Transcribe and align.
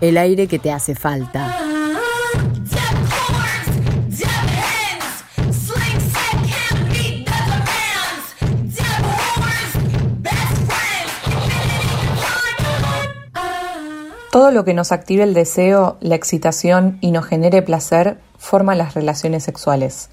el 0.00 0.18
aire 0.18 0.46
que 0.46 0.58
te 0.58 0.72
hace 0.72 0.94
falta. 0.94 1.58
Todo 14.36 14.50
lo 14.50 14.66
que 14.66 14.74
nos 14.74 14.92
active 14.92 15.22
el 15.22 15.32
deseo, 15.32 15.96
la 16.00 16.14
excitación 16.14 16.98
y 17.00 17.10
nos 17.10 17.24
genere 17.24 17.62
placer 17.62 18.18
forma 18.36 18.74
las 18.74 18.92
relaciones 18.92 19.44
sexuales. 19.44 20.10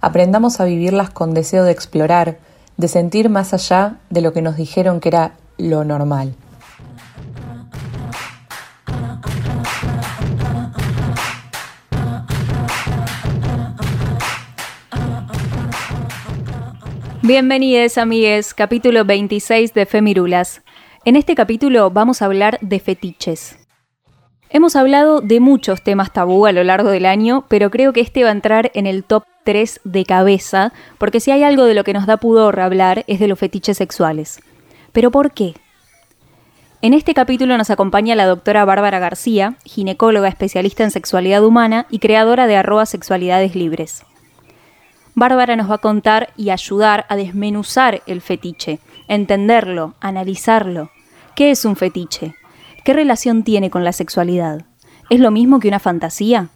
Aprendamos 0.00 0.60
a 0.60 0.64
vivirlas 0.64 1.10
con 1.10 1.34
deseo 1.34 1.64
de 1.64 1.72
explorar, 1.72 2.38
de 2.76 2.86
sentir 2.86 3.28
más 3.28 3.52
allá 3.54 3.96
de 4.08 4.20
lo 4.20 4.32
que 4.32 4.40
nos 4.40 4.56
dijeron 4.56 5.00
que 5.00 5.08
era 5.08 5.32
lo 5.58 5.82
normal. 5.82 6.36
Bienvenidos 17.26 17.98
amigues, 17.98 18.54
capítulo 18.54 19.04
26 19.04 19.74
de 19.74 19.84
Femirulas. 19.84 20.62
En 21.04 21.16
este 21.16 21.34
capítulo 21.34 21.90
vamos 21.90 22.22
a 22.22 22.26
hablar 22.26 22.56
de 22.60 22.78
fetiches. 22.78 23.58
Hemos 24.48 24.76
hablado 24.76 25.20
de 25.22 25.40
muchos 25.40 25.82
temas 25.82 26.12
tabú 26.12 26.46
a 26.46 26.52
lo 26.52 26.62
largo 26.62 26.88
del 26.88 27.04
año, 27.04 27.44
pero 27.48 27.68
creo 27.68 27.92
que 27.92 28.00
este 28.00 28.22
va 28.22 28.28
a 28.28 28.32
entrar 28.32 28.70
en 28.74 28.86
el 28.86 29.02
top 29.02 29.24
3 29.42 29.80
de 29.82 30.04
cabeza, 30.04 30.72
porque 30.98 31.18
si 31.18 31.32
hay 31.32 31.42
algo 31.42 31.64
de 31.64 31.74
lo 31.74 31.82
que 31.82 31.94
nos 31.94 32.06
da 32.06 32.18
pudor 32.18 32.60
hablar 32.60 33.02
es 33.08 33.18
de 33.18 33.26
los 33.26 33.40
fetiches 33.40 33.76
sexuales. 33.76 34.38
¿Pero 34.92 35.10
por 35.10 35.32
qué? 35.32 35.54
En 36.80 36.94
este 36.94 37.12
capítulo 37.12 37.58
nos 37.58 37.70
acompaña 37.70 38.14
la 38.14 38.26
doctora 38.26 38.64
Bárbara 38.64 39.00
García, 39.00 39.56
ginecóloga 39.64 40.28
especialista 40.28 40.84
en 40.84 40.92
sexualidad 40.92 41.44
humana 41.44 41.86
y 41.90 41.98
creadora 41.98 42.46
de 42.46 42.54
arroba 42.54 42.86
sexualidades 42.86 43.56
libres. 43.56 44.04
Bárbara 45.18 45.56
nos 45.56 45.70
va 45.70 45.76
a 45.76 45.78
contar 45.78 46.28
y 46.36 46.50
ayudar 46.50 47.06
a 47.08 47.16
desmenuzar 47.16 48.02
el 48.06 48.20
fetiche, 48.20 48.80
entenderlo, 49.08 49.94
analizarlo. 49.98 50.90
¿Qué 51.34 51.50
es 51.50 51.64
un 51.64 51.74
fetiche? 51.74 52.34
¿Qué 52.84 52.92
relación 52.92 53.42
tiene 53.42 53.70
con 53.70 53.82
la 53.82 53.92
sexualidad? 53.92 54.66
¿Es 55.08 55.18
lo 55.18 55.30
mismo 55.30 55.58
que 55.58 55.68
una 55.68 55.78
fantasía? 55.78 56.50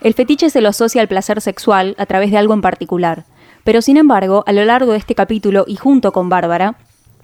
El 0.00 0.14
fetiche 0.14 0.48
se 0.48 0.60
lo 0.60 0.68
asocia 0.68 1.00
al 1.00 1.08
placer 1.08 1.40
sexual 1.40 1.96
a 1.98 2.06
través 2.06 2.30
de 2.30 2.38
algo 2.38 2.54
en 2.54 2.60
particular, 2.60 3.24
pero 3.64 3.82
sin 3.82 3.96
embargo, 3.96 4.44
a 4.46 4.52
lo 4.52 4.64
largo 4.64 4.92
de 4.92 4.98
este 4.98 5.16
capítulo 5.16 5.64
y 5.66 5.74
junto 5.74 6.12
con 6.12 6.28
Bárbara, 6.28 6.76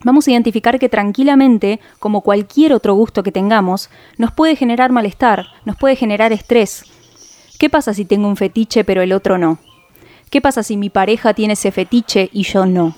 vamos 0.03 0.27
a 0.27 0.33
identificar 0.33 0.81
que 0.81 0.89
tranquilamente, 0.89 1.79
como 2.01 2.23
cualquier 2.23 2.73
otro 2.73 2.95
gusto 2.95 3.23
que 3.23 3.31
tengamos, 3.31 3.91
nos 4.19 4.33
puede 4.33 4.57
generar 4.57 4.91
malestar, 4.91 5.47
nos 5.65 5.77
puede 5.77 5.95
generar 5.95 6.33
estrés. 6.33 6.83
¿Qué 7.61 7.71
pasa 7.71 7.95
si 7.95 8.05
tengo 8.05 8.27
un 8.27 8.37
fetiche 8.37 8.83
pero 8.83 9.03
el 9.03 9.13
otro 9.13 9.39
no? 9.39 9.61
¿Qué 10.31 10.41
pasa 10.41 10.63
si 10.63 10.77
mi 10.77 10.91
pareja 10.91 11.35
tiene 11.35 11.55
ese 11.55 11.73
fetiche 11.73 12.31
y 12.33 12.45
yo 12.45 12.65
no? 12.65 12.95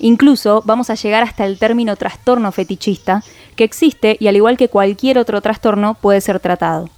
Incluso 0.00 0.62
vamos 0.64 0.88
a 0.88 0.94
llegar 0.94 1.22
hasta 1.22 1.44
el 1.44 1.58
término 1.58 1.94
trastorno 1.96 2.52
fetichista, 2.52 3.22
que 3.54 3.64
existe 3.64 4.16
y 4.18 4.28
al 4.28 4.36
igual 4.36 4.56
que 4.56 4.68
cualquier 4.68 5.18
otro 5.18 5.42
trastorno 5.42 5.94
puede 5.94 6.22
ser 6.22 6.40
tratado. 6.40 6.88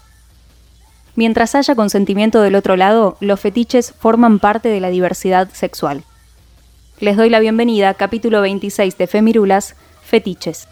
Mientras 1.17 1.57
haya 1.57 1.75
consentimiento 1.75 2.41
del 2.43 2.55
otro 2.55 2.77
lado, 2.77 3.17
los 3.19 3.41
fetiches 3.41 3.93
forman 3.99 4.39
parte 4.39 4.69
de 4.69 4.79
la 4.79 4.91
diversidad 4.91 5.49
sexual. 5.53 6.05
Les 7.01 7.17
doy 7.17 7.29
la 7.29 7.41
bienvenida, 7.41 7.95
capítulo 7.95 8.43
26 8.43 8.97
de 8.99 9.07
Femirulas, 9.09 9.75
Fetiches. 10.03 10.69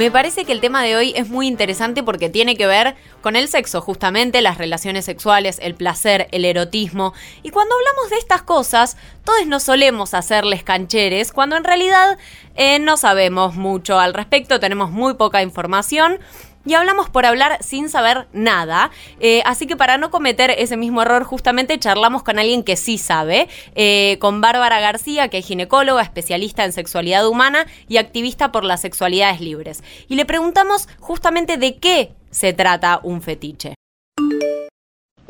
Me 0.00 0.10
parece 0.10 0.46
que 0.46 0.52
el 0.52 0.62
tema 0.62 0.82
de 0.82 0.96
hoy 0.96 1.12
es 1.14 1.28
muy 1.28 1.46
interesante 1.46 2.02
porque 2.02 2.30
tiene 2.30 2.56
que 2.56 2.66
ver 2.66 2.96
con 3.20 3.36
el 3.36 3.48
sexo, 3.48 3.82
justamente 3.82 4.40
las 4.40 4.56
relaciones 4.56 5.04
sexuales, 5.04 5.58
el 5.60 5.74
placer, 5.74 6.26
el 6.32 6.46
erotismo. 6.46 7.12
Y 7.42 7.50
cuando 7.50 7.74
hablamos 7.74 8.08
de 8.08 8.16
estas 8.16 8.40
cosas, 8.40 8.96
todos 9.24 9.46
nos 9.46 9.64
solemos 9.64 10.14
hacerles 10.14 10.62
cancheres, 10.62 11.32
cuando 11.32 11.58
en 11.58 11.64
realidad 11.64 12.16
eh, 12.54 12.78
no 12.78 12.96
sabemos 12.96 13.56
mucho 13.56 14.00
al 14.00 14.14
respecto, 14.14 14.58
tenemos 14.58 14.90
muy 14.90 15.12
poca 15.16 15.42
información 15.42 16.18
y 16.64 16.74
hablamos 16.74 17.08
por 17.08 17.26
hablar 17.26 17.58
sin 17.60 17.88
saber 17.88 18.26
nada. 18.32 18.90
Eh, 19.18 19.42
así 19.46 19.66
que 19.66 19.76
para 19.76 19.98
no 19.98 20.10
cometer 20.10 20.50
ese 20.50 20.76
mismo 20.76 21.02
error, 21.02 21.24
justamente 21.24 21.78
charlamos 21.78 22.22
con 22.22 22.38
alguien 22.38 22.62
que 22.62 22.76
sí 22.76 22.98
sabe, 22.98 23.48
eh, 23.74 24.18
con 24.20 24.40
Bárbara 24.40 24.80
García, 24.80 25.28
que 25.28 25.38
es 25.38 25.46
ginecóloga, 25.46 26.02
especialista 26.02 26.64
en 26.64 26.72
sexualidad 26.72 27.26
humana 27.26 27.66
y 27.88 27.96
activista 27.96 28.52
por 28.52 28.64
las 28.64 28.80
sexualidades 28.80 29.40
libres. 29.40 29.82
Y 30.08 30.16
le 30.16 30.24
preguntamos 30.24 30.88
justamente 30.98 31.56
de 31.56 31.76
qué 31.76 32.12
se 32.30 32.52
trata 32.52 33.00
un 33.02 33.22
fetiche. 33.22 33.74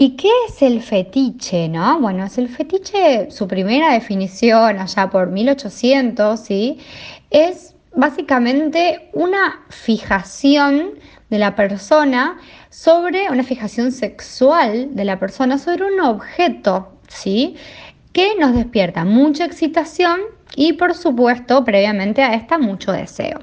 ¿Y 0.03 0.17
qué 0.17 0.31
es 0.49 0.63
el 0.63 0.83
fetiche, 0.83 1.69
no? 1.69 2.01
Bueno, 2.01 2.25
es 2.25 2.39
el 2.39 2.49
fetiche, 2.49 3.31
su 3.31 3.47
primera 3.47 3.93
definición 3.93 4.79
allá 4.79 5.11
por 5.11 5.29
1800, 5.29 6.41
¿sí? 6.41 6.79
Es 7.29 7.75
básicamente 7.95 9.11
una 9.13 9.67
fijación 9.69 10.93
de 11.31 11.39
la 11.39 11.55
persona 11.55 12.39
sobre 12.69 13.31
una 13.31 13.45
fijación 13.45 13.93
sexual 13.93 14.95
de 14.95 15.05
la 15.05 15.19
persona 15.19 15.59
sobre 15.59 15.85
un 15.85 16.01
objeto, 16.01 16.93
¿sí? 17.09 17.57
Que 18.13 18.35
nos 18.39 18.55
despierta 18.55 19.05
mucha 19.05 19.45
excitación 19.45 20.21
y 20.57 20.73
por 20.75 20.95
supuesto 20.95 21.65
previamente 21.65 22.23
a 22.23 22.35
esta 22.35 22.59
mucho 22.59 22.93
deseo. 22.93 23.39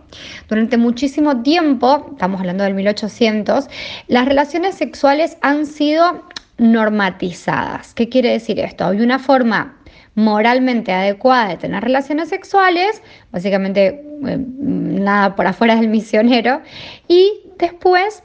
Durante 0.49 0.77
muchísimo 0.77 1.41
tiempo, 1.41 2.09
estamos 2.11 2.41
hablando 2.41 2.63
del 2.65 2.73
1800, 2.73 3.67
las 4.07 4.25
relaciones 4.25 4.75
sexuales 4.75 5.37
han 5.41 5.65
sido 5.65 6.23
normatizadas. 6.57 7.93
¿Qué 7.93 8.09
quiere 8.09 8.31
decir 8.31 8.59
esto? 8.59 8.85
Hay 8.85 9.01
una 9.01 9.19
forma 9.19 9.77
moralmente 10.15 10.91
adecuada 10.91 11.49
de 11.49 11.57
tener 11.57 11.83
relaciones 11.83 12.29
sexuales, 12.29 13.03
básicamente 13.31 14.03
eh, 14.25 14.37
nada 14.59 15.35
por 15.35 15.45
afuera 15.45 15.75
del 15.75 15.89
misionero, 15.89 16.61
y 17.07 17.46
después 17.57 18.23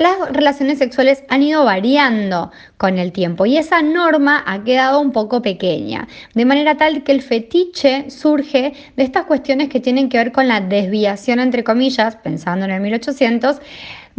las 0.00 0.32
relaciones 0.32 0.78
sexuales 0.78 1.24
han 1.28 1.42
ido 1.42 1.62
variando 1.62 2.50
con 2.78 2.98
el 2.98 3.12
tiempo 3.12 3.44
y 3.44 3.58
esa 3.58 3.82
norma 3.82 4.42
ha 4.46 4.64
quedado 4.64 4.98
un 4.98 5.12
poco 5.12 5.42
pequeña, 5.42 6.08
de 6.32 6.46
manera 6.46 6.78
tal 6.78 7.02
que 7.02 7.12
el 7.12 7.20
fetiche 7.20 8.10
surge 8.10 8.72
de 8.96 9.02
estas 9.02 9.26
cuestiones 9.26 9.68
que 9.68 9.78
tienen 9.78 10.08
que 10.08 10.16
ver 10.16 10.32
con 10.32 10.48
la 10.48 10.62
desviación, 10.62 11.38
entre 11.38 11.64
comillas, 11.64 12.16
pensando 12.16 12.64
en 12.64 12.70
el 12.70 12.80
1800, 12.80 13.60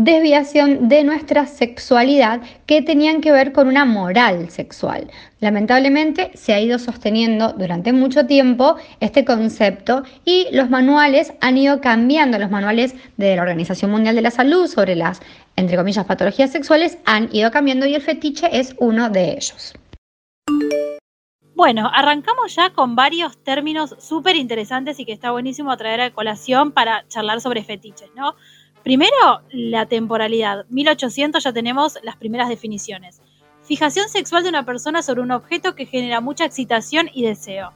desviación 0.03 0.89
de 0.89 1.03
nuestra 1.03 1.45
sexualidad 1.45 2.42
que 2.65 2.81
tenían 2.81 3.21
que 3.21 3.31
ver 3.31 3.51
con 3.51 3.68
una 3.68 3.86
moral 3.86 4.50
sexual. 4.50 5.12
Lamentablemente 5.39 6.31
se 6.33 6.53
ha 6.53 6.59
ido 6.59 6.80
sosteniendo 6.80 7.53
durante 7.53 7.94
mucho 7.94 8.25
tiempo 8.25 8.77
este 9.00 9.25
concepto 9.25 10.03
y 10.25 10.48
los 10.53 10.71
manuales 10.71 11.33
han 11.39 11.57
ido 11.57 11.81
cambiando, 11.81 12.39
los 12.39 12.50
manuales 12.50 12.95
de 13.18 13.36
la 13.36 13.44
Organización 13.44 13.92
Mundial 13.92 14.15
de 14.15 14.24
la 14.24 14.31
Salud 14.31 14.65
sobre 14.65 14.95
las, 14.95 15.21
entre 15.56 15.77
comillas, 15.77 16.06
patologías 16.06 16.51
sexuales 16.51 16.98
han 17.06 17.30
ido 17.31 17.51
cambiando 17.51 17.86
y 17.86 17.94
el 17.94 18.01
fetiche 18.01 18.50
es 18.51 18.75
uno 18.80 19.09
de 19.12 19.33
ellos. 19.33 19.75
Bueno, 21.53 21.92
arrancamos 21.94 22.56
ya 22.56 22.71
con 22.71 22.95
varios 22.95 23.38
términos 23.44 23.95
súper 24.00 24.36
interesantes 24.36 25.00
y 25.00 25.06
que 25.06 25.13
está 25.13 25.30
buenísimo 25.30 25.77
traer 25.77 26.01
a 26.01 26.09
colación 26.09 26.71
para 26.71 27.07
charlar 27.07 27.39
sobre 27.39 27.63
fetiches, 27.63 28.09
¿no? 28.15 28.33
Primero, 28.83 29.42
la 29.51 29.86
temporalidad. 29.86 30.66
1800 30.69 31.44
ya 31.44 31.54
tenemos 31.54 32.00
las 32.04 32.16
primeras 32.16 32.50
definiciones. 32.50 33.22
Fijación 33.63 34.10
sexual 34.10 34.44
de 34.44 34.50
una 34.50 34.66
persona 34.66 35.04
sobre 35.04 35.22
un 35.22 35.31
objeto 35.31 35.75
que 35.75 35.86
genera 35.86 36.19
mucha 36.19 36.45
excitación 36.45 37.10
y 37.13 37.24
deseo. 37.24 37.72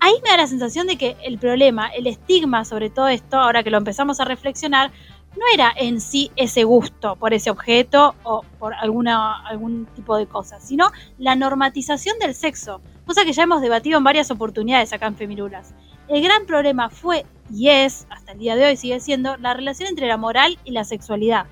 ahí 0.00 0.14
me 0.22 0.30
da 0.30 0.36
la 0.36 0.46
sensación 0.46 0.86
de 0.86 0.96
que 0.96 1.16
el 1.22 1.38
problema, 1.38 1.88
el 1.88 2.06
estigma 2.06 2.64
sobre 2.64 2.90
todo 2.90 3.08
esto, 3.08 3.38
ahora 3.38 3.62
que 3.62 3.70
lo 3.70 3.78
empezamos 3.78 4.20
a 4.20 4.24
reflexionar, 4.24 4.90
no 5.36 5.44
era 5.52 5.72
en 5.76 6.00
sí 6.00 6.30
ese 6.36 6.64
gusto 6.64 7.16
por 7.16 7.34
ese 7.34 7.50
objeto 7.50 8.14
o 8.22 8.42
por 8.58 8.74
alguna, 8.74 9.46
algún 9.46 9.86
tipo 9.94 10.16
de 10.16 10.26
cosa, 10.26 10.60
sino 10.60 10.90
la 11.18 11.34
normatización 11.34 12.18
del 12.18 12.34
sexo, 12.34 12.80
cosa 13.06 13.24
que 13.24 13.32
ya 13.32 13.42
hemos 13.42 13.60
debatido 13.60 13.98
en 13.98 14.04
varias 14.04 14.30
oportunidades 14.30 14.92
acá 14.92 15.06
en 15.06 15.16
Femirulas. 15.16 15.74
El 16.08 16.22
gran 16.22 16.46
problema 16.46 16.88
fue 16.88 17.26
y 17.52 17.68
es, 17.68 18.06
hasta 18.10 18.32
el 18.32 18.38
día 18.38 18.56
de 18.56 18.66
hoy 18.66 18.76
sigue 18.76 19.00
siendo, 19.00 19.36
la 19.36 19.54
relación 19.54 19.88
entre 19.88 20.06
la 20.06 20.16
moral 20.16 20.58
y 20.64 20.72
la 20.72 20.84
sexualidad, 20.84 21.46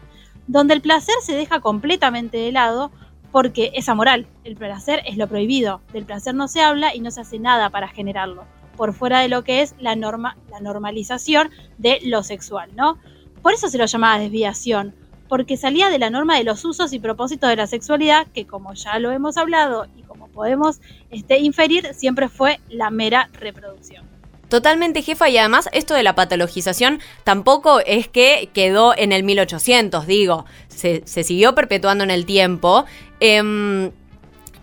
donde 0.47 0.75
el 0.75 0.81
placer 0.81 1.15
se 1.23 1.35
deja 1.35 1.61
completamente 1.61 2.39
de 2.39 2.53
lado 2.53 2.91
porque 3.33 3.73
es 3.75 3.89
amoral, 3.89 4.29
el 4.45 4.55
placer 4.55 5.03
es 5.07 5.17
lo 5.17 5.27
prohibido, 5.27 5.81
del 5.93 6.05
placer 6.05 6.35
no 6.35 6.47
se 6.47 6.61
habla 6.61 6.95
y 6.95 7.01
no 7.01 7.11
se 7.11 7.21
hace 7.21 7.39
nada 7.39 7.71
para 7.71 7.89
generarlo, 7.89 8.45
por 8.77 8.93
fuera 8.93 9.21
de 9.21 9.29
lo 9.29 9.43
que 9.43 9.61
es 9.61 9.75
la, 9.81 9.97
norma, 9.97 10.37
la 10.51 10.61
normalización 10.61 11.51
de 11.79 11.99
lo 12.05 12.23
sexual, 12.23 12.71
¿no? 12.77 12.99
Por 13.43 13.53
eso 13.53 13.69
se 13.69 13.79
lo 13.79 13.87
llamaba 13.87 14.21
desviación, 14.21 14.95
porque 15.29 15.57
salía 15.57 15.91
de 15.91 15.99
la 15.99 16.11
norma 16.11 16.37
de 16.37 16.45
los 16.45 16.65
usos 16.65 16.93
y 16.93 17.01
propósitos 17.01 17.51
de 17.51 17.57
la 17.57 17.67
sexualidad, 17.67 18.27
que 18.29 18.47
como 18.47 18.73
ya 18.75 18.99
lo 19.01 19.11
hemos 19.11 19.37
hablado 19.37 19.87
y 19.97 20.03
como 20.03 20.29
podemos 20.29 20.81
este, 21.11 21.41
inferir, 21.41 21.93
siempre 21.93 22.29
fue 22.29 22.61
la 22.69 22.91
mera 22.91 23.31
reproducción. 23.33 24.14
Totalmente 24.55 25.03
jefa 25.03 25.29
y 25.29 25.37
además 25.37 25.69
esto 25.73 25.95
de 25.95 26.05
la 26.05 26.15
patologización 26.15 27.01
tampoco 27.25 27.81
es 27.81 28.07
que 28.07 28.51
quedó 28.55 28.97
en 28.97 29.11
el 29.11 29.25
1800, 29.25 30.07
digo, 30.07 30.45
se, 30.69 31.03
siguió 31.05 31.57
perpetuando 31.57 32.05
en 32.05 32.13
el 32.13 32.25
tiempo. 32.25 32.85
Em, 33.19 33.91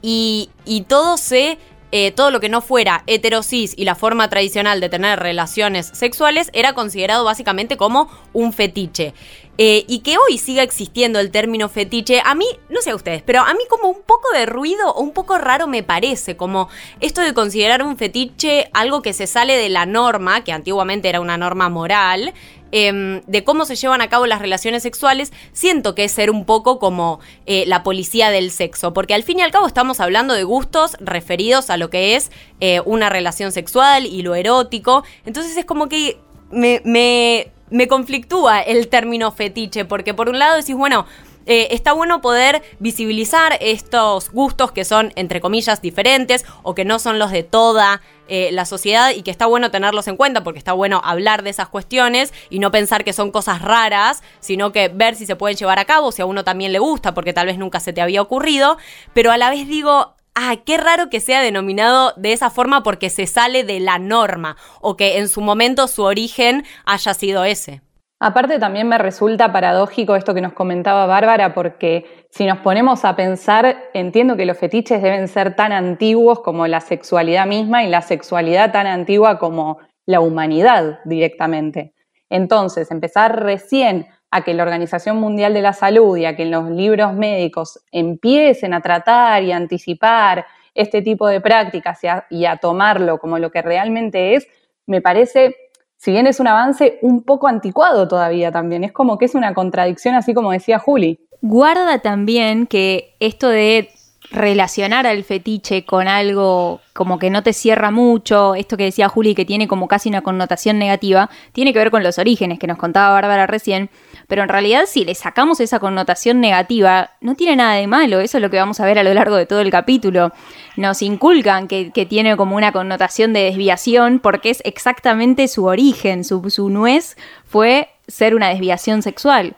y, 0.02 0.50
y 0.64 0.84
todo 0.84 1.18
se 1.18 1.58
eh, 1.92 2.12
todo 2.12 2.32
lo 2.32 2.40
que 2.40 2.50
no 2.50 2.62
fuera 2.62 3.04
heterosis 3.08 3.74
y 3.78 3.86
la 3.86 3.96
forma 3.96 4.30
tradicional 4.30 4.80
de 4.80 4.90
tener 4.90 5.20
relaciones 5.20 5.88
sexuales 5.94 6.50
era 6.54 6.74
considerado 6.74 7.24
básicamente 7.24 7.78
como 7.78 8.10
un 8.34 8.54
fetiche. 8.54 9.14
Eh, 9.58 9.86
y 9.88 10.00
que 10.00 10.18
hoy 10.18 10.38
siga 10.38 10.64
existiendo 10.64 11.20
el 11.20 11.30
término 11.30 11.70
fetiche, 11.70 12.22
a 12.26 12.34
mí, 12.34 12.46
no 12.70 12.82
sé 12.82 12.92
a 12.92 12.96
ustedes, 12.96 13.22
pero 13.22 13.42
a 13.42 13.54
mí 13.54 13.60
como 13.70 13.90
un 13.90 14.02
poco 14.02 14.32
de 14.34 14.46
ruido 14.46 14.92
o 14.92 15.02
un 15.02 15.12
poco 15.12 15.38
raro 15.38 15.68
me 15.68 15.84
parece, 15.84 16.38
como 16.38 16.70
esto 17.00 17.22
de 17.22 17.34
considerar 17.34 17.84
un 17.84 17.98
fetiche 17.98 18.70
algo 18.74 19.02
que 19.02 19.14
se 19.14 19.28
sale 19.28 19.58
de 19.58 19.70
la 19.70 19.86
norma, 19.86 20.44
que 20.44 20.54
antiguamente 20.54 21.10
era 21.10 21.20
una 21.20 21.38
norma 21.38 21.70
moral, 21.70 22.34
Em, 22.72 23.22
de 23.28 23.44
cómo 23.44 23.66
se 23.66 23.76
llevan 23.76 24.02
a 24.02 24.08
cabo 24.08 24.26
las 24.28 24.40
relaciones 24.40 24.84
sexuales, 24.84 25.34
siento 25.52 25.94
que 25.94 26.06
es 26.06 26.12
ser 26.14 26.32
un 26.32 26.46
poco 26.46 26.80
como 26.80 27.20
eh, 27.46 27.66
la 27.68 27.84
policía 27.84 28.30
del 28.32 28.50
sexo, 28.50 28.94
porque 28.94 29.14
al 29.14 29.24
fin 29.24 29.40
y 29.40 29.42
al 29.42 29.52
cabo 29.52 29.68
estamos 29.68 30.00
hablando 30.00 30.34
de 30.34 30.44
gustos 30.44 30.96
referidos 31.02 31.70
a 31.70 31.76
lo 31.76 31.90
que 31.90 32.16
es 32.16 32.32
eh, 32.62 32.80
una 32.86 33.10
relación 33.10 33.52
sexual 33.52 34.06
y 34.06 34.22
lo 34.22 34.36
erótico, 34.36 35.04
entonces 35.26 35.58
es 35.58 35.66
como 35.66 35.90
que 35.90 36.18
me, 36.52 37.52
conflictúa 37.90 38.62
el 38.62 38.88
término 38.88 39.32
fetiche, 39.32 39.84
porque 39.84 40.14
por 40.14 40.30
un 40.30 40.40
lado 40.40 40.56
decís, 40.56 40.76
bueno, 40.76 41.06
eh, 41.48 41.70
está 41.72 41.92
bueno 41.92 42.22
poder 42.22 42.62
visibilizar 42.80 43.58
estos 43.60 44.32
gustos 44.32 44.72
que 44.72 44.86
son, 44.86 45.12
entre 45.16 45.42
comillas, 45.42 45.82
diferentes 45.82 46.46
o 46.64 46.76
que 46.76 46.86
no 46.86 47.00
son 47.00 47.20
los 47.20 47.32
de 47.32 47.44
toda 47.44 48.02
eh, 48.34 48.50
la 48.54 48.64
sociedad 48.64 49.12
y 49.14 49.24
que 49.24 49.32
está 49.32 49.46
bueno 49.46 49.72
tenerlos 49.72 50.08
en 50.08 50.16
cuenta 50.16 50.42
porque 50.42 50.58
está 50.58 50.72
bueno 50.72 51.02
hablar 51.04 51.44
de 51.44 51.50
esas 51.50 51.68
cuestiones 51.68 52.34
y 52.50 52.60
no 52.60 52.72
pensar 52.72 53.04
que 53.04 53.12
son 53.12 53.30
cosas 53.30 53.62
raras, 53.62 54.24
sino 54.40 54.72
que 54.72 54.88
ver 54.88 55.18
si 55.18 55.26
se 55.26 55.36
pueden 55.36 55.58
llevar 55.58 55.80
a 55.80 55.84
cabo, 55.84 56.14
si 56.14 56.22
a 56.22 56.26
uno 56.26 56.46
también 56.46 56.72
le 56.72 56.80
gusta, 56.80 57.14
porque 57.14 57.34
tal 57.34 57.48
vez 57.48 57.58
nunca 57.58 57.82
se 57.82 57.92
te 57.92 58.00
había 58.00 58.22
ocurrido, 58.22 58.78
pero 59.14 59.34
a 59.34 59.38
la 59.38 59.50
vez 59.50 59.68
digo, 59.68 60.16
ah, 60.34 60.56
qué 60.66 60.78
raro 60.78 61.10
que 61.10 61.20
sea 61.20 61.42
denominado 61.42 62.14
de 62.16 62.32
esa 62.32 62.50
forma 62.50 62.84
porque 62.84 63.10
se 63.10 63.28
sale 63.28 63.66
de 63.66 63.82
la 63.82 64.00
norma 64.00 64.56
o 64.80 64.96
que 64.96 65.18
en 65.18 65.28
su 65.28 65.42
momento 65.42 65.90
su 65.90 66.04
origen 66.04 66.66
haya 66.86 67.14
sido 67.14 67.44
ese. 67.44 67.82
Aparte 68.24 68.60
también 68.60 68.88
me 68.88 69.00
resulta 69.00 69.52
paradójico 69.52 70.16
esto 70.16 70.36
que 70.36 70.42
nos 70.42 70.54
comentaba 70.54 71.08
Bárbara, 71.08 71.56
porque 71.56 72.06
si 72.30 72.46
nos 72.46 72.60
ponemos 72.60 73.04
a 73.04 73.16
pensar, 73.16 73.76
entiendo 73.96 74.38
que 74.38 74.46
los 74.46 74.60
fetiches 74.60 75.02
deben 75.02 75.28
ser 75.28 75.56
tan 75.56 75.72
antiguos 75.72 76.40
como 76.42 76.68
la 76.68 76.82
sexualidad 76.82 77.48
misma 77.48 77.84
y 77.84 77.90
la 77.90 78.04
sexualidad 78.04 78.72
tan 78.72 78.86
antigua 78.86 79.40
como 79.40 79.80
la 80.06 80.20
humanidad 80.20 81.00
directamente. 81.04 81.96
Entonces, 82.30 82.92
empezar 82.92 83.42
recién 83.42 84.06
a 84.30 84.44
que 84.44 84.54
la 84.54 84.62
Organización 84.62 85.18
Mundial 85.18 85.56
de 85.56 85.64
la 85.64 85.74
Salud 85.74 86.16
y 86.16 86.26
a 86.26 86.36
que 86.36 86.46
los 86.46 86.70
libros 86.70 87.16
médicos 87.16 87.84
empiecen 87.92 88.76
a 88.76 88.82
tratar 88.82 89.42
y 89.42 89.52
anticipar 89.52 90.46
este 90.76 91.02
tipo 91.02 91.28
de 91.28 91.42
prácticas 91.42 92.00
y 92.30 92.46
a 92.46 92.58
tomarlo 92.58 93.18
como 93.18 93.40
lo 93.40 93.50
que 93.50 93.64
realmente 93.64 94.36
es, 94.36 94.48
me 94.86 95.02
parece 95.02 95.56
si 96.02 96.10
bien 96.10 96.26
es 96.26 96.40
un 96.40 96.48
avance 96.48 96.98
un 97.04 97.22
poco 97.22 97.48
anticuado 97.48 98.08
todavía 98.08 98.52
también, 98.52 98.84
es 98.84 98.92
como 98.92 99.20
que 99.20 99.26
es 99.26 99.36
una 99.36 99.54
contradicción, 99.54 100.16
así 100.16 100.34
como 100.34 100.52
decía 100.52 100.80
Juli. 100.80 101.20
Guarda 101.44 102.00
también 102.00 102.66
que 102.66 103.16
esto 103.20 103.50
de 103.50 103.92
relacionar 104.32 105.08
al 105.08 105.24
fetiche 105.24 105.84
con 105.84 106.08
algo 106.08 106.80
como 106.94 107.20
que 107.20 107.30
no 107.30 107.44
te 107.44 107.54
cierra 107.54 107.92
mucho, 107.92 108.56
esto 108.56 108.78
que 108.78 108.86
decía 108.86 109.10
Juli 109.10 109.36
que 109.36 109.46
tiene 109.46 109.68
como 109.68 109.88
casi 109.88 110.10
una 110.10 110.22
connotación 110.22 110.80
negativa, 110.80 111.30
tiene 111.52 111.74
que 111.74 111.80
ver 111.80 111.92
con 111.92 112.04
los 112.04 112.18
orígenes 112.18 112.60
que 112.60 112.68
nos 112.68 112.78
contaba 112.78 113.14
Bárbara 113.14 113.48
recién, 113.48 113.90
pero 114.28 114.44
en 114.44 114.50
realidad 114.50 114.84
si 114.88 115.04
le 115.04 115.16
sacamos 115.16 115.60
esa 115.60 115.80
connotación 115.80 116.40
negativa, 116.40 117.12
no 117.20 117.36
tiene 117.36 117.58
nada 117.58 117.76
de 117.76 117.88
malo, 117.88 118.20
eso 118.20 118.38
es 118.38 118.42
lo 118.42 118.50
que 118.50 118.58
vamos 118.58 118.80
a 118.80 118.86
ver 118.86 119.00
a 119.00 119.04
lo 119.04 119.14
largo 119.14 119.36
de 119.36 119.46
todo 119.46 119.60
el 119.62 119.70
capítulo. 119.70 120.32
Nos 120.78 121.02
inculcan 121.02 121.68
que, 121.68 121.92
tiene 122.10 122.36
como 122.36 122.56
una 122.56 122.72
connotación 122.72 123.34
de 123.34 123.44
desviación 123.44 124.20
porque 124.20 124.50
es 124.50 124.62
exactamente 124.66 125.48
su 125.48 125.66
origen, 125.66 126.24
su, 126.24 126.50
su 126.50 126.70
nuez 126.70 127.16
fue 127.46 127.90
ser 128.08 128.36
una 128.36 128.50
desviación 128.50 129.02
sexual. 129.02 129.56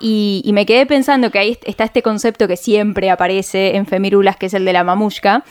Y, 0.00 0.50
me 0.54 0.64
quedé 0.64 0.86
pensando 0.86 1.30
que 1.30 1.38
ahí 1.38 1.58
está 1.64 1.84
este 1.84 2.02
concepto 2.02 2.48
que 2.48 2.56
siempre 2.56 3.10
aparece 3.10 3.76
en 3.76 3.86
Femirulas, 3.86 4.36
que 4.36 4.46
es 4.46 4.54
el 4.54 4.64
de 4.64 4.72
la 4.72 4.82
mamushka. 4.82 5.44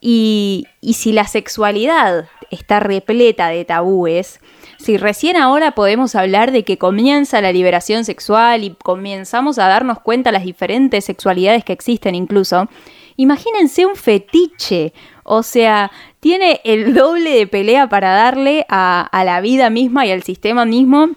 Y, 0.00 0.66
y 0.80 0.94
si 0.94 1.12
la 1.12 1.26
sexualidad 1.28 2.26
está 2.50 2.80
repleta 2.80 3.48
de 3.48 3.64
tabúes, 3.64 4.40
si 4.82 4.96
recién 4.96 5.36
ahora 5.36 5.76
podemos 5.76 6.16
hablar 6.16 6.50
de 6.50 6.64
que 6.64 6.76
comienza 6.76 7.40
la 7.40 7.52
liberación 7.52 8.04
sexual 8.04 8.64
y 8.64 8.74
comenzamos 8.82 9.60
a 9.60 9.68
darnos 9.68 10.00
cuenta 10.00 10.32
las 10.32 10.42
diferentes 10.42 11.04
sexualidades 11.04 11.64
que 11.64 11.72
existen 11.72 12.16
incluso, 12.16 12.68
imagínense 13.16 13.86
un 13.86 13.94
fetiche, 13.94 14.92
o 15.22 15.44
sea, 15.44 15.92
tiene 16.18 16.60
el 16.64 16.94
doble 16.94 17.30
de 17.30 17.46
pelea 17.46 17.88
para 17.88 18.12
darle 18.12 18.66
a, 18.68 19.02
a 19.02 19.24
la 19.24 19.40
vida 19.40 19.70
misma 19.70 20.04
y 20.04 20.10
al 20.10 20.24
sistema 20.24 20.64
mismo 20.64 21.10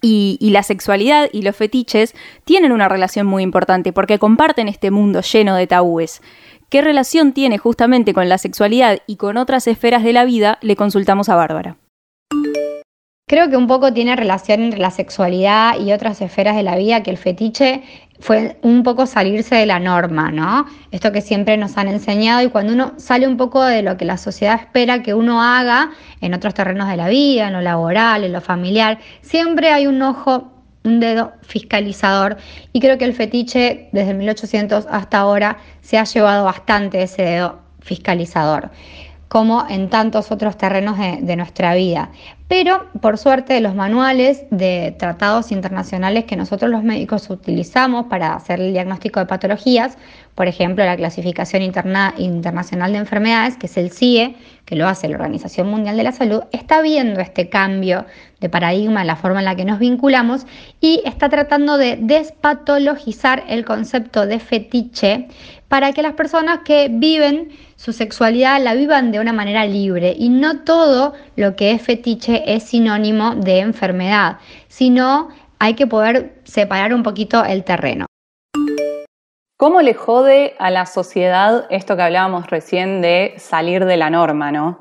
y, 0.00 0.38
la 0.40 0.62
sexualidad 0.62 1.28
y 1.32 1.42
los 1.42 1.56
fetiches 1.56 2.14
tienen 2.44 2.72
una 2.72 2.88
relación 2.88 3.26
muy 3.26 3.42
importante 3.42 3.92
porque 3.92 4.18
comparten 4.18 4.68
este 4.68 4.90
mundo 4.90 5.20
lleno 5.20 5.54
de 5.54 5.66
tabúes. 5.66 6.22
¿Qué 6.68 6.82
relación 6.82 7.32
tiene 7.32 7.58
justamente 7.58 8.12
con 8.12 8.28
la 8.28 8.38
sexualidad 8.38 8.98
y 9.06 9.16
con 9.16 9.36
otras 9.36 9.66
esferas 9.66 10.04
de 10.04 10.12
la 10.12 10.24
vida? 10.24 10.58
Le 10.60 10.76
consultamos 10.76 11.28
a 11.28 11.36
Bárbara. 11.36 11.76
Creo 13.28 13.50
que 13.50 13.58
un 13.58 13.66
poco 13.66 13.92
tiene 13.92 14.16
relación 14.16 14.62
entre 14.62 14.80
la 14.80 14.90
sexualidad 14.90 15.78
y 15.78 15.92
otras 15.92 16.22
esferas 16.22 16.56
de 16.56 16.62
la 16.62 16.76
vida, 16.76 17.02
que 17.02 17.10
el 17.10 17.18
fetiche 17.18 17.82
fue 18.20 18.58
un 18.62 18.82
poco 18.82 19.06
salirse 19.06 19.54
de 19.54 19.66
la 19.66 19.78
norma, 19.78 20.30
¿no? 20.30 20.66
Esto 20.90 21.12
que 21.12 21.20
siempre 21.20 21.56
nos 21.56 21.76
han 21.78 21.88
enseñado 21.88 22.42
y 22.42 22.50
cuando 22.50 22.72
uno 22.72 22.94
sale 22.96 23.26
un 23.26 23.36
poco 23.36 23.62
de 23.64 23.82
lo 23.82 23.96
que 23.96 24.04
la 24.04 24.16
sociedad 24.16 24.56
espera 24.56 25.02
que 25.02 25.14
uno 25.14 25.42
haga 25.42 25.90
en 26.20 26.34
otros 26.34 26.54
terrenos 26.54 26.88
de 26.88 26.96
la 26.96 27.08
vida, 27.08 27.46
en 27.46 27.52
lo 27.52 27.60
laboral, 27.60 28.24
en 28.24 28.32
lo 28.32 28.40
familiar, 28.40 28.98
siempre 29.20 29.70
hay 29.70 29.86
un 29.86 30.02
ojo, 30.02 30.52
un 30.84 31.00
dedo 31.00 31.32
fiscalizador 31.42 32.38
y 32.72 32.80
creo 32.80 32.98
que 32.98 33.04
el 33.04 33.14
fetiche 33.14 33.88
desde 33.92 34.14
1800 34.14 34.86
hasta 34.90 35.18
ahora 35.18 35.58
se 35.80 35.98
ha 35.98 36.04
llevado 36.04 36.44
bastante 36.44 37.02
ese 37.02 37.22
dedo 37.22 37.60
fiscalizador 37.80 38.70
como 39.28 39.66
en 39.68 39.90
tantos 39.90 40.32
otros 40.32 40.56
terrenos 40.56 40.96
de, 40.98 41.36
nuestra 41.36 41.74
vida. 41.74 42.10
Pero 42.48 42.86
por 43.02 43.18
suerte 43.18 43.60
los 43.60 43.74
manuales 43.74 44.44
de 44.50 44.96
tratados 44.98 45.52
internacionales 45.52 46.24
que 46.24 46.34
nosotros 46.34 46.70
los 46.70 46.82
médicos 46.82 47.28
utilizamos 47.28 48.06
para 48.06 48.34
hacer 48.34 48.58
el 48.60 48.72
diagnóstico 48.72 49.20
de 49.20 49.26
patologías, 49.26 49.98
por 50.34 50.48
ejemplo 50.48 50.84
la 50.84 50.96
clasificación 50.96 51.62
internacional 51.62 52.92
de 52.92 52.98
enfermedades, 52.98 53.58
que 53.58 53.66
es 53.66 53.76
el 53.76 53.92
CIE, 53.92 54.34
que 54.68 54.76
lo 54.76 54.86
hace 54.86 55.08
la 55.08 55.16
Organización 55.16 55.70
Mundial 55.70 55.96
de 55.96 56.02
la 56.02 56.12
Salud, 56.12 56.42
está 56.52 56.82
viendo 56.82 57.20
este 57.20 57.48
cambio 57.48 58.04
de 58.38 58.50
paradigma 58.50 59.00
en 59.00 59.06
la 59.06 59.16
forma 59.16 59.38
en 59.38 59.46
la 59.46 59.56
que 59.56 59.64
nos 59.64 59.78
vinculamos 59.78 60.46
y 60.78 61.00
está 61.06 61.30
tratando 61.30 61.78
de 61.78 61.96
despatologizar 61.98 63.44
el 63.48 63.64
concepto 63.64 64.26
de 64.26 64.38
fetiche 64.38 65.28
para 65.68 65.94
que 65.94 66.02
las 66.02 66.12
personas 66.12 66.58
que 66.66 66.90
viven 66.92 67.48
su 67.76 67.94
sexualidad 67.94 68.62
la 68.62 68.74
vivan 68.74 69.10
de 69.10 69.20
una 69.20 69.32
manera 69.32 69.64
libre 69.64 70.14
y 70.18 70.28
no 70.28 70.60
todo 70.64 71.14
lo 71.36 71.56
que 71.56 71.70
es 71.70 71.80
fetiche 71.80 72.42
es 72.54 72.64
sinónimo 72.64 73.36
de 73.36 73.60
enfermedad, 73.60 74.36
sino 74.68 75.30
hay 75.58 75.76
que 75.76 75.86
poder 75.86 76.42
separar 76.44 76.92
un 76.92 77.02
poquito 77.02 77.42
el 77.42 77.64
terreno. 77.64 78.04
¿Cómo 79.58 79.82
le 79.82 79.92
jode 79.92 80.54
a 80.58 80.70
la 80.70 80.86
sociedad 80.86 81.66
esto 81.68 81.96
que 81.96 82.02
hablábamos 82.02 82.46
recién 82.46 83.02
de 83.02 83.34
salir 83.36 83.84
de 83.84 83.98
la 83.98 84.08
norma, 84.08 84.50
no? 84.50 84.78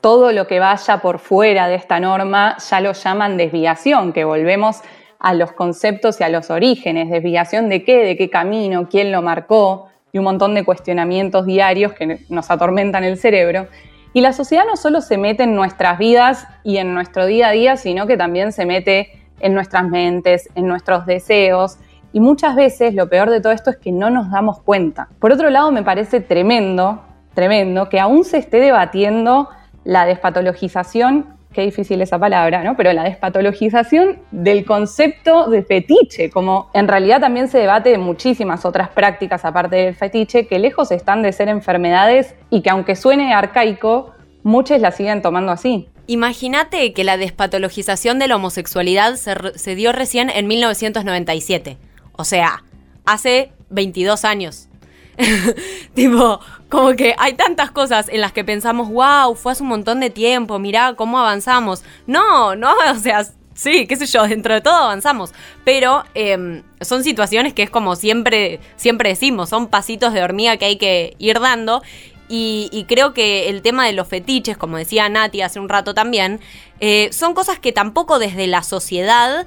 todo 0.00 0.32
lo 0.32 0.46
que 0.46 0.60
vaya 0.60 0.98
por 0.98 1.18
fuera 1.18 1.68
de 1.68 1.74
esta 1.74 2.00
norma 2.00 2.56
ya 2.58 2.80
lo 2.80 2.92
llaman 2.92 3.36
desviación, 3.36 4.12
que 4.12 4.24
volvemos 4.24 4.82
a 5.18 5.34
los 5.34 5.52
conceptos 5.52 6.20
y 6.20 6.24
a 6.24 6.28
los 6.28 6.50
orígenes. 6.50 7.10
¿Desviación 7.10 7.68
de 7.68 7.82
qué? 7.82 8.04
¿De 8.04 8.16
qué 8.16 8.30
camino? 8.30 8.88
¿Quién 8.88 9.10
lo 9.10 9.22
marcó? 9.22 9.88
Y 10.12 10.18
un 10.18 10.24
montón 10.24 10.54
de 10.54 10.64
cuestionamientos 10.64 11.46
diarios 11.46 11.92
que 11.94 12.20
nos 12.28 12.50
atormentan 12.50 13.04
el 13.04 13.16
cerebro. 13.18 13.68
Y 14.12 14.20
la 14.20 14.32
sociedad 14.32 14.64
no 14.66 14.76
solo 14.76 15.00
se 15.00 15.18
mete 15.18 15.42
en 15.42 15.54
nuestras 15.54 15.98
vidas 15.98 16.46
y 16.62 16.78
en 16.78 16.94
nuestro 16.94 17.26
día 17.26 17.48
a 17.48 17.52
día, 17.52 17.76
sino 17.76 18.06
que 18.06 18.16
también 18.16 18.52
se 18.52 18.64
mete 18.64 19.28
en 19.40 19.54
nuestras 19.54 19.88
mentes, 19.88 20.48
en 20.54 20.66
nuestros 20.66 21.04
deseos. 21.06 21.78
Y 22.16 22.20
muchas 22.20 22.56
veces 22.56 22.94
lo 22.94 23.10
peor 23.10 23.28
de 23.28 23.42
todo 23.42 23.52
esto 23.52 23.68
es 23.68 23.76
que 23.76 23.92
no 23.92 24.08
nos 24.08 24.30
damos 24.30 24.62
cuenta. 24.62 25.10
Por 25.20 25.32
otro 25.32 25.50
lado, 25.50 25.70
me 25.70 25.82
parece 25.82 26.22
tremendo, 26.22 27.02
tremendo 27.34 27.90
que 27.90 28.00
aún 28.00 28.24
se 28.24 28.38
esté 28.38 28.58
debatiendo 28.58 29.50
la 29.84 30.06
despatologización 30.06 31.36
qué 31.52 31.60
difícil 31.60 32.00
esa 32.00 32.18
palabra, 32.18 32.64
¿no? 32.64 32.74
Pero 32.74 32.94
la 32.94 33.04
despatologización 33.04 34.20
del 34.30 34.64
concepto 34.64 35.50
de 35.50 35.62
fetiche, 35.62 36.30
como 36.30 36.70
en 36.72 36.88
realidad 36.88 37.20
también 37.20 37.48
se 37.48 37.58
debate 37.58 37.90
de 37.90 37.98
muchísimas 37.98 38.64
otras 38.64 38.88
prácticas 38.88 39.44
aparte 39.44 39.76
del 39.76 39.94
fetiche, 39.94 40.46
que 40.46 40.58
lejos 40.58 40.92
están 40.92 41.20
de 41.20 41.32
ser 41.32 41.50
enfermedades 41.50 42.34
y 42.48 42.62
que 42.62 42.70
aunque 42.70 42.96
suene 42.96 43.34
arcaico, 43.34 44.14
muchos 44.42 44.80
la 44.80 44.90
siguen 44.90 45.20
tomando 45.20 45.52
así. 45.52 45.90
Imagínate 46.06 46.94
que 46.94 47.04
la 47.04 47.18
despatologización 47.18 48.18
de 48.18 48.28
la 48.28 48.36
homosexualidad 48.36 49.16
se, 49.16 49.34
se 49.56 49.74
dio 49.74 49.92
recién 49.92 50.30
en 50.30 50.46
1997. 50.46 51.76
O 52.16 52.24
sea, 52.24 52.64
hace 53.04 53.52
22 53.70 54.24
años. 54.24 54.68
tipo, 55.94 56.40
como 56.68 56.94
que 56.94 57.14
hay 57.18 57.34
tantas 57.34 57.70
cosas 57.70 58.08
en 58.08 58.20
las 58.20 58.32
que 58.32 58.44
pensamos, 58.44 58.88
wow, 58.90 59.34
fue 59.34 59.52
hace 59.52 59.62
un 59.62 59.70
montón 59.70 60.00
de 60.00 60.10
tiempo, 60.10 60.58
mirá 60.58 60.94
cómo 60.94 61.18
avanzamos. 61.18 61.82
No, 62.06 62.54
no, 62.54 62.74
o 62.90 62.94
sea, 62.96 63.26
sí, 63.54 63.86
qué 63.86 63.96
sé 63.96 64.06
yo, 64.06 64.26
dentro 64.26 64.54
de 64.54 64.60
todo 64.60 64.74
avanzamos. 64.74 65.32
Pero 65.64 66.04
em, 66.14 66.62
son 66.80 67.02
situaciones 67.02 67.54
que 67.54 67.62
es 67.62 67.70
como 67.70 67.96
siempre, 67.96 68.60
siempre 68.76 69.10
decimos, 69.10 69.48
son 69.48 69.68
pasitos 69.68 70.12
de 70.12 70.22
hormiga 70.22 70.56
que 70.56 70.66
hay 70.66 70.76
que 70.76 71.14
ir 71.18 71.40
dando. 71.40 71.82
Y, 72.28 72.84
creo 72.88 73.14
que 73.14 73.48
el 73.48 73.62
tema 73.62 73.86
de 73.86 73.92
los 73.92 74.08
fetiches, 74.08 74.56
como 74.56 74.76
decía 74.76 75.08
Nati 75.08 75.42
hace 75.42 75.60
un 75.60 75.68
rato 75.68 75.94
también, 75.94 76.40
eh, 76.80 77.08
son 77.12 77.34
cosas 77.34 77.60
que 77.60 77.70
tampoco 77.70 78.18
desde 78.18 78.48
la 78.48 78.64
sociedad 78.64 79.46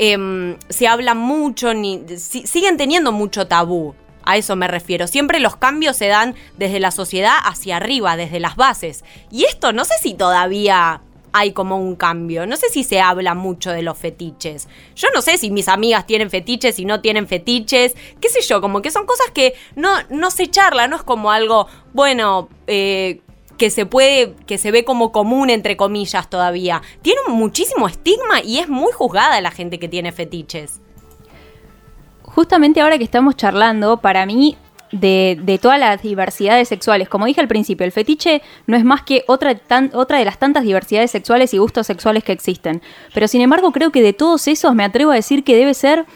em, 0.00 0.56
se 0.70 0.88
hablan 0.88 1.18
mucho, 1.18 1.74
ni 1.74 2.02
siguen 2.16 2.78
teniendo 2.78 3.12
mucho 3.12 3.46
tabú. 3.46 3.94
A 4.24 4.38
eso 4.38 4.56
me 4.56 4.66
refiero. 4.66 5.06
Siempre 5.06 5.40
los 5.40 5.56
cambios 5.56 5.96
se 5.96 6.06
dan 6.06 6.34
desde 6.56 6.80
la 6.80 6.90
sociedad 6.90 7.36
hacia 7.44 7.76
arriba, 7.76 8.16
desde 8.16 8.40
las 8.40 8.56
bases. 8.56 9.04
Y 9.30 9.44
esto 9.44 9.72
no 9.72 9.84
sé 9.84 9.94
si 10.00 10.14
todavía 10.14 11.02
hay 11.32 11.52
como 11.52 11.76
un 11.76 11.96
cambio. 11.96 12.46
No 12.46 12.56
sé 12.56 12.70
si 12.70 12.82
se 12.82 13.00
habla 13.00 13.34
mucho 13.34 13.70
de 13.72 13.82
los 13.82 13.98
fetiches. 13.98 14.68
Yo 14.96 15.08
no 15.14 15.20
sé 15.20 15.36
si 15.36 15.50
mis 15.50 15.68
amigas 15.68 16.06
tienen 16.06 16.30
fetiches 16.30 16.78
y 16.78 16.86
no 16.86 17.00
tienen 17.00 17.28
fetiches. 17.28 17.94
Qué 18.20 18.28
sé 18.28 18.40
yo, 18.42 18.60
como 18.60 18.80
que 18.82 18.90
son 18.90 19.04
cosas 19.06 19.30
que 19.32 19.54
no, 19.76 19.90
no 20.08 20.30
se 20.30 20.46
charla, 20.48 20.88
no 20.88 20.96
es 20.96 21.02
como 21.02 21.30
algo, 21.30 21.66
bueno, 21.92 22.48
eh, 22.66 23.20
que 23.60 23.70
se 23.70 23.86
puede, 23.86 24.34
que 24.46 24.58
se 24.58 24.72
ve 24.72 24.84
como 24.84 25.12
común 25.12 25.50
entre 25.50 25.76
comillas 25.76 26.28
todavía. 26.28 26.82
Tiene 27.02 27.20
muchísimo 27.28 27.86
estigma 27.86 28.40
y 28.42 28.58
es 28.58 28.68
muy 28.68 28.90
juzgada 28.90 29.40
la 29.40 29.52
gente 29.52 29.78
que 29.78 29.86
tiene 29.86 30.10
fetiches 30.10 30.80
justamente 32.30 32.80
ahora 32.80 32.98
que 32.98 33.04
estamos 33.04 33.36
charlando, 33.36 33.98
para 33.98 34.24
mí, 34.24 34.56
de, 34.92 35.58
todas 35.60 35.78
las 35.78 36.02
diversidades 36.02 36.68
sexuales, 36.68 37.08
como 37.08 37.26
dije 37.26 37.40
al 37.40 37.48
principio, 37.48 37.84
el 37.84 37.92
fetiche 37.92 38.42
no 38.66 38.76
es 38.76 38.84
más 38.84 39.02
que 39.02 39.24
otra, 39.28 39.60
otra 39.92 40.18
de 40.18 40.24
las 40.24 40.38
tantas 40.38 40.64
diversidades 40.64 41.10
sexuales 41.10 41.54
y 41.54 41.58
gustos 41.58 41.86
sexuales 41.86 42.24
que 42.24 42.32
existen. 42.32 42.82
Pero 43.14 43.28
sin 43.28 43.40
embargo, 43.40 43.72
creo 43.72 43.92
que 43.92 44.02
de 44.02 44.12
todos 44.12 44.48
esos 44.48 44.74
me 44.74 44.84
atrevo 44.84 45.12
a 45.12 45.16
decir 45.16 45.44
que 45.44 45.56
debe 45.56 45.74
ser 45.74 46.06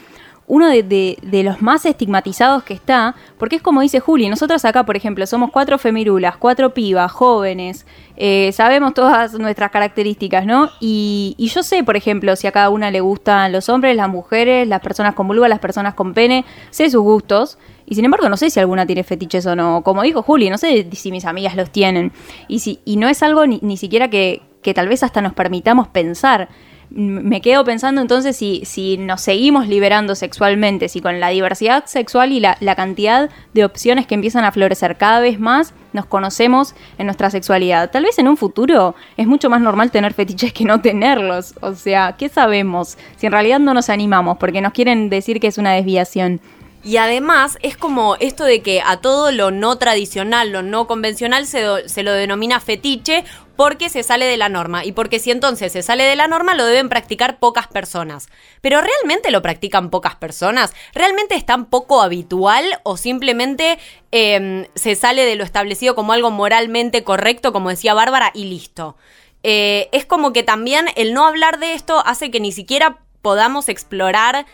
uno 0.47 0.69
de, 0.69 1.17
los 1.43 1.61
más 1.61 1.85
estigmatizados 1.85 2.63
que 2.63 2.75
está, 2.75 3.15
porque 3.39 3.55
es 3.55 3.61
como 3.63 3.81
dice 3.81 3.99
Juli, 3.99 4.29
nosotros 4.29 4.63
acá, 4.63 4.85
por 4.85 4.95
ejemplo, 4.95 5.25
somos 5.25 5.49
cuatro 5.51 5.79
femirulas, 5.79 6.37
cuatro 6.37 6.73
pibas, 6.73 7.11
jóvenes, 7.11 7.87
eh, 8.15 8.51
sabemos 8.53 8.93
todas 8.93 9.33
nuestras 9.33 9.71
características, 9.71 10.45
¿no? 10.45 10.69
Y, 10.79 11.35
yo 11.37 11.63
sé, 11.63 11.83
por 11.83 11.95
ejemplo, 11.95 12.35
si 12.35 12.45
a 12.45 12.51
cada 12.51 12.69
una 12.69 12.91
le 12.91 13.01
gustan 13.01 13.51
los 13.51 13.69
hombres, 13.69 13.95
las 13.95 14.09
mujeres, 14.09 14.67
las 14.67 14.81
personas 14.81 15.15
con 15.15 15.27
vulva, 15.27 15.49
las 15.49 15.59
personas 15.59 15.95
con 15.95 16.13
pene, 16.13 16.45
sé 16.69 16.89
sus 16.89 17.01
gustos. 17.01 17.57
Y 17.87 17.95
sin 17.95 18.05
embargo, 18.05 18.29
no 18.29 18.37
sé 18.37 18.49
si 18.49 18.59
alguna 18.59 18.85
tiene 18.85 19.03
fetiches 19.03 19.45
o 19.45 19.55
no. 19.55 19.81
Como 19.83 20.01
dijo 20.03 20.21
Juli, 20.21 20.49
no 20.49 20.57
sé 20.57 20.87
si 20.91 21.11
mis 21.11 21.25
amigas 21.25 21.55
los 21.55 21.71
tienen. 21.71 22.11
Y, 22.47 22.59
si, 22.59 22.79
y 22.85 22.97
no 22.97 23.07
es 23.07 23.21
algo 23.23 23.45
ni, 23.45 23.59
ni 23.61 23.77
siquiera 23.77 24.09
que, 24.09 24.41
que 24.61 24.73
tal 24.73 24.87
vez 24.87 25.03
hasta 25.03 25.21
nos 25.21 25.33
permitamos 25.33 25.87
pensar 25.87 26.49
me 26.89 27.41
quedo 27.41 27.63
pensando 27.63 28.01
entonces 28.01 28.37
si, 28.37 28.61
si 28.65 28.97
nos 28.97 29.21
seguimos 29.21 29.67
liberando 29.67 30.15
sexualmente, 30.15 30.89
si 30.89 31.01
con 31.01 31.19
la 31.19 31.29
diversidad 31.29 31.85
sexual 31.85 32.31
y 32.31 32.39
la, 32.39 32.75
cantidad 32.75 33.29
de 33.53 33.65
opciones 33.65 34.05
que 34.07 34.15
empiezan 34.15 34.43
a 34.43 34.51
florecer 34.51 34.97
cada 34.97 35.19
vez 35.19 35.39
más, 35.39 35.73
nos 35.93 36.05
conocemos 36.05 36.75
en 36.97 37.05
nuestra 37.05 37.29
sexualidad. 37.29 37.91
Tal 37.91 38.03
vez 38.03 38.19
en 38.19 38.27
un 38.27 38.37
futuro 38.37 38.95
es 39.17 39.27
mucho 39.27 39.49
más 39.49 39.61
normal 39.61 39.91
tener 39.91 40.13
fetiches 40.13 40.51
que 40.53 40.65
no 40.65 40.81
tenerlos. 40.81 41.55
O 41.61 41.73
sea, 41.73 42.15
¿qué 42.17 42.29
sabemos? 42.29 42.97
Si 43.15 43.25
en 43.25 43.31
realidad 43.31 43.59
no 43.59 43.73
nos 43.73 43.89
animamos 43.89 44.37
porque 44.37 44.61
nos 44.61 44.73
quieren 44.73 45.09
decir 45.09 45.39
que 45.39 45.47
es 45.47 45.57
una 45.57 45.71
desviación. 45.71 46.41
Y 46.85 46.97
además 46.97 47.57
es 47.63 47.75
como 47.75 48.15
esto 48.19 48.43
de 48.43 48.61
que 48.61 48.79
a 48.79 48.97
todo 48.97 49.31
lo 49.31 49.49
no 49.49 49.75
tradicional, 49.79 50.51
lo 50.51 50.61
no 50.61 50.85
convencional 50.85 51.47
se, 51.47 51.89
se, 51.89 52.03
lo 52.03 52.11
denomina 52.11 52.59
fetiche 52.59 53.25
porque 53.55 53.89
se 53.89 54.03
sale 54.03 54.25
de 54.25 54.37
la 54.37 54.49
norma. 54.49 54.85
Y 54.85 54.91
porque 54.91 55.17
si 55.17 55.31
entonces 55.31 55.71
se 55.71 55.81
sale 55.81 56.03
de 56.03 56.15
la 56.15 56.27
norma 56.27 56.53
lo 56.53 56.63
deben 56.63 56.87
practicar 56.87 57.39
pocas 57.39 57.65
personas. 57.65 58.27
Pero 58.61 58.81
¿realmente 58.81 59.31
lo 59.31 59.41
practican 59.41 59.89
pocas 59.89 60.15
personas? 60.15 60.75
¿Realmente 60.93 61.33
es 61.33 61.43
tan 61.43 61.65
poco 61.65 62.03
habitual 62.03 62.79
o 62.83 62.97
simplemente 62.97 63.79
em, 64.11 64.67
se 64.75 64.93
sale 64.93 65.25
de 65.25 65.35
lo 65.35 65.43
establecido 65.43 65.95
como 65.95 66.13
algo 66.13 66.29
moralmente 66.29 67.03
correcto, 67.03 67.51
como 67.51 67.71
decía 67.71 67.95
Bárbara, 67.95 68.29
y 68.35 68.45
listo? 68.45 68.95
Eh, 69.41 69.89
es 69.91 70.05
como 70.05 70.33
que 70.33 70.43
también 70.43 70.85
el 70.95 71.15
no 71.15 71.25
hablar 71.25 71.57
de 71.57 71.73
esto 71.73 72.03
hace 72.05 72.29
que 72.29 72.39
ni 72.39 72.51
siquiera 72.51 72.99
podamos 73.23 73.69
explorar 73.69 74.45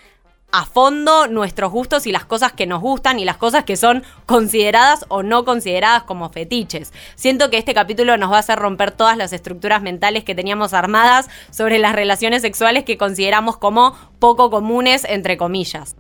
a 0.52 0.66
fondo 0.66 1.28
nuestros 1.28 1.72
gustos 1.72 2.08
y 2.08 2.12
las 2.12 2.26
cosas 2.26 2.52
que 2.52 2.66
nos 2.66 2.82
gustan 2.82 3.20
y 3.20 3.26
las 3.26 3.38
cosas 3.38 3.64
que 3.64 3.78
son 3.78 4.04
consideradas 4.26 5.06
o 5.08 5.24
no 5.24 5.46
consideradas 5.46 6.04
como 6.04 6.30
fetiches. 6.30 6.94
Siento 7.16 7.50
que 7.50 7.58
este 7.58 7.74
capítulo 7.74 8.18
nos 8.18 8.32
va 8.32 8.38
a 8.38 8.40
hacer 8.40 8.60
romper 8.60 8.92
todas 8.92 9.18
las 9.18 9.34
estructuras 9.34 9.82
mentales 9.82 10.24
que 10.24 10.36
teníamos 10.36 10.74
armadas 10.74 11.30
sobre 11.52 11.80
las 11.80 11.94
relaciones 11.94 12.42
sexuales 12.42 12.84
que 12.84 12.98
consideramos 12.98 13.58
como 13.58 13.96
poco 14.20 14.50
comunes, 14.50 15.06
entre 15.06 15.38
comillas. 15.38 15.96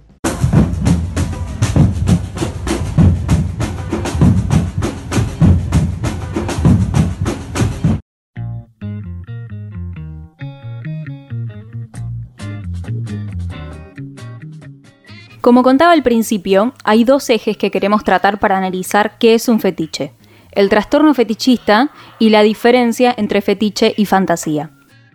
Como 15.41 15.63
contaba 15.63 15.91
al 15.91 16.03
principio, 16.03 16.73
hay 16.83 17.03
dos 17.03 17.27
ejes 17.31 17.57
que 17.57 17.71
queremos 17.71 18.03
tratar 18.03 18.39
para 18.39 18.57
analizar 18.57 19.17
qué 19.17 19.33
es 19.33 19.47
un 19.47 19.59
fetiche. 19.59 20.13
El 20.51 20.69
trastorno 20.69 21.15
fetichista 21.15 21.89
y 22.19 22.29
la 22.29 22.43
diferencia 22.43 23.13
entre 23.17 23.41
fetiche 23.41 23.95
y 23.97 24.05
fantasía. 24.05 24.69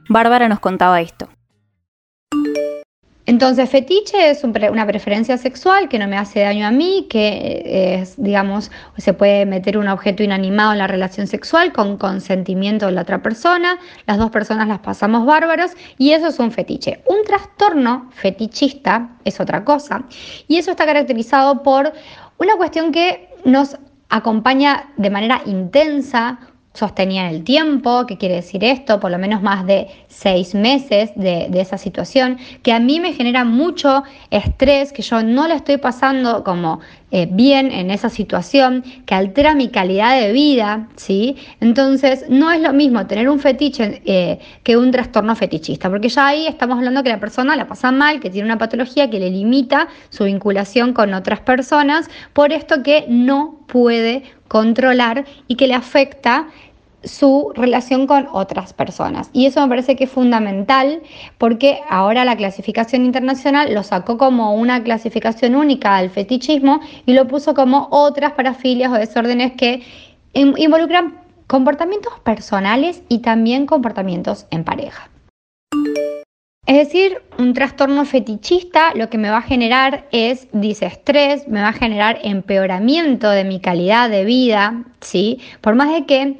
Bárbara 0.08 0.48
nos 0.48 0.58
contaba 0.58 1.00
esto. 1.00 1.28
Entonces, 3.28 3.68
fetiche 3.68 4.30
es 4.30 4.44
una 4.44 4.86
preferencia 4.86 5.36
sexual 5.36 5.88
que 5.88 5.98
no 5.98 6.06
me 6.06 6.16
hace 6.16 6.40
daño 6.40 6.64
a 6.64 6.70
mí, 6.70 7.08
que 7.10 7.98
es, 8.00 8.14
digamos, 8.16 8.70
se 8.98 9.14
puede 9.14 9.44
meter 9.46 9.78
un 9.78 9.88
objeto 9.88 10.22
inanimado 10.22 10.70
en 10.72 10.78
la 10.78 10.86
relación 10.86 11.26
sexual 11.26 11.72
con 11.72 11.96
consentimiento 11.96 12.86
de 12.86 12.92
la 12.92 13.02
otra 13.02 13.22
persona, 13.22 13.78
las 14.06 14.18
dos 14.18 14.30
personas 14.30 14.68
las 14.68 14.78
pasamos 14.78 15.26
bárbaros 15.26 15.72
y 15.98 16.12
eso 16.12 16.28
es 16.28 16.38
un 16.38 16.52
fetiche. 16.52 17.02
Un 17.06 17.24
trastorno 17.24 18.08
fetichista 18.14 19.16
es 19.24 19.40
otra 19.40 19.64
cosa 19.64 20.04
y 20.46 20.58
eso 20.58 20.70
está 20.70 20.86
caracterizado 20.86 21.64
por 21.64 21.92
una 22.38 22.56
cuestión 22.56 22.92
que 22.92 23.28
nos 23.44 23.76
acompaña 24.08 24.90
de 24.96 25.10
manera 25.10 25.42
intensa 25.46 26.38
sostenía 26.76 27.28
en 27.28 27.34
el 27.34 27.44
tiempo, 27.44 28.06
¿qué 28.06 28.16
quiere 28.18 28.36
decir 28.36 28.62
esto? 28.62 29.00
Por 29.00 29.10
lo 29.10 29.18
menos 29.18 29.42
más 29.42 29.66
de 29.66 29.88
seis 30.08 30.54
meses 30.54 31.10
de, 31.16 31.48
esa 31.54 31.78
situación, 31.78 32.38
que 32.62 32.72
a 32.72 32.80
mí 32.80 33.00
me 33.00 33.12
genera 33.12 33.44
mucho 33.44 34.02
estrés, 34.30 34.92
que 34.92 35.02
yo 35.02 35.22
no 35.22 35.48
le 35.48 35.54
estoy 35.54 35.78
pasando 35.78 36.44
como 36.44 36.80
eh, 37.10 37.28
bien 37.30 37.72
en 37.72 37.90
esa 37.90 38.10
situación, 38.10 38.84
que 39.06 39.14
altera 39.14 39.54
mi 39.54 39.68
calidad 39.68 40.20
de 40.20 40.32
vida, 40.32 40.88
¿sí? 40.96 41.36
Entonces, 41.60 42.26
no 42.28 42.50
es 42.50 42.60
lo 42.60 42.72
mismo 42.72 43.06
tener 43.06 43.28
un 43.28 43.38
fetiche 43.38 44.02
eh, 44.04 44.38
que 44.62 44.76
un 44.76 44.90
trastorno 44.90 45.34
fetichista, 45.34 45.88
porque 45.88 46.08
ya 46.08 46.26
ahí 46.26 46.46
estamos 46.46 46.78
hablando 46.78 47.02
que 47.02 47.10
la 47.10 47.20
persona 47.20 47.56
la 47.56 47.66
pasa 47.66 47.90
mal, 47.92 48.20
que 48.20 48.30
tiene 48.30 48.46
una 48.46 48.58
patología 48.58 49.08
que 49.08 49.20
le 49.20 49.30
limita 49.30 49.88
su 50.10 50.24
vinculación 50.24 50.92
con 50.92 51.14
otras 51.14 51.40
personas, 51.40 52.10
por 52.32 52.52
esto 52.52 52.82
que 52.82 53.06
no 53.08 53.60
puede 53.66 54.22
controlar 54.48 55.24
y 55.48 55.56
que 55.56 55.66
le 55.66 55.74
afecta 55.74 56.48
su 57.06 57.52
relación 57.54 58.06
con 58.06 58.28
otras 58.32 58.72
personas. 58.72 59.30
Y 59.32 59.46
eso 59.46 59.60
me 59.62 59.68
parece 59.68 59.96
que 59.96 60.04
es 60.04 60.10
fundamental 60.10 61.02
porque 61.38 61.80
ahora 61.88 62.24
la 62.24 62.36
clasificación 62.36 63.04
internacional 63.04 63.72
lo 63.72 63.82
sacó 63.82 64.18
como 64.18 64.54
una 64.54 64.82
clasificación 64.82 65.54
única 65.54 65.96
al 65.96 66.10
fetichismo 66.10 66.80
y 67.06 67.14
lo 67.14 67.26
puso 67.26 67.54
como 67.54 67.88
otras 67.90 68.32
parafilias 68.32 68.92
o 68.92 68.96
desórdenes 68.96 69.52
que 69.52 69.82
involucran 70.34 71.18
comportamientos 71.46 72.18
personales 72.20 73.02
y 73.08 73.18
también 73.18 73.66
comportamientos 73.66 74.46
en 74.50 74.64
pareja. 74.64 75.08
Es 76.66 76.78
decir, 76.78 77.22
un 77.38 77.54
trastorno 77.54 78.04
fetichista 78.04 78.92
lo 78.94 79.08
que 79.08 79.18
me 79.18 79.30
va 79.30 79.38
a 79.38 79.42
generar 79.42 80.08
es 80.10 80.48
disestrés, 80.52 81.46
me 81.46 81.60
va 81.60 81.68
a 81.68 81.72
generar 81.72 82.18
empeoramiento 82.24 83.30
de 83.30 83.44
mi 83.44 83.60
calidad 83.60 84.10
de 84.10 84.24
vida, 84.24 84.82
¿sí? 85.00 85.38
Por 85.60 85.76
más 85.76 85.92
de 85.92 86.06
que 86.06 86.36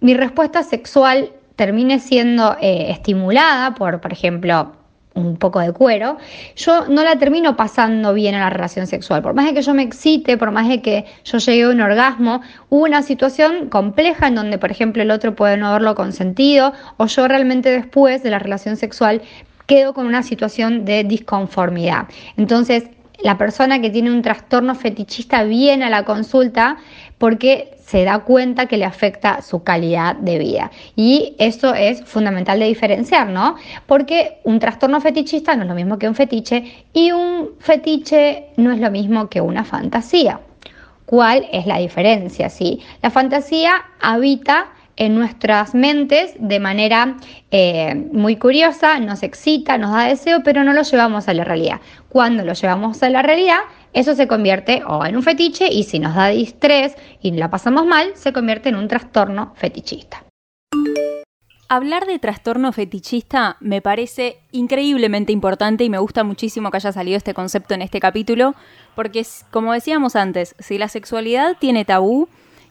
mi 0.00 0.14
respuesta 0.14 0.62
sexual 0.62 1.30
termine 1.56 1.98
siendo 1.98 2.56
eh, 2.60 2.90
estimulada 2.90 3.74
por, 3.74 4.00
por 4.00 4.12
ejemplo, 4.12 4.72
un 5.14 5.36
poco 5.36 5.60
de 5.60 5.72
cuero, 5.72 6.18
yo 6.56 6.86
no 6.88 7.02
la 7.02 7.16
termino 7.16 7.56
pasando 7.56 8.14
bien 8.14 8.34
en 8.34 8.40
la 8.40 8.50
relación 8.50 8.86
sexual. 8.86 9.22
Por 9.22 9.34
más 9.34 9.46
de 9.46 9.54
que 9.54 9.62
yo 9.62 9.74
me 9.74 9.82
excite, 9.82 10.36
por 10.36 10.50
más 10.52 10.68
de 10.68 10.80
que 10.80 11.04
yo 11.24 11.38
llegue 11.38 11.64
a 11.64 11.68
un 11.68 11.80
orgasmo, 11.80 12.40
hubo 12.68 12.84
una 12.84 13.02
situación 13.02 13.68
compleja 13.68 14.28
en 14.28 14.36
donde, 14.36 14.58
por 14.58 14.70
ejemplo, 14.70 15.02
el 15.02 15.10
otro 15.10 15.34
puede 15.34 15.56
no 15.56 15.68
haberlo 15.68 15.94
consentido 15.94 16.72
o 16.96 17.06
yo 17.06 17.28
realmente 17.28 17.70
después 17.70 18.22
de 18.22 18.30
la 18.30 18.38
relación 18.38 18.76
sexual 18.76 19.22
quedo 19.66 19.94
con 19.94 20.06
una 20.06 20.22
situación 20.22 20.84
de 20.84 21.04
disconformidad. 21.04 22.08
Entonces, 22.36 22.84
la 23.22 23.36
persona 23.36 23.80
que 23.80 23.90
tiene 23.90 24.10
un 24.10 24.22
trastorno 24.22 24.74
fetichista 24.74 25.44
viene 25.44 25.84
a 25.84 25.90
la 25.90 26.04
consulta 26.04 26.78
porque 27.20 27.76
se 27.84 28.02
da 28.04 28.20
cuenta 28.20 28.64
que 28.64 28.78
le 28.78 28.86
afecta 28.86 29.42
su 29.42 29.62
calidad 29.62 30.16
de 30.16 30.38
vida. 30.38 30.70
Y 30.96 31.34
eso 31.38 31.74
es 31.74 32.02
fundamental 32.02 32.58
de 32.58 32.64
diferenciar, 32.64 33.28
¿no? 33.28 33.56
Porque 33.84 34.38
un 34.44 34.58
trastorno 34.58 35.02
fetichista 35.02 35.54
no 35.54 35.64
es 35.64 35.68
lo 35.68 35.74
mismo 35.74 35.98
que 35.98 36.08
un 36.08 36.14
fetiche 36.14 36.86
y 36.94 37.12
un 37.12 37.50
fetiche 37.58 38.46
no 38.56 38.72
es 38.72 38.80
lo 38.80 38.90
mismo 38.90 39.28
que 39.28 39.42
una 39.42 39.64
fantasía. 39.64 40.40
¿Cuál 41.04 41.46
es 41.52 41.66
la 41.66 41.76
diferencia? 41.76 42.48
¿sí? 42.48 42.80
La 43.02 43.10
fantasía 43.10 43.72
habita 44.00 44.68
en 44.96 45.14
nuestras 45.14 45.74
mentes 45.74 46.34
de 46.38 46.58
manera 46.58 47.16
eh, 47.50 47.94
muy 48.12 48.36
curiosa, 48.36 48.98
nos 48.98 49.22
excita, 49.22 49.76
nos 49.76 49.92
da 49.92 50.04
deseo, 50.04 50.42
pero 50.42 50.64
no 50.64 50.72
lo 50.72 50.82
llevamos 50.82 51.28
a 51.28 51.34
la 51.34 51.44
realidad. 51.44 51.80
Cuando 52.08 52.44
lo 52.44 52.54
llevamos 52.54 53.02
a 53.02 53.10
la 53.10 53.20
realidad, 53.20 53.60
eso 53.92 54.14
se 54.14 54.28
convierte 54.28 54.82
o 54.86 55.04
en 55.04 55.16
un 55.16 55.22
fetiche 55.22 55.68
y 55.72 55.84
si 55.84 55.98
nos 55.98 56.14
da 56.14 56.28
distrés 56.28 56.96
y 57.20 57.32
la 57.32 57.50
pasamos 57.50 57.86
mal, 57.86 58.12
se 58.14 58.32
convierte 58.32 58.68
en 58.68 58.76
un 58.76 58.88
trastorno 58.88 59.52
fetichista. 59.56 60.24
Hablar 61.68 62.06
de 62.06 62.18
trastorno 62.18 62.72
fetichista 62.72 63.56
me 63.60 63.80
parece 63.80 64.38
increíblemente 64.50 65.32
importante 65.32 65.84
y 65.84 65.90
me 65.90 65.98
gusta 65.98 66.24
muchísimo 66.24 66.70
que 66.70 66.78
haya 66.78 66.90
salido 66.90 67.16
este 67.16 67.34
concepto 67.34 67.74
en 67.74 67.82
este 67.82 68.00
capítulo, 68.00 68.54
porque 68.96 69.24
como 69.52 69.72
decíamos 69.72 70.16
antes, 70.16 70.56
si 70.58 70.78
la 70.78 70.88
sexualidad 70.88 71.56
tiene 71.60 71.84
tabú, 71.84 72.28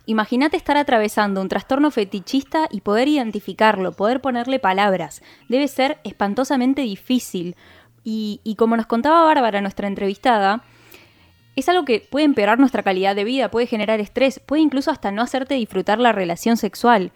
Imagínate 0.10 0.58
estar 0.58 0.76
atravesando 0.76 1.40
un 1.40 1.50
trastorno 1.50 1.92
fetichista 1.92 2.68
y 2.72 2.82
poder 2.82 3.08
identificarlo, 3.08 3.92
poder 3.92 4.22
ponerle 4.22 4.58
palabras. 4.58 5.22
Debe 5.50 5.68
ser 5.68 6.00
espantosamente 6.04 6.82
difícil. 6.82 7.56
Y, 8.04 8.56
como 8.58 8.76
nos 8.76 8.88
contaba 8.88 9.24
Bárbara, 9.24 9.62
nuestra 9.62 9.88
entrevistada, 9.88 10.64
es 11.60 11.70
algo 11.70 11.86
que 11.86 12.00
puede 12.00 12.26
empeorar 12.26 12.60
nuestra 12.60 12.84
calidad 12.84 13.16
de 13.16 13.24
vida, 13.24 13.52
puede 13.52 13.68
generar 13.68 14.00
estrés, 14.00 14.40
puede 14.40 14.62
incluso 14.62 14.92
hasta 14.92 15.12
no 15.12 15.22
hacerte 15.22 15.56
disfrutar 15.56 16.00
la 16.00 16.12
relación 16.12 16.58
sexual. 16.58 17.12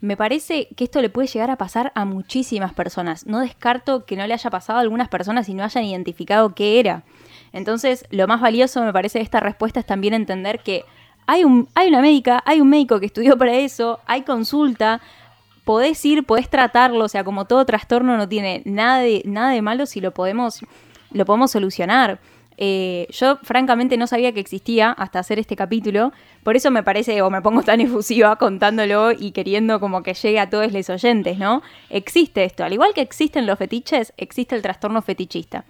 Me 0.00 0.16
parece 0.16 0.68
que 0.76 0.84
esto 0.84 1.02
le 1.02 1.10
puede 1.10 1.26
llegar 1.26 1.50
a 1.50 1.58
pasar 1.58 1.90
a 1.96 2.04
muchísimas 2.04 2.72
personas. 2.72 3.26
No 3.26 3.40
descarto 3.40 4.04
que 4.04 4.16
no 4.16 4.26
le 4.26 4.34
haya 4.34 4.50
pasado 4.50 4.78
a 4.78 4.82
algunas 4.82 5.08
personas 5.08 5.48
y 5.48 5.54
no 5.54 5.64
hayan 5.64 5.84
identificado 5.84 6.54
qué 6.54 6.78
era. 6.78 7.02
Entonces, 7.52 8.04
lo 8.10 8.28
más 8.28 8.40
valioso 8.40 8.82
me 8.82 8.92
parece 8.92 9.18
de 9.18 9.24
esta 9.24 9.40
respuesta 9.40 9.80
es 9.80 9.86
también 9.86 10.14
entender 10.14 10.60
que 10.60 10.84
hay, 11.26 11.44
un, 11.44 11.68
hay 11.74 11.88
una 11.88 12.00
médica, 12.00 12.42
hay 12.46 12.60
un 12.60 12.70
médico 12.70 13.00
que 13.00 13.06
estudió 13.06 13.36
para 13.36 13.54
eso, 13.54 14.00
hay 14.06 14.22
consulta, 14.22 15.00
podés 15.64 16.02
ir, 16.04 16.24
podés 16.24 16.48
tratarlo, 16.48 17.04
o 17.04 17.08
sea, 17.08 17.24
como 17.24 17.44
todo 17.44 17.66
trastorno 17.66 18.16
no 18.16 18.28
tiene 18.28 18.62
nada 18.64 19.00
de, 19.00 19.22
nada 19.26 19.50
de 19.50 19.60
malo 19.60 19.84
si 19.84 20.00
lo 20.00 20.14
podemos, 20.14 20.60
lo 21.10 21.24
podemos 21.26 21.50
solucionar. 21.50 22.20
Eh, 22.60 23.06
yo 23.10 23.38
francamente 23.42 23.96
no 23.96 24.08
sabía 24.08 24.32
que 24.32 24.40
existía 24.40 24.90
hasta 24.90 25.20
hacer 25.20 25.38
este 25.38 25.54
capítulo, 25.54 26.12
por 26.42 26.56
eso 26.56 26.72
me 26.72 26.82
parece, 26.82 27.22
o 27.22 27.30
me 27.30 27.40
pongo 27.40 27.62
tan 27.62 27.80
efusiva 27.80 28.34
contándolo 28.36 29.12
y 29.12 29.30
queriendo 29.30 29.78
como 29.78 30.02
que 30.02 30.14
llegue 30.14 30.40
a 30.40 30.50
todos 30.50 30.72
los 30.72 30.90
oyentes, 30.90 31.38
¿no? 31.38 31.62
Existe 31.88 32.44
esto, 32.44 32.64
al 32.64 32.72
igual 32.72 32.94
que 32.94 33.00
existen 33.00 33.46
los 33.46 33.58
fetiches, 33.58 34.12
existe 34.16 34.56
el 34.56 34.62
trastorno 34.62 35.02
fetichista. 35.02 35.64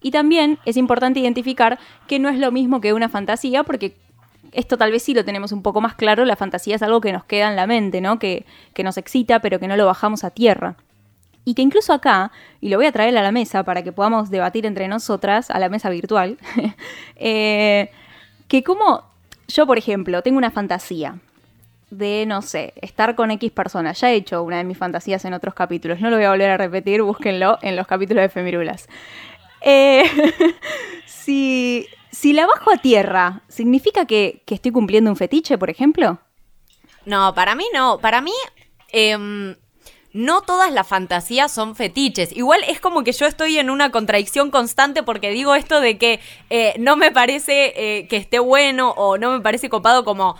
Y 0.00 0.12
también 0.12 0.58
es 0.64 0.76
importante 0.76 1.18
identificar 1.18 1.78
que 2.06 2.20
no 2.20 2.28
es 2.28 2.38
lo 2.38 2.52
mismo 2.52 2.80
que 2.80 2.92
una 2.92 3.08
fantasía, 3.08 3.64
porque 3.64 3.96
esto 4.52 4.78
tal 4.78 4.92
vez 4.92 5.02
sí 5.02 5.14
lo 5.14 5.24
tenemos 5.24 5.52
un 5.52 5.62
poco 5.62 5.80
más 5.80 5.94
claro, 5.94 6.24
la 6.24 6.36
fantasía 6.36 6.76
es 6.76 6.82
algo 6.82 7.00
que 7.00 7.12
nos 7.12 7.24
queda 7.24 7.48
en 7.48 7.56
la 7.56 7.66
mente, 7.66 8.00
¿no? 8.00 8.18
Que, 8.18 8.44
nos 8.82 8.96
excita, 8.96 9.40
pero 9.40 9.58
que 9.58 9.66
no 9.66 9.76
lo 9.76 9.86
bajamos 9.86 10.22
a 10.22 10.30
tierra. 10.30 10.76
Y 11.48 11.54
que 11.54 11.62
incluso 11.62 11.94
acá, 11.94 12.30
y 12.60 12.68
lo 12.68 12.76
voy 12.76 12.84
a 12.84 12.92
traer 12.92 13.16
a 13.16 13.22
la 13.22 13.32
mesa 13.32 13.64
para 13.64 13.82
que 13.82 13.90
podamos 13.90 14.28
debatir 14.28 14.66
entre 14.66 14.86
nosotras, 14.86 15.50
a 15.50 15.58
la 15.58 15.70
mesa 15.70 15.88
virtual, 15.88 16.36
eh, 17.16 17.90
que 18.48 18.62
como 18.62 19.04
yo, 19.46 19.66
por 19.66 19.78
ejemplo, 19.78 20.20
tengo 20.20 20.36
una 20.36 20.50
fantasía 20.50 21.18
de, 21.88 22.26
no 22.26 22.42
sé, 22.42 22.74
estar 22.82 23.14
con 23.14 23.30
X 23.30 23.50
personas. 23.50 23.98
Ya 23.98 24.10
he 24.10 24.16
hecho 24.16 24.42
una 24.42 24.58
de 24.58 24.64
mis 24.64 24.76
fantasías 24.76 25.24
en 25.24 25.32
otros 25.32 25.54
capítulos, 25.54 26.00
no 26.02 26.10
lo 26.10 26.16
voy 26.16 26.26
a 26.26 26.32
volver 26.32 26.50
a 26.50 26.58
repetir, 26.58 27.00
búsquenlo 27.00 27.58
en 27.62 27.76
los 27.76 27.86
capítulos 27.86 28.20
de 28.20 28.28
Femirulas. 28.28 28.86
Eh, 29.62 30.04
si, 31.06 31.88
si 32.10 32.34
la 32.34 32.46
bajo 32.46 32.70
a 32.74 32.76
tierra, 32.76 33.40
¿significa 33.48 34.04
que, 34.04 34.42
estoy 34.48 34.70
cumpliendo 34.70 35.10
un 35.10 35.16
fetiche, 35.16 35.56
por 35.56 35.70
ejemplo? 35.70 36.18
No, 37.06 37.32
para 37.34 37.54
mí 37.54 37.64
no. 37.72 38.00
Para 38.00 38.20
mí, 38.20 38.34
em, 38.92 39.56
no 40.12 40.40
todas 40.40 40.72
las 40.72 40.86
fantasías 40.86 41.52
son 41.52 41.76
fetiches. 41.76 42.34
Igual 42.36 42.60
es 42.66 42.80
como 42.80 43.04
que 43.04 43.12
yo 43.12 43.26
estoy 43.26 43.58
en 43.58 43.70
una 43.70 43.90
contradicción 43.90 44.50
constante 44.50 45.02
porque 45.02 45.30
digo 45.30 45.54
esto 45.54 45.80
de 45.80 45.98
que 45.98 46.20
eh, 46.50 46.74
no 46.78 46.96
me 46.96 47.10
parece 47.10 47.72
eh, 47.76 48.08
que 48.08 48.16
esté 48.16 48.38
bueno 48.38 48.90
o 48.96 49.18
no 49.18 49.30
me 49.32 49.40
parece 49.40 49.68
copado 49.68 50.04
como 50.04 50.36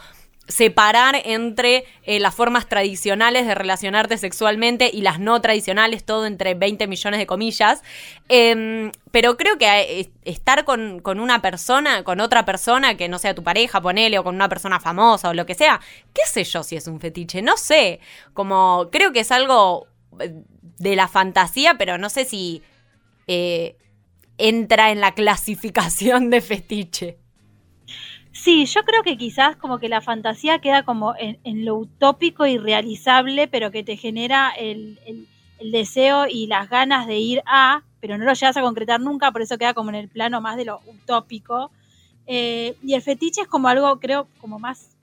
separar 0.49 1.21
entre 1.25 1.85
eh, 2.03 2.19
las 2.21 2.35
formas 2.35 2.67
tradicionales 2.69 3.47
de 3.47 3.55
relacionarte 3.55 4.17
sexualmente 4.17 4.91
y 4.93 5.03
las 5.03 5.21
no 5.21 5.41
tradicionales, 5.43 6.05
todo 6.05 6.25
entre 6.27 6.55
20 6.55 6.87
millones 6.87 7.21
de 7.21 7.27
comillas. 7.27 7.83
Em, 8.29 8.91
pero 9.11 9.37
creo 9.37 9.59
que 9.59 9.67
eh, 9.67 10.11
estar 10.25 10.65
con, 10.65 11.03
una 11.05 11.43
persona, 11.43 12.03
con 12.03 12.21
otra 12.21 12.47
persona 12.47 12.97
que 12.97 13.09
no 13.09 13.19
sea 13.19 13.35
tu 13.35 13.43
pareja, 13.43 13.83
ponele, 13.83 14.19
o 14.19 14.25
con 14.25 14.35
una 14.35 14.49
persona 14.49 14.81
famosa 14.81 15.29
o 15.29 15.35
lo 15.35 15.45
que 15.45 15.55
sea, 15.55 15.81
qué 16.15 16.23
sé 16.27 16.45
yo 16.45 16.63
si 16.63 16.77
es 16.77 16.87
un 16.87 16.99
fetiche, 16.99 17.43
no 17.43 17.57
sé. 17.59 18.01
Como 18.33 18.89
creo 18.91 19.13
que 19.13 19.21
es 19.21 19.31
algo 19.31 19.87
eh, 20.19 20.33
de 20.79 20.97
la 20.97 21.09
fantasía, 21.09 21.77
pero 21.77 21.99
no 21.99 22.09
sé 22.09 22.25
si 22.25 22.63
entra 24.39 24.91
en 24.91 25.03
la 25.03 25.13
clasificación 25.13 26.31
de 26.31 26.41
fetiche. 26.41 27.19
Sí, 28.41 28.67
yo 28.67 28.85
creo 28.85 29.03
que 29.03 29.17
quizás 29.19 29.57
como 29.57 29.81
que 29.81 29.89
la 29.89 30.01
fantasía 30.01 30.61
queda 30.61 30.85
como 30.85 31.13
en, 31.19 31.65
lo 31.65 31.75
utópico 31.75 32.47
y 32.47 32.57
realizable, 32.57 33.49
pero 33.49 33.73
que 33.73 33.83
te 33.83 33.97
genera 33.97 34.51
el, 34.51 34.97
deseo 35.61 36.27
y 36.29 36.47
las 36.47 36.71
ganas 36.71 37.09
de 37.09 37.19
ir 37.19 37.43
a, 37.47 37.83
pero 37.99 38.17
no 38.17 38.25
lo 38.25 38.33
llegas 38.35 38.57
a 38.57 38.63
concretar 38.63 39.01
nunca, 39.01 39.33
por 39.33 39.43
eso 39.43 39.59
queda 39.59 39.75
como 39.75 39.91
en 39.91 39.97
el 39.97 40.09
plano 40.09 40.41
más 40.41 40.57
de 40.57 40.67
lo 40.67 40.81
utópico. 40.87 41.73
Eh, 42.29 42.77
y 42.81 42.95
el 42.95 43.03
fetiche 43.03 43.41
es 43.41 43.49
como 43.49 43.67
algo, 43.67 43.99
creo, 43.99 44.29
como 44.41 44.61
más, 44.61 44.97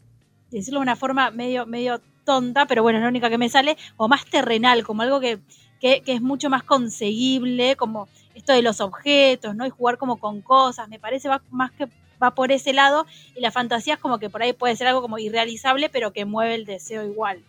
decirlo 0.50 0.80
de 0.80 0.84
una 0.84 0.95
forma 0.95 1.30
medio, 1.30 1.65
medio 1.65 2.00
tonta, 2.24 2.65
pero 2.67 2.84
bueno, 2.84 3.00
es 3.00 3.04
la 3.04 3.10
única 3.10 3.30
que 3.30 3.38
me 3.38 3.50
sale, 3.50 3.76
o 3.98 4.08
más 4.08 4.26
terrenal, 4.26 4.86
como 4.86 5.02
algo 5.02 5.19
que, 5.19 5.39
que, 5.82 6.02
que 6.04 6.13
es 6.13 6.21
mucho 6.21 6.50
más 6.50 6.63
conseguible, 6.63 7.76
como 7.76 8.08
esto 8.34 8.54
de 8.54 8.62
los 8.62 8.80
objetos, 8.80 9.58
¿no? 9.58 9.65
Y 9.65 9.71
jugar 9.71 9.98
como 9.98 10.19
con 10.19 10.41
cosas, 10.41 10.88
me 10.88 11.00
parece 11.00 11.28
más 11.50 11.71
que 11.74 11.89
va 12.21 12.36
por 12.36 12.51
ese 12.51 12.73
lado 12.73 13.06
y 13.36 13.41
la 13.41 13.51
fantasía 13.51 13.95
es 13.95 13.99
como 13.99 14.19
que 14.19 14.30
por 14.30 14.41
ahí 14.41 14.54
puede 14.54 14.75
ser 14.75 14.88
algo 14.88 15.01
como 15.01 15.17
irrealizable, 15.17 15.89
pero 15.89 16.13
que 16.13 16.25
mueve 16.25 16.56
el 16.56 16.65
deseo 16.65 17.04
igual. 17.04 17.43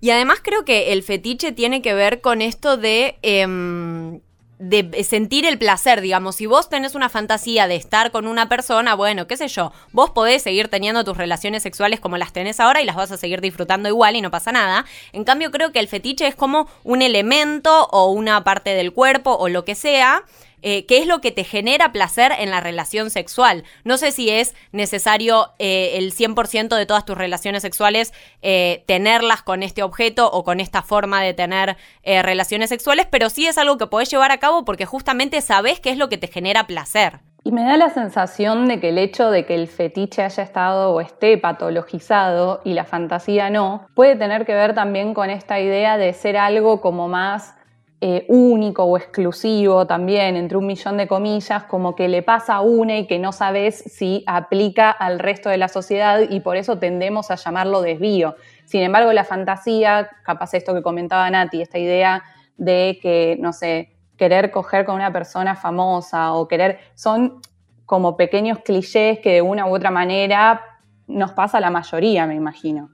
Y 0.00 0.10
además 0.10 0.40
creo 0.42 0.64
que 0.64 0.92
el 0.92 1.02
fetiche 1.02 1.52
tiene 1.52 1.80
que 1.80 1.94
ver 1.94 2.20
con 2.20 2.42
esto 2.42 2.76
de... 2.76 3.18
Em, 3.22 4.20
de 4.62 5.02
sentir 5.02 5.44
el 5.44 5.58
placer, 5.58 6.00
digamos, 6.00 6.36
si 6.36 6.46
vos 6.46 6.68
tenés 6.68 6.94
una 6.94 7.08
fantasía 7.08 7.66
de 7.66 7.74
estar 7.74 8.12
con 8.12 8.28
una 8.28 8.48
persona, 8.48 8.94
bueno, 8.94 9.26
qué 9.26 9.36
sé 9.36 9.48
yo, 9.48 9.72
vos 9.90 10.10
podés 10.10 10.40
seguir 10.40 10.68
teniendo 10.68 11.02
tus 11.02 11.16
relaciones 11.16 11.64
sexuales 11.64 11.98
como 11.98 12.16
las 12.16 12.32
tenés 12.32 12.60
ahora 12.60 12.80
y 12.80 12.84
las 12.84 12.94
vas 12.94 13.10
a 13.10 13.16
seguir 13.16 13.40
disfrutando 13.40 13.88
igual 13.88 14.14
y 14.14 14.20
no 14.20 14.30
pasa 14.30 14.52
nada. 14.52 14.84
En 15.12 15.24
cambio, 15.24 15.50
creo 15.50 15.72
que 15.72 15.80
el 15.80 15.88
fetiche 15.88 16.28
es 16.28 16.36
como 16.36 16.68
un 16.84 17.02
elemento 17.02 17.88
o 17.90 18.12
una 18.12 18.44
parte 18.44 18.70
del 18.70 18.92
cuerpo 18.92 19.32
o 19.32 19.48
lo 19.48 19.64
que 19.64 19.74
sea 19.74 20.22
eh, 20.62 20.86
qué 20.86 20.98
es 20.98 21.06
lo 21.06 21.20
que 21.20 21.30
te 21.30 21.44
genera 21.44 21.92
placer 21.92 22.32
en 22.38 22.50
la 22.50 22.60
relación 22.60 23.10
sexual. 23.10 23.64
No 23.84 23.96
sé 23.96 24.12
si 24.12 24.30
es 24.30 24.54
necesario 24.72 25.50
eh, 25.58 25.92
el 25.96 26.14
100% 26.14 26.76
de 26.76 26.86
todas 26.86 27.04
tus 27.04 27.18
relaciones 27.18 27.62
sexuales 27.62 28.12
eh, 28.42 28.84
tenerlas 28.86 29.42
con 29.42 29.62
este 29.62 29.82
objeto 29.82 30.30
o 30.30 30.44
con 30.44 30.60
esta 30.60 30.82
forma 30.82 31.22
de 31.22 31.34
tener 31.34 31.76
relaciones 32.04 32.68
sexuales, 32.68 33.06
pero 33.10 33.30
sí 33.30 33.46
es 33.46 33.58
algo 33.58 33.78
que 33.78 33.86
podés 33.86 34.10
llevar 34.10 34.32
a 34.32 34.38
cabo 34.38 34.64
porque 34.64 34.86
justamente 34.86 35.40
sabes 35.40 35.80
qué 35.80 35.90
es 35.90 35.98
lo 35.98 36.08
que 36.08 36.18
te 36.18 36.26
genera 36.26 36.66
placer. 36.66 37.20
Y 37.44 37.50
me 37.50 37.64
da 37.64 37.76
la 37.76 37.90
sensación 37.90 38.68
de 38.68 38.78
que 38.78 38.90
el 38.90 38.98
hecho 38.98 39.30
de 39.30 39.46
que 39.46 39.56
el 39.56 39.66
fetiche 39.66 40.22
haya 40.22 40.44
estado 40.44 40.92
o 40.92 41.00
esté 41.00 41.36
patologizado 41.38 42.60
y 42.64 42.74
la 42.74 42.84
fantasía 42.84 43.50
no, 43.50 43.86
puede 43.94 44.14
tener 44.14 44.46
que 44.46 44.54
ver 44.54 44.74
también 44.74 45.12
con 45.12 45.28
esta 45.28 45.58
idea 45.58 45.96
de 45.96 46.12
ser 46.12 46.36
algo 46.36 46.80
como 46.80 47.08
más 47.08 47.56
eh, 48.04 48.24
único 48.26 48.82
o 48.82 48.96
exclusivo 48.96 49.86
también, 49.86 50.34
entre 50.34 50.58
un 50.58 50.66
millón 50.66 50.96
de 50.96 51.06
comillas, 51.06 51.62
como 51.62 51.94
que 51.94 52.08
le 52.08 52.24
pasa 52.24 52.56
a 52.56 52.60
una 52.60 52.98
y 52.98 53.06
que 53.06 53.20
no 53.20 53.30
sabes 53.30 53.76
si 53.76 54.24
aplica 54.26 54.90
al 54.90 55.20
resto 55.20 55.48
de 55.50 55.56
la 55.56 55.68
sociedad 55.68 56.18
y 56.28 56.40
por 56.40 56.56
eso 56.56 56.80
tendemos 56.80 57.30
a 57.30 57.36
llamarlo 57.36 57.80
desvío. 57.80 58.34
Sin 58.64 58.82
embargo, 58.82 59.12
la 59.12 59.22
fantasía, 59.22 60.10
capaz 60.24 60.52
esto 60.54 60.74
que 60.74 60.82
comentaba 60.82 61.30
Nati, 61.30 61.62
esta 61.62 61.78
idea 61.78 62.24
de 62.56 62.98
que, 63.00 63.36
no 63.38 63.52
sé, 63.52 63.94
querer 64.16 64.50
coger 64.50 64.84
con 64.84 64.96
una 64.96 65.12
persona 65.12 65.54
famosa 65.54 66.32
o 66.32 66.48
querer, 66.48 66.80
son 66.96 67.40
como 67.86 68.16
pequeños 68.16 68.58
clichés 68.64 69.20
que 69.20 69.34
de 69.34 69.42
una 69.42 69.66
u 69.66 69.76
otra 69.76 69.92
manera 69.92 70.60
nos 71.06 71.30
pasa 71.30 71.58
a 71.58 71.60
la 71.60 71.70
mayoría, 71.70 72.26
me 72.26 72.34
imagino. 72.34 72.90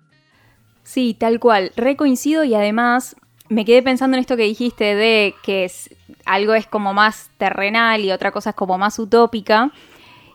Sí, 0.82 1.14
tal 1.14 1.40
cual. 1.40 1.72
Recoincido 1.76 2.44
y 2.44 2.54
además 2.54 3.16
me 3.48 3.64
quedé 3.64 3.82
pensando 3.82 4.16
en 4.16 4.20
esto 4.20 4.36
que 4.36 4.42
dijiste 4.44 4.94
de 4.94 5.34
que 5.42 5.64
es, 5.64 5.90
algo 6.24 6.54
es 6.54 6.66
como 6.66 6.94
más 6.94 7.30
terrenal 7.38 8.04
y 8.04 8.12
otra 8.12 8.30
cosa 8.30 8.50
es 8.50 8.56
como 8.56 8.78
más 8.78 8.98
utópica. 8.98 9.70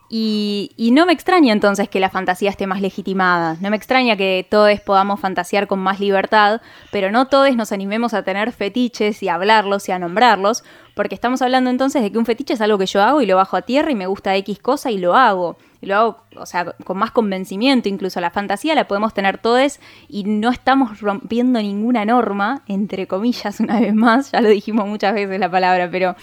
Y, 0.10 0.92
no 0.94 1.08
me 1.08 1.14
extraña 1.14 1.54
entonces 1.54 1.90
que 1.90 2.00
la 2.00 2.10
fantasía 2.10 2.50
esté 2.50 2.68
más 2.68 2.82
legitimada. 2.82 3.58
No 3.62 3.70
me 3.72 3.78
extraña 3.78 4.16
que 4.16 4.46
todos 4.50 4.80
podamos 4.82 5.20
fantasear 5.20 5.66
con 5.68 5.80
más 5.80 6.00
libertad, 6.00 6.62
pero 6.92 7.10
no 7.10 7.28
todos 7.28 7.56
nos 7.56 7.72
animemos 7.72 8.14
a 8.14 8.24
tener 8.24 8.52
fetiches 8.52 9.24
y 9.24 9.30
a 9.30 9.36
hablarlos 9.36 9.90
y 9.90 9.92
a 9.92 10.00
nombrarlos, 10.00 10.64
porque 10.94 11.16
estamos 11.16 11.42
hablando 11.42 11.70
entonces 11.70 12.04
de 12.04 12.12
que 12.12 12.18
un 12.20 12.26
fetiche 12.26 12.54
es 12.54 12.62
algo 12.62 12.78
que 12.78 12.86
yo 12.86 13.02
hago 13.02 13.22
y 13.22 13.26
lo 13.26 13.38
bajo 13.38 13.58
a 13.58 13.64
tierra 13.64 13.92
y 13.92 13.96
me 13.96 14.06
gusta 14.06 14.36
X 14.36 14.60
cosa 14.60 14.92
y 14.92 15.00
lo 15.00 15.16
hago. 15.16 15.58
Y 15.82 15.88
lo 15.88 15.96
hago, 15.96 16.24
o 16.38 16.46
sea, 16.46 16.66
con 16.86 16.98
más 16.98 17.12
convencimiento, 17.12 17.90
incluso. 17.90 18.22
La 18.22 18.30
fantasía 18.30 18.76
la 18.76 18.88
podemos 18.88 19.14
tener 19.14 19.40
todos 19.40 19.80
y 20.08 20.24
no 20.24 20.50
estamos 20.52 21.02
rompiendo 21.02 21.60
ninguna 21.60 22.06
norma, 22.06 22.62
entre 22.68 23.08
comillas, 23.08 23.60
una 23.60 23.80
vez 23.80 23.94
más, 23.96 24.32
ya 24.32 24.42
lo 24.42 24.50
dijimos 24.50 24.88
muchas 24.88 25.14
veces 25.14 25.40
la 25.40 25.50
palabra, 25.50 25.90
pero, 25.92 26.16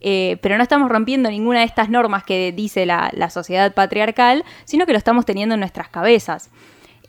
eh, 0.00 0.38
pero 0.40 0.56
no 0.56 0.62
estamos 0.62 0.88
rompiendo 0.88 1.30
ninguna 1.30 1.60
de 1.60 1.64
estas 1.64 1.90
normas 1.90 2.24
que 2.24 2.52
dice 2.52 2.86
la, 2.86 3.30
sociedad 3.30 3.74
patriarcal, 3.74 4.44
sino 4.64 4.86
que 4.86 4.92
lo 4.92 4.98
estamos 4.98 5.24
teniendo 5.24 5.54
en 5.54 5.60
nuestras 5.60 5.88
cabezas. 5.88 6.50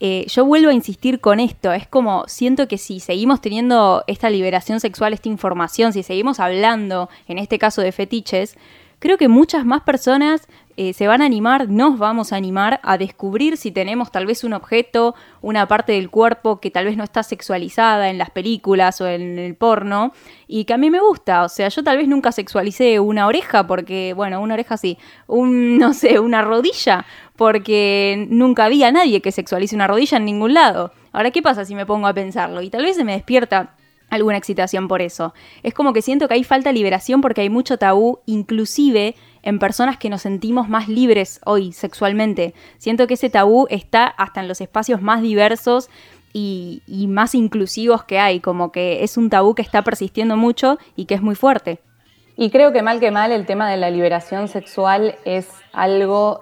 Eh, 0.01 0.25
yo 0.27 0.45
vuelvo 0.45 0.69
a 0.69 0.73
insistir 0.73 1.19
con 1.19 1.39
esto, 1.39 1.73
es 1.73 1.85
como 1.85 2.23
siento 2.27 2.67
que 2.67 2.77
si 2.77 2.99
seguimos 3.01 3.41
teniendo 3.41 4.03
esta 4.07 4.29
liberación 4.29 4.79
sexual, 4.79 5.13
esta 5.13 5.27
información, 5.27 5.91
si 5.91 6.03
seguimos 6.03 6.39
hablando, 6.39 7.09
en 7.27 7.37
este 7.37 7.59
caso 7.59 7.81
de 7.81 7.91
fetiches, 7.91 8.57
creo 8.99 9.17
que 9.17 9.27
muchas 9.27 9.65
más 9.65 9.81
personas 9.81 10.47
eh, 10.81 10.93
se 10.93 11.07
van 11.07 11.21
a 11.21 11.25
animar, 11.25 11.67
nos 11.67 11.99
vamos 11.99 12.31
a 12.31 12.37
animar 12.37 12.79
a 12.83 12.97
descubrir 12.97 13.57
si 13.57 13.69
tenemos 13.69 14.13
tal 14.13 14.25
vez 14.25 14.45
un 14.45 14.53
objeto, 14.53 15.13
una 15.41 15.67
parte 15.67 15.91
del 15.91 16.09
cuerpo 16.09 16.61
que 16.61 16.71
tal 16.71 16.85
vez 16.85 16.95
no 16.95 17.03
está 17.03 17.21
sexualizada 17.21 18.09
en 18.09 18.17
las 18.17 18.29
películas 18.29 19.01
o 19.01 19.07
en 19.09 19.37
el 19.37 19.55
porno 19.55 20.13
y 20.47 20.63
que 20.63 20.73
a 20.73 20.77
mí 20.77 20.89
me 20.89 21.01
gusta. 21.01 21.43
O 21.43 21.49
sea, 21.49 21.67
yo 21.67 21.83
tal 21.83 21.97
vez 21.97 22.07
nunca 22.07 22.31
sexualicé 22.31 23.01
una 23.01 23.27
oreja 23.27 23.67
porque, 23.67 24.13
bueno, 24.15 24.39
una 24.39 24.53
oreja 24.53 24.77
sí, 24.77 24.97
un, 25.27 25.77
no 25.79 25.93
sé, 25.93 26.17
una 26.17 26.43
rodilla 26.43 27.05
porque 27.35 28.25
nunca 28.29 28.63
había 28.63 28.89
nadie 28.89 29.21
que 29.21 29.33
sexualice 29.33 29.75
una 29.75 29.85
rodilla 29.85 30.15
en 30.15 30.23
ningún 30.23 30.53
lado. 30.53 30.93
Ahora, 31.11 31.31
¿qué 31.31 31.41
pasa 31.41 31.65
si 31.65 31.75
me 31.75 31.85
pongo 31.85 32.07
a 32.07 32.13
pensarlo? 32.13 32.61
Y 32.61 32.69
tal 32.69 32.83
vez 32.83 32.95
se 32.95 33.03
me 33.03 33.11
despierta 33.11 33.75
alguna 34.09 34.37
excitación 34.37 34.87
por 34.87 35.01
eso. 35.01 35.33
Es 35.61 35.73
como 35.73 35.91
que 35.91 36.01
siento 36.01 36.29
que 36.29 36.35
hay 36.35 36.43
falta 36.43 36.71
liberación 36.71 37.19
porque 37.19 37.41
hay 37.41 37.49
mucho 37.49 37.77
tabú, 37.77 38.19
inclusive 38.25 39.15
en 39.43 39.59
personas 39.59 39.97
que 39.97 40.09
nos 40.09 40.21
sentimos 40.21 40.69
más 40.69 40.87
libres 40.87 41.39
hoy 41.45 41.71
sexualmente. 41.71 42.53
Siento 42.77 43.07
que 43.07 43.15
ese 43.15 43.29
tabú 43.29 43.67
está 43.69 44.05
hasta 44.07 44.41
en 44.41 44.47
los 44.47 44.61
espacios 44.61 45.01
más 45.01 45.21
diversos 45.21 45.89
y, 46.33 46.81
más 47.09 47.35
inclusivos 47.35 48.03
que 48.03 48.19
hay, 48.19 48.39
como 48.39 48.71
que 48.71 49.03
es 49.03 49.17
un 49.17 49.29
tabú 49.29 49.55
que 49.55 49.61
está 49.61 49.81
persistiendo 49.81 50.37
mucho 50.37 50.77
y 50.95 51.05
que 51.05 51.15
es 51.15 51.21
muy 51.21 51.35
fuerte. 51.35 51.79
Y 52.35 52.51
creo 52.51 52.71
que 52.71 52.81
mal 52.81 52.99
que 52.99 53.11
mal 53.11 53.31
el 53.31 53.45
tema 53.45 53.69
de 53.69 53.77
la 53.77 53.89
liberación 53.89 54.47
sexual 54.47 55.15
es 55.25 55.49
algo 55.73 56.41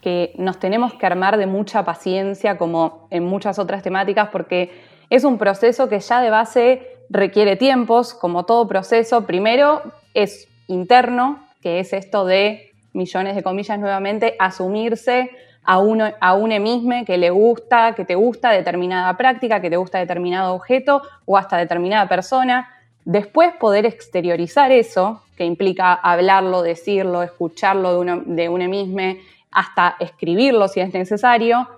que 0.00 0.32
nos 0.38 0.58
tenemos 0.58 0.94
que 0.94 1.04
armar 1.04 1.36
de 1.36 1.46
mucha 1.46 1.84
paciencia, 1.84 2.56
como 2.56 3.06
en 3.10 3.24
muchas 3.24 3.58
otras 3.58 3.82
temáticas, 3.82 4.30
porque 4.30 4.70
es 5.10 5.24
un 5.24 5.36
proceso 5.36 5.88
que 5.88 6.00
ya 6.00 6.22
de 6.22 6.30
base 6.30 6.86
requiere 7.10 7.56
tiempos, 7.56 8.14
como 8.14 8.44
todo 8.44 8.66
proceso. 8.66 9.26
Primero 9.26 9.82
es 10.14 10.48
interno, 10.68 11.44
que 11.60 11.80
es 11.80 11.92
esto 11.92 12.24
de, 12.24 12.70
millones 12.92 13.36
de 13.36 13.42
comillas 13.42 13.78
nuevamente, 13.78 14.36
asumirse 14.38 15.30
a 15.62 15.78
uno, 15.78 16.12
a 16.20 16.34
un 16.34 16.62
mismo 16.62 17.04
que 17.04 17.18
le 17.18 17.30
gusta, 17.30 17.94
que 17.94 18.04
te 18.04 18.14
gusta 18.14 18.50
determinada 18.50 19.16
práctica, 19.16 19.60
que 19.60 19.70
te 19.70 19.76
gusta 19.76 19.98
determinado 19.98 20.54
objeto 20.54 21.02
o 21.26 21.36
hasta 21.36 21.56
determinada 21.56 22.08
persona. 22.08 22.68
Después 23.04 23.52
poder 23.54 23.86
exteriorizar 23.86 24.72
eso, 24.72 25.22
que 25.36 25.44
implica 25.44 25.92
hablarlo, 25.92 26.62
decirlo, 26.62 27.22
escucharlo 27.22 27.92
de, 27.92 27.98
uno, 27.98 28.22
de 28.24 28.48
uno 28.48 28.68
mismo, 28.68 29.16
hasta 29.50 29.96
escribirlo 30.00 30.68
si 30.68 30.80
es 30.80 30.92
necesario, 30.92 31.68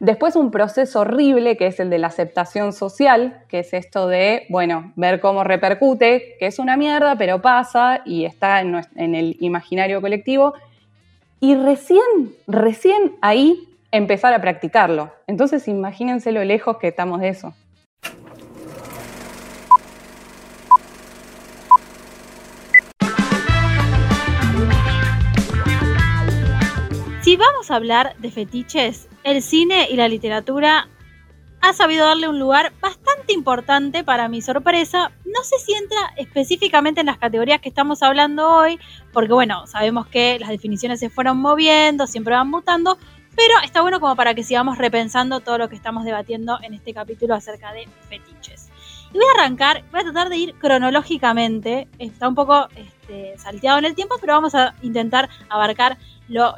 Después 0.00 0.36
un 0.36 0.52
proceso 0.52 1.00
horrible 1.00 1.56
que 1.56 1.66
es 1.66 1.80
el 1.80 1.90
de 1.90 1.98
la 1.98 2.06
aceptación 2.06 2.72
social, 2.72 3.42
que 3.48 3.60
es 3.60 3.74
esto 3.74 4.06
de, 4.06 4.46
bueno, 4.48 4.92
ver 4.94 5.18
cómo 5.18 5.42
repercute, 5.42 6.36
que 6.38 6.46
es 6.46 6.60
una 6.60 6.76
mierda, 6.76 7.16
pero 7.16 7.42
pasa 7.42 8.02
y 8.04 8.24
está 8.24 8.60
en, 8.60 8.84
el 8.96 9.36
imaginario 9.40 10.00
colectivo. 10.00 10.54
Y 11.40 11.56
recién, 11.56 12.00
recién 12.46 13.16
ahí 13.22 13.68
empezar 13.90 14.32
a 14.34 14.40
practicarlo. 14.40 15.10
Entonces 15.26 15.66
imagínense 15.66 16.30
lo 16.30 16.44
lejos 16.44 16.78
que 16.78 16.88
estamos 16.88 17.20
de 17.20 17.30
eso. 17.30 17.54
Si 27.22 27.36
vamos 27.36 27.70
a 27.70 27.76
hablar 27.76 28.14
de 28.18 28.30
fetiches, 28.30 29.08
el 29.30 29.42
cine 29.42 29.88
y 29.90 29.96
la 29.96 30.08
literatura 30.08 30.88
ha 31.60 31.72
sabido 31.72 32.06
darle 32.06 32.28
un 32.28 32.38
lugar 32.38 32.72
bastante 32.80 33.32
importante 33.32 34.04
para 34.04 34.28
mi 34.28 34.40
sorpresa. 34.40 35.10
No 35.24 35.42
sé 35.42 35.58
si 35.58 35.74
entra 35.74 35.98
específicamente 36.16 37.00
en 37.00 37.06
las 37.06 37.18
categorías 37.18 37.60
que 37.60 37.68
estamos 37.68 38.02
hablando 38.02 38.48
hoy, 38.48 38.78
porque 39.12 39.32
bueno, 39.32 39.66
sabemos 39.66 40.06
que 40.06 40.38
las 40.38 40.48
definiciones 40.48 41.00
se 41.00 41.10
fueron 41.10 41.38
moviendo, 41.38 42.06
siempre 42.06 42.34
van 42.34 42.48
mutando, 42.48 42.96
pero 43.36 43.54
está 43.62 43.82
bueno 43.82 44.00
como 44.00 44.16
para 44.16 44.34
que 44.34 44.44
sigamos 44.44 44.78
repensando 44.78 45.40
todo 45.40 45.58
lo 45.58 45.68
que 45.68 45.76
estamos 45.76 46.04
debatiendo 46.04 46.58
en 46.62 46.74
este 46.74 46.94
capítulo 46.94 47.34
acerca 47.34 47.72
de 47.72 47.88
fetiches. 48.08 48.70
Y 49.12 49.18
voy 49.18 49.26
a 49.26 49.40
arrancar, 49.40 49.84
voy 49.90 50.00
a 50.00 50.04
tratar 50.04 50.28
de 50.28 50.36
ir 50.36 50.54
cronológicamente, 50.54 51.88
está 51.98 52.28
un 52.28 52.34
poco 52.34 52.68
este, 52.76 53.36
salteado 53.38 53.78
en 53.78 53.86
el 53.86 53.94
tiempo, 53.94 54.16
pero 54.20 54.34
vamos 54.34 54.54
a 54.54 54.74
intentar 54.82 55.28
abarcar 55.48 55.98
lo, 56.28 56.54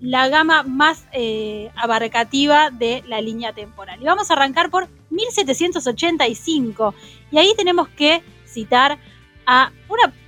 la 0.00 0.28
gama 0.28 0.62
más 0.62 1.04
eh, 1.12 1.70
abarcativa 1.76 2.70
de 2.70 3.02
la 3.06 3.20
línea 3.20 3.52
temporal. 3.52 4.00
Y 4.00 4.04
vamos 4.04 4.30
a 4.30 4.34
arrancar 4.34 4.70
por 4.70 4.88
1785. 5.10 6.94
Y 7.30 7.38
ahí 7.38 7.52
tenemos 7.56 7.88
que 7.88 8.22
citar 8.46 8.98
a 9.46 9.72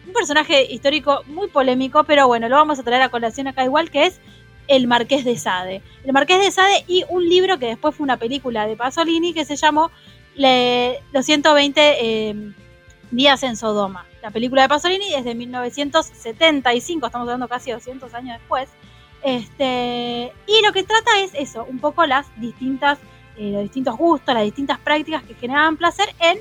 un 0.06 0.12
personaje 0.12 0.64
histórico 0.70 1.22
muy 1.26 1.48
polémico, 1.48 2.04
pero 2.04 2.26
bueno, 2.26 2.48
lo 2.48 2.56
vamos 2.56 2.78
a 2.78 2.82
traer 2.82 3.02
a 3.02 3.08
colación 3.08 3.46
acá 3.46 3.64
igual, 3.64 3.90
que 3.90 4.06
es 4.06 4.20
el 4.68 4.86
Marqués 4.86 5.24
de 5.24 5.36
Sade. 5.36 5.82
El 6.04 6.12
Marqués 6.12 6.40
de 6.40 6.50
Sade 6.50 6.84
y 6.86 7.04
un 7.08 7.28
libro 7.28 7.58
que 7.58 7.66
después 7.66 7.94
fue 7.94 8.04
una 8.04 8.16
película 8.16 8.66
de 8.66 8.76
Pasolini 8.76 9.32
que 9.32 9.44
se 9.44 9.56
llamó 9.56 9.90
Los 10.36 11.24
120 11.24 11.80
eh, 11.80 12.52
días 13.10 13.42
en 13.42 13.56
Sodoma. 13.56 14.06
La 14.22 14.30
película 14.30 14.62
de 14.62 14.68
Pasolini 14.68 15.14
es 15.14 15.24
de 15.24 15.34
1975, 15.34 17.06
estamos 17.06 17.26
hablando 17.26 17.48
casi 17.48 17.70
200 17.70 18.12
años 18.14 18.38
después. 18.38 18.68
Este, 19.22 20.32
y 20.46 20.66
lo 20.66 20.72
que 20.72 20.82
trata 20.82 21.20
es 21.20 21.32
eso, 21.34 21.64
un 21.64 21.78
poco 21.78 22.04
las 22.06 22.26
distintas, 22.40 22.98
eh, 23.36 23.52
los 23.52 23.62
distintos 23.62 23.96
gustos, 23.96 24.34
las 24.34 24.44
distintas 24.44 24.78
prácticas 24.80 25.22
que 25.22 25.34
generaban 25.34 25.76
placer 25.76 26.08
en 26.20 26.38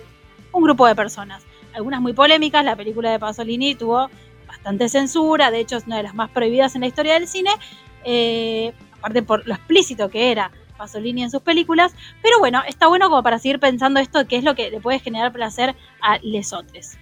un 0.51 0.63
grupo 0.63 0.87
de 0.87 0.95
personas. 0.95 1.43
Algunas 1.73 2.01
muy 2.01 2.13
polémicas, 2.13 2.65
la 2.65 2.75
película 2.75 3.11
de 3.11 3.19
Pasolini 3.19 3.75
tuvo 3.75 4.09
bastante 4.47 4.89
censura, 4.89 5.51
de 5.51 5.59
hecho 5.59 5.77
es 5.77 5.85
una 5.85 5.97
de 5.97 6.03
las 6.03 6.15
más 6.15 6.29
prohibidas 6.31 6.75
en 6.75 6.81
la 6.81 6.87
historia 6.87 7.13
del 7.13 7.27
cine, 7.27 7.51
eh, 8.03 8.73
aparte 8.97 9.21
por 9.23 9.47
lo 9.47 9.53
explícito 9.53 10.09
que 10.09 10.31
era 10.31 10.51
Pasolini 10.77 11.23
en 11.23 11.31
sus 11.31 11.41
películas, 11.41 11.93
pero 12.21 12.39
bueno, 12.39 12.61
está 12.67 12.87
bueno 12.87 13.09
como 13.09 13.21
para 13.21 13.37
seguir 13.39 13.59
pensando 13.59 13.99
esto, 13.99 14.27
qué 14.27 14.37
es 14.37 14.43
lo 14.43 14.55
que 14.55 14.71
le 14.71 14.81
puede 14.81 14.99
generar 14.99 15.31
placer 15.31 15.75
a 16.01 16.17
lesotres. 16.23 16.97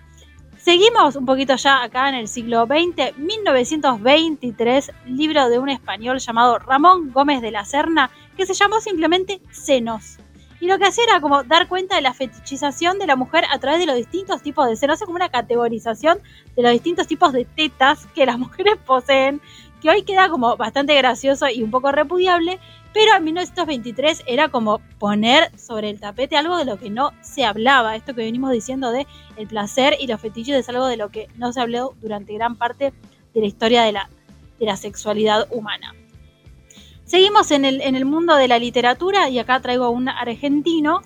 Seguimos 0.69 1.15
un 1.15 1.25
poquito 1.25 1.55
ya 1.55 1.81
acá 1.81 2.09
en 2.09 2.13
el 2.13 2.27
siglo 2.27 2.67
XX, 2.67 3.17
1923, 3.17 4.91
libro 5.07 5.49
de 5.49 5.57
un 5.57 5.67
español 5.67 6.19
llamado 6.19 6.59
Ramón 6.59 7.11
Gómez 7.11 7.41
de 7.41 7.49
la 7.49 7.65
Serna, 7.65 8.11
que 8.37 8.45
se 8.45 8.53
llamó 8.53 8.79
simplemente 8.79 9.41
Senos. 9.49 10.19
Y 10.59 10.67
lo 10.67 10.77
que 10.77 10.85
hacía 10.85 11.05
era 11.05 11.21
como 11.21 11.41
dar 11.43 11.67
cuenta 11.67 11.95
de 11.95 12.03
la 12.03 12.13
fetichización 12.13 12.99
de 12.99 13.07
la 13.07 13.15
mujer 13.15 13.45
a 13.51 13.57
través 13.57 13.79
de 13.79 13.87
los 13.87 13.95
distintos 13.95 14.43
tipos 14.43 14.67
de 14.67 14.75
senos, 14.75 14.99
como 14.99 15.15
una 15.15 15.29
categorización 15.29 16.19
de 16.55 16.61
los 16.61 16.71
distintos 16.71 17.07
tipos 17.07 17.33
de 17.33 17.45
tetas 17.45 18.05
que 18.13 18.27
las 18.27 18.37
mujeres 18.37 18.75
poseen, 18.85 19.41
que 19.81 19.89
hoy 19.89 20.03
queda 20.03 20.29
como 20.29 20.57
bastante 20.57 20.95
gracioso 20.95 21.47
y 21.49 21.63
un 21.63 21.71
poco 21.71 21.91
repudiable, 21.91 22.59
pero 22.93 23.15
en 23.15 23.23
1923 23.23 24.23
era 24.25 24.49
como 24.49 24.79
poner 24.97 25.57
sobre 25.57 25.89
el 25.89 25.99
tapete 25.99 26.37
algo 26.37 26.57
de 26.57 26.65
lo 26.65 26.77
que 26.77 26.89
no 26.89 27.11
se 27.21 27.45
hablaba. 27.45 27.95
Esto 27.95 28.13
que 28.13 28.23
venimos 28.23 28.51
diciendo 28.51 28.91
de 28.91 29.07
el 29.37 29.47
placer 29.47 29.95
y 29.99 30.07
los 30.07 30.19
fetiches 30.19 30.55
es 30.55 30.69
algo 30.69 30.87
de 30.87 30.97
lo 30.97 31.09
que 31.09 31.27
no 31.35 31.53
se 31.53 31.61
habló 31.61 31.95
durante 32.01 32.33
gran 32.33 32.55
parte 32.55 32.93
de 33.33 33.41
la 33.41 33.47
historia 33.47 33.83
de 33.83 33.91
la, 33.91 34.09
de 34.59 34.65
la 34.65 34.75
sexualidad 34.75 35.47
humana. 35.51 35.93
Seguimos 37.05 37.51
en 37.51 37.65
el, 37.65 37.81
en 37.81 37.95
el 37.95 38.05
mundo 38.05 38.35
de 38.35 38.47
la 38.47 38.59
literatura 38.59 39.29
y 39.29 39.39
acá 39.39 39.59
traigo 39.61 39.85
a 39.85 39.89
un 39.89 40.09
argentino, 40.09 41.01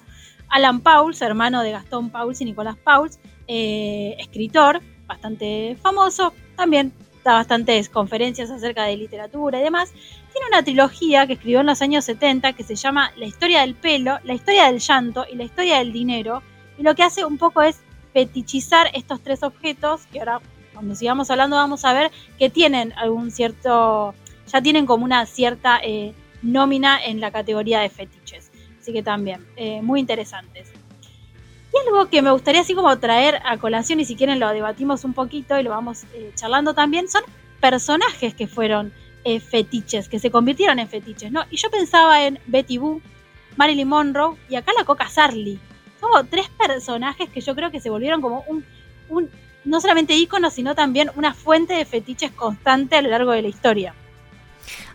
Alan 0.50 0.82
Pauls, 0.82 1.22
hermano 1.22 1.64
de 1.64 1.72
Gastón 1.72 2.10
Pauls 2.10 2.42
y 2.42 2.46
Nicolás 2.46 2.76
Pauls, 2.78 3.20
eh, 3.48 4.16
escritor 4.20 4.82
bastante 5.08 5.78
famoso, 5.82 6.34
también 6.56 6.94
da 7.24 7.34
bastantes 7.34 7.90
conferencias 7.90 8.52
acerca 8.52 8.84
de 8.84 8.98
literatura 8.98 9.60
y 9.60 9.64
demás. 9.64 9.92
Tiene 10.32 10.48
una 10.48 10.64
trilogía 10.64 11.26
que 11.28 11.34
escribió 11.34 11.62
en 11.62 11.68
los 11.68 11.82
años 11.82 12.06
70 12.06 12.54
que 12.54 12.64
se 12.64 12.76
llama 12.76 13.12
La 13.16 13.26
historia 13.26 13.62
del 13.62 13.76
pelo, 13.76 14.20
la 14.24 14.34
historia 14.34 14.66
del 14.66 14.80
llanto 14.80 15.26
y 15.32 15.36
la 15.36 15.44
historia 15.44 15.78
del 15.80 15.94
dinero. 15.94 16.42
Y 16.78 16.84
lo 16.84 16.96
que 16.96 17.04
hace 17.04 17.24
un 17.26 17.38
poco 17.38 17.62
es 17.62 17.82
fetichizar 18.14 18.90
estos 18.94 19.22
tres 19.22 19.44
objetos, 19.44 20.02
que 20.12 20.20
ahora 20.20 20.42
cuando 20.74 20.96
sigamos 20.96 21.30
hablando 21.30 21.56
vamos 21.56 21.86
a 21.86 21.94
ver 21.94 22.12
que 22.38 22.50
tienen 22.50 22.94
algún 22.94 23.32
cierto, 23.32 24.14
ya 24.52 24.62
tienen 24.62 24.86
como 24.86 25.06
una 25.06 25.26
cierta 25.26 25.80
eh, 25.84 26.14
nómina 26.42 27.04
en 27.04 27.20
la 27.20 27.32
categoría 27.32 27.80
de 27.80 27.90
fetiches. 27.90 28.52
Así 28.80 28.92
que 28.92 29.02
también, 29.02 29.46
eh, 29.56 29.82
muy 29.82 30.00
interesantes. 30.00 30.72
Y 31.74 31.88
algo 31.88 32.10
que 32.10 32.22
me 32.22 32.32
gustaría 32.32 32.62
así 32.62 32.76
como 32.76 32.98
traer 33.00 33.42
a 33.46 33.58
colación 33.58 34.00
y 34.00 34.06
si 34.06 34.16
quieren 34.16 34.40
lo 34.40 34.50
debatimos 34.50 35.04
un 35.04 35.14
poquito 35.14 35.60
y 35.60 35.64
lo 35.64 35.72
vamos 35.72 36.04
eh, 36.14 36.32
charlando 36.36 36.74
también, 36.74 37.10
son 37.10 37.24
personajes 37.60 38.36
que 38.36 38.48
fueron 38.48 38.94
eh, 39.24 39.40
fetiches, 39.40 40.08
que 40.08 40.20
se 40.20 40.30
convirtieron 40.30 40.78
en 40.78 40.88
fetiches, 40.88 41.32
¿no? 41.32 41.44
Y 41.50 41.58
yo 41.58 41.72
pensaba 41.72 42.26
en 42.26 42.40
Betty 42.46 42.78
Boo, 42.78 43.02
Marilyn 43.56 43.88
Monroe 43.88 44.38
y 44.50 44.56
acá 44.56 44.72
la 44.78 44.86
Coca 44.86 45.10
Sarli. 45.10 45.60
Son 46.00 46.28
tres 46.28 46.48
personajes 46.50 47.30
que 47.30 47.42
yo 47.42 47.56
creo 47.56 47.72
que 47.72 47.80
se 47.80 47.90
volvieron 47.90 48.22
como 48.22 48.44
un, 48.48 48.64
un 49.10 49.30
no 49.66 49.82
solamente 49.82 50.14
ícono, 50.14 50.52
sino 50.52 50.76
también 50.76 51.10
una 51.16 51.34
fuente 51.34 51.74
de 51.74 51.86
fetiches 51.86 52.32
constante 52.32 52.98
a 52.98 53.02
lo 53.02 53.10
largo 53.10 53.32
de 53.32 53.42
la 53.42 53.48
historia 53.48 53.96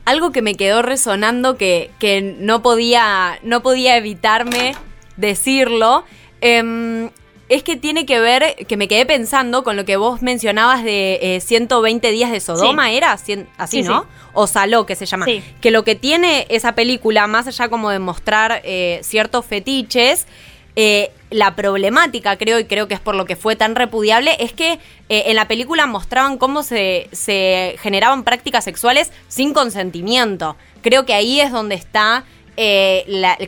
algo 0.04 0.32
que 0.32 0.40
me 0.40 0.54
quedó 0.54 0.80
resonando 0.80 1.58
que, 1.58 1.90
que, 1.98 2.22
no, 2.22 2.62
podía, 2.62 3.38
no 3.42 3.62
podía 3.62 3.94
evitarme 3.98 4.74
decirlo 5.18 6.04
Em, 6.40 7.10
es 7.48 7.62
que 7.62 7.76
tiene 7.76 8.04
que 8.04 8.20
ver, 8.20 8.56
que 8.66 8.76
me 8.76 8.88
quedé 8.88 9.06
pensando 9.06 9.64
con 9.64 9.76
lo 9.76 9.84
que 9.86 9.96
vos 9.96 10.20
mencionabas 10.20 10.84
de 10.84 11.42
120 11.42 12.06
eh, 12.06 12.12
días 12.12 12.30
de 12.30 12.40
Sodoma, 12.40 12.90
¿era? 12.90 13.12
así, 13.12 13.82
¿no? 13.82 14.06
O 14.34 14.46
Saló, 14.46 14.84
que 14.84 14.94
se 14.94 15.06
llama. 15.06 15.26
Que 15.60 15.70
lo 15.70 15.82
que 15.82 15.94
tiene 15.94 16.46
esa 16.50 16.74
película, 16.74 17.26
más 17.26 17.46
allá 17.46 17.68
como 17.68 17.90
de 17.90 17.98
mostrar 18.00 18.60
eh, 18.64 19.00
ciertos 19.02 19.46
fetiches, 19.46 20.26
eh, 20.76 21.10
la 21.30 21.56
problemática, 21.56 22.36
creo, 22.36 22.58
y 22.58 22.66
creo 22.66 22.86
que 22.86 22.94
es 22.94 23.00
por 23.00 23.14
lo 23.14 23.24
que 23.24 23.34
fue 23.34 23.56
tan 23.56 23.74
repudiable, 23.74 24.36
es 24.40 24.52
que 24.52 24.78
en 25.08 25.34
la 25.34 25.48
película 25.48 25.86
mostraban 25.86 26.36
cómo 26.38 26.62
se, 26.62 27.08
se, 27.12 27.76
generaban 27.80 28.24
prácticas 28.24 28.64
sexuales 28.64 29.10
sin 29.26 29.54
consentimiento. 29.54 30.56
Creo 30.82 31.06
que 31.06 31.14
ahí 31.14 31.40
es 31.40 31.50
donde 31.50 31.74
está 31.74 32.24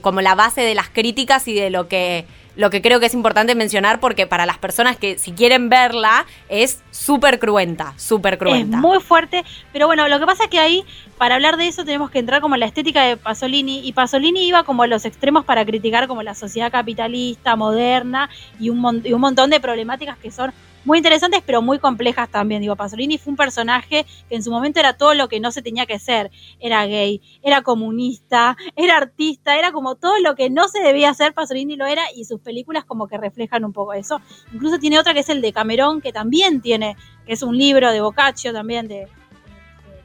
como 0.02 0.20
la 0.20 0.34
base 0.34 0.62
de 0.62 0.74
las 0.74 0.88
críticas 0.88 1.46
y 1.48 1.54
de 1.54 1.70
lo 1.70 1.88
que 1.88 2.24
lo 2.56 2.70
que 2.70 2.82
creo 2.82 3.00
que 3.00 3.06
es 3.06 3.14
importante 3.14 3.54
mencionar 3.54 4.00
porque 4.00 4.26
para 4.26 4.46
las 4.46 4.58
personas 4.58 4.96
que 4.96 5.18
si 5.18 5.32
quieren 5.32 5.68
verla 5.68 6.26
es 6.48 6.82
súper 6.90 7.38
cruenta, 7.38 7.94
súper 7.96 8.38
cruenta. 8.38 8.76
Es 8.76 8.82
muy 8.82 9.00
fuerte, 9.00 9.44
pero 9.72 9.86
bueno, 9.86 10.08
lo 10.08 10.18
que 10.18 10.26
pasa 10.26 10.44
es 10.44 10.50
que 10.50 10.58
ahí 10.58 10.84
para 11.18 11.36
hablar 11.36 11.56
de 11.56 11.68
eso 11.68 11.84
tenemos 11.84 12.10
que 12.10 12.18
entrar 12.18 12.40
como 12.40 12.54
en 12.54 12.60
la 12.60 12.66
estética 12.66 13.02
de 13.04 13.16
Pasolini 13.16 13.86
y 13.86 13.92
Pasolini 13.92 14.46
iba 14.46 14.64
como 14.64 14.82
a 14.82 14.86
los 14.86 15.04
extremos 15.04 15.44
para 15.44 15.64
criticar 15.64 16.08
como 16.08 16.22
la 16.22 16.34
sociedad 16.34 16.72
capitalista, 16.72 17.56
moderna 17.56 18.30
y 18.58 18.70
un, 18.70 19.02
y 19.04 19.12
un 19.12 19.20
montón 19.20 19.50
de 19.50 19.60
problemáticas 19.60 20.18
que 20.18 20.30
son 20.30 20.52
muy 20.84 20.98
interesantes, 20.98 21.42
pero 21.44 21.62
muy 21.62 21.78
complejas 21.78 22.28
también. 22.30 22.62
Digo, 22.62 22.76
Pasolini 22.76 23.18
fue 23.18 23.32
un 23.32 23.36
personaje 23.36 24.06
que 24.28 24.34
en 24.34 24.42
su 24.42 24.50
momento 24.50 24.80
era 24.80 24.96
todo 24.96 25.14
lo 25.14 25.28
que 25.28 25.40
no 25.40 25.50
se 25.50 25.62
tenía 25.62 25.86
que 25.86 25.98
ser. 25.98 26.30
Era 26.58 26.86
gay, 26.86 27.20
era 27.42 27.62
comunista, 27.62 28.56
era 28.76 28.96
artista, 28.96 29.58
era 29.58 29.72
como 29.72 29.96
todo 29.96 30.18
lo 30.20 30.34
que 30.34 30.50
no 30.50 30.68
se 30.68 30.80
debía 30.80 31.10
hacer, 31.10 31.34
Pasolini 31.34 31.76
lo 31.76 31.86
era, 31.86 32.02
y 32.14 32.24
sus 32.24 32.40
películas 32.40 32.84
como 32.84 33.08
que 33.08 33.18
reflejan 33.18 33.64
un 33.64 33.72
poco 33.72 33.92
eso. 33.92 34.20
Incluso 34.52 34.78
tiene 34.78 34.98
otra 34.98 35.14
que 35.14 35.20
es 35.20 35.28
el 35.28 35.42
de 35.42 35.52
Camerón, 35.52 36.00
que 36.00 36.12
también 36.12 36.60
tiene, 36.60 36.96
que 37.26 37.34
es 37.34 37.42
un 37.42 37.56
libro 37.56 37.90
de 37.92 38.00
Boccaccio 38.00 38.52
también 38.52 38.88
de, 38.88 39.06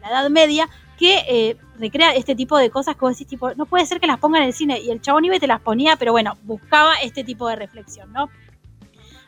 la 0.02 0.10
Edad 0.10 0.30
Media, 0.30 0.70
que 0.98 1.24
eh, 1.28 1.58
recrea 1.80 2.14
este 2.14 2.36
tipo 2.36 2.58
de 2.58 2.70
cosas 2.70 2.96
que 2.96 3.02
vos 3.02 3.18
tipo, 3.18 3.54
no 3.56 3.66
puede 3.66 3.86
ser 3.86 4.00
que 4.00 4.08
las 4.08 4.20
pongan 4.20 4.44
en 4.44 4.50
el 4.50 4.54
cine, 4.54 4.80
y 4.80 4.92
el 4.92 5.02
chabón 5.02 5.26
iba 5.26 5.36
y 5.36 5.40
te 5.40 5.48
las 5.48 5.62
ponía, 5.62 5.96
pero 5.96 6.12
bueno, 6.12 6.38
buscaba 6.44 6.94
este 7.02 7.24
tipo 7.24 7.48
de 7.48 7.56
reflexión, 7.56 8.12
¿no? 8.14 8.30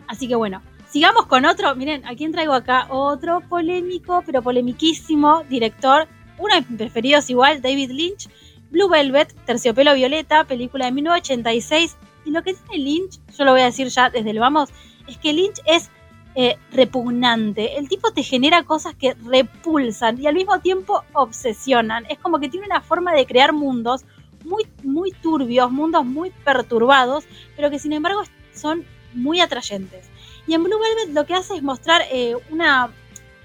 Así 0.07 0.27
que 0.27 0.35
bueno, 0.35 0.61
Sigamos 0.89 1.25
con 1.25 1.45
otro, 1.45 1.75
miren, 1.75 2.05
¿a 2.05 2.15
quién 2.15 2.31
traigo 2.31 2.53
acá? 2.53 2.87
Otro 2.89 3.41
polémico, 3.41 4.23
pero 4.25 4.41
polemiquísimo 4.41 5.43
director, 5.49 6.07
uno 6.37 6.55
de 6.55 6.61
mis 6.61 6.77
preferidos 6.77 7.29
igual, 7.29 7.61
David 7.61 7.91
Lynch, 7.91 8.29
Blue 8.71 8.87
Velvet, 8.87 9.33
Terciopelo 9.45 9.93
Violeta, 9.95 10.45
película 10.45 10.85
de 10.85 10.93
1986. 10.93 11.97
Y 12.25 12.31
lo 12.31 12.41
que 12.41 12.53
tiene 12.53 12.83
Lynch, 12.83 13.19
yo 13.37 13.43
lo 13.43 13.51
voy 13.51 13.61
a 13.61 13.65
decir 13.65 13.87
ya 13.87 14.09
desde 14.09 14.29
el 14.29 14.39
vamos, 14.39 14.69
es 15.07 15.17
que 15.17 15.33
Lynch 15.33 15.59
es 15.65 15.89
eh, 16.35 16.57
repugnante. 16.71 17.77
El 17.77 17.89
tipo 17.89 18.11
te 18.11 18.23
genera 18.23 18.63
cosas 18.63 18.95
que 18.95 19.13
repulsan 19.25 20.21
y 20.21 20.27
al 20.27 20.35
mismo 20.35 20.59
tiempo 20.59 21.03
obsesionan. 21.13 22.05
Es 22.09 22.17
como 22.19 22.39
que 22.39 22.47
tiene 22.47 22.65
una 22.65 22.81
forma 22.81 23.13
de 23.13 23.25
crear 23.25 23.51
mundos 23.51 24.05
muy, 24.45 24.65
muy 24.83 25.11
turbios, 25.11 25.69
mundos 25.69 26.05
muy 26.05 26.31
perturbados, 26.45 27.25
pero 27.55 27.69
que 27.69 27.79
sin 27.79 27.91
embargo 27.91 28.21
son 28.53 28.85
muy 29.13 29.41
atrayentes. 29.41 30.09
Y 30.47 30.53
en 30.53 30.63
Blue 30.63 30.79
Velvet 30.79 31.13
lo 31.13 31.25
que 31.25 31.33
hace 31.33 31.55
es 31.55 31.63
mostrar 31.63 32.01
eh, 32.11 32.35
una 32.49 32.89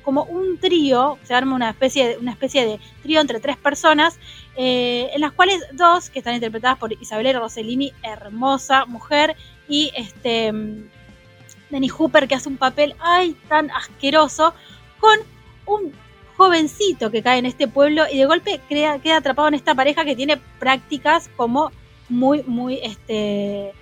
como 0.03 0.25
un 0.25 0.59
trío, 0.59 1.19
se 1.23 1.35
arma 1.35 1.55
una 1.55 1.71
especie 1.71 2.09
de, 2.09 2.19
una 2.19 2.33
especie 2.33 2.67
de 2.67 2.81
trío 3.03 3.21
entre 3.21 3.41
tres 3.41 3.57
personas, 3.57 4.19
eh, 4.57 5.11
en 5.15 5.21
las 5.21 5.33
cuales 5.33 5.63
dos, 5.73 6.11
que 6.11 6.19
están 6.19 6.35
interpretadas 6.35 6.79
por 6.79 6.93
Isabel 6.93 7.33
Rossellini, 7.39 7.93
hermosa 8.03 8.85
mujer, 8.87 9.37
y 9.69 9.93
este 9.95 10.53
Danny 11.71 11.89
Hooper, 11.89 12.29
que 12.29 12.35
hace 12.35 12.49
un 12.49 12.57
papel 12.57 12.95
ay 12.99 13.37
tan 13.49 13.71
asqueroso, 13.71 14.55
con 14.99 15.19
un 15.67 15.93
jovencito 16.37 17.11
que 17.11 17.23
cae 17.23 17.39
en 17.39 17.47
este 17.47 17.69
pueblo 17.69 18.05
y 18.11 18.19
de 18.19 18.27
golpe 18.27 18.61
queda 18.69 19.17
atrapado 19.17 19.49
en 19.49 19.55
esta 19.55 19.75
pareja 19.75 20.05
que 20.05 20.17
tiene 20.17 20.39
prácticas 20.59 21.31
como 21.37 21.71
muy, 22.09 22.43
muy 22.43 22.81
este 22.83 23.73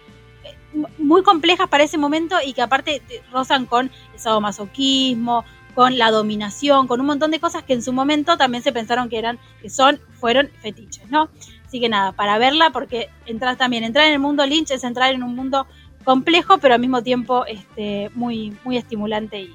muy 0.98 1.22
complejas 1.22 1.68
para 1.68 1.84
ese 1.84 1.98
momento 1.98 2.36
y 2.44 2.52
que 2.52 2.62
aparte 2.62 3.02
rozan 3.32 3.66
con 3.66 3.90
el 4.12 4.20
sadomasoquismo, 4.20 5.44
con 5.74 5.98
la 5.98 6.10
dominación, 6.10 6.86
con 6.86 7.00
un 7.00 7.06
montón 7.06 7.30
de 7.30 7.40
cosas 7.40 7.62
que 7.62 7.72
en 7.72 7.82
su 7.82 7.92
momento 7.92 8.36
también 8.36 8.62
se 8.62 8.72
pensaron 8.72 9.08
que 9.08 9.18
eran, 9.18 9.38
que 9.62 9.70
son, 9.70 10.00
fueron 10.18 10.50
fetiches, 10.60 11.08
¿no? 11.10 11.28
Así 11.66 11.80
que 11.80 11.88
nada, 11.88 12.12
para 12.12 12.38
verla, 12.38 12.70
porque 12.70 13.08
entrar 13.26 13.56
también, 13.56 13.84
entrar 13.84 14.06
en 14.06 14.14
el 14.14 14.18
mundo 14.18 14.44
Lynch 14.44 14.72
es 14.72 14.84
entrar 14.84 15.14
en 15.14 15.22
un 15.22 15.34
mundo 15.34 15.66
complejo, 16.04 16.58
pero 16.58 16.74
al 16.74 16.80
mismo 16.80 17.02
tiempo 17.02 17.44
este, 17.46 18.10
muy, 18.14 18.56
muy 18.64 18.76
estimulante 18.76 19.40
y, 19.40 19.54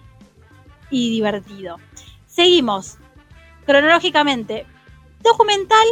y 0.89 1.10
divertido. 1.10 1.78
Seguimos, 2.25 2.97
cronológicamente, 3.65 4.65
documental, 5.21 5.86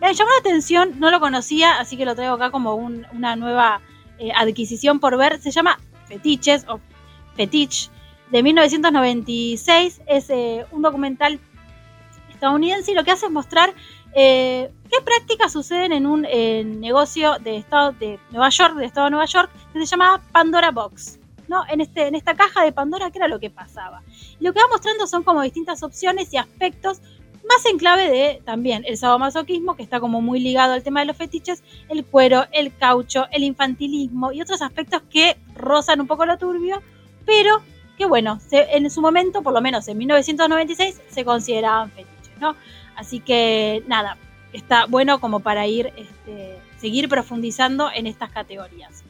me 0.00 0.12
llamó 0.12 0.30
la 0.30 0.40
atención, 0.40 0.98
no 0.98 1.10
lo 1.10 1.20
conocía, 1.20 1.78
así 1.78 1.96
que 1.96 2.04
lo 2.04 2.14
traigo 2.14 2.34
acá 2.34 2.50
como 2.50 2.74
una 2.74 3.36
nueva 3.36 3.80
eh, 4.24 4.32
adquisición 4.34 5.00
por 5.00 5.16
ver, 5.18 5.40
se 5.40 5.50
llama 5.50 5.78
Fetiches 6.06 6.64
o 6.68 6.80
Fetich 7.36 7.90
de 8.30 8.42
1996. 8.42 10.00
Es 10.06 10.30
eh, 10.30 10.64
un 10.70 10.82
documental 10.82 11.38
estadounidense 12.30 12.92
y 12.92 12.94
lo 12.94 13.04
que 13.04 13.10
hace 13.10 13.26
es 13.26 13.32
mostrar 13.32 13.74
eh, 14.14 14.72
qué 14.90 15.02
prácticas 15.04 15.52
suceden 15.52 15.92
en 15.92 16.06
un 16.06 16.22
negocio 16.80 17.38
de 17.38 17.56
estado 17.56 17.92
de 17.92 18.18
Nueva 18.30 18.48
York, 18.48 18.76
de 18.76 18.86
estado 18.86 19.06
de 19.06 19.10
Nueva 19.10 19.26
York, 19.26 19.50
que 19.72 19.80
se 19.80 19.86
llama 19.86 20.22
Pandora 20.32 20.70
Box. 20.70 21.18
¿no? 21.46 21.62
En, 21.68 21.82
este, 21.82 22.06
en 22.06 22.14
esta 22.14 22.34
caja 22.34 22.64
de 22.64 22.72
Pandora, 22.72 23.10
¿qué 23.10 23.18
era 23.18 23.28
lo 23.28 23.38
que 23.38 23.50
pasaba? 23.50 24.02
Lo 24.40 24.54
que 24.54 24.60
va 24.60 24.68
mostrando 24.68 25.06
son 25.06 25.22
como 25.22 25.42
distintas 25.42 25.82
opciones 25.82 26.32
y 26.32 26.38
aspectos 26.38 27.02
más 27.48 27.64
en 27.66 27.78
clave 27.78 28.10
de 28.10 28.42
también 28.44 28.84
el 28.86 28.96
sadomasoquismo, 28.96 29.76
que 29.76 29.82
está 29.82 30.00
como 30.00 30.20
muy 30.20 30.40
ligado 30.40 30.72
al 30.72 30.82
tema 30.82 31.00
de 31.00 31.06
los 31.06 31.16
fetiches, 31.16 31.62
el 31.88 32.04
cuero, 32.04 32.46
el 32.52 32.74
caucho, 32.76 33.26
el 33.30 33.44
infantilismo 33.44 34.32
y 34.32 34.40
otros 34.40 34.62
aspectos 34.62 35.02
que 35.10 35.36
rozan 35.54 36.00
un 36.00 36.06
poco 36.06 36.26
lo 36.26 36.38
turbio, 36.38 36.82
pero 37.26 37.62
que 37.96 38.06
bueno, 38.06 38.38
en 38.50 38.90
su 38.90 39.00
momento, 39.00 39.42
por 39.42 39.52
lo 39.52 39.60
menos 39.60 39.86
en 39.88 39.98
1996, 39.98 41.00
se 41.08 41.24
consideraban 41.24 41.90
fetiches, 41.90 42.38
¿no? 42.40 42.56
Así 42.96 43.20
que 43.20 43.84
nada, 43.86 44.18
está 44.52 44.86
bueno 44.86 45.20
como 45.20 45.40
para 45.40 45.66
ir, 45.66 45.92
este, 45.96 46.58
seguir 46.78 47.08
profundizando 47.08 47.90
en 47.94 48.06
estas 48.06 48.30
categorías. 48.30 49.04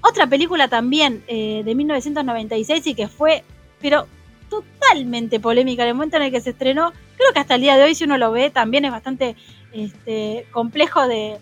Otra 0.00 0.26
película 0.26 0.68
también 0.68 1.24
eh, 1.26 1.62
de 1.64 1.74
1996 1.74 2.86
y 2.86 2.94
que 2.94 3.08
fue, 3.08 3.42
pero 3.80 4.06
totalmente 4.48 5.40
polémica 5.40 5.82
en 5.82 5.90
el 5.90 5.94
momento 5.94 6.16
en 6.16 6.24
el 6.24 6.30
que 6.30 6.40
se 6.40 6.50
estrenó, 6.50 6.92
creo 7.16 7.32
que 7.32 7.40
hasta 7.40 7.56
el 7.56 7.60
día 7.60 7.76
de 7.76 7.84
hoy 7.84 7.94
si 7.94 8.04
uno 8.04 8.18
lo 8.18 8.30
ve 8.32 8.50
también 8.50 8.84
es 8.84 8.90
bastante 8.90 9.36
este, 9.72 10.46
complejo 10.50 11.06
de, 11.06 11.38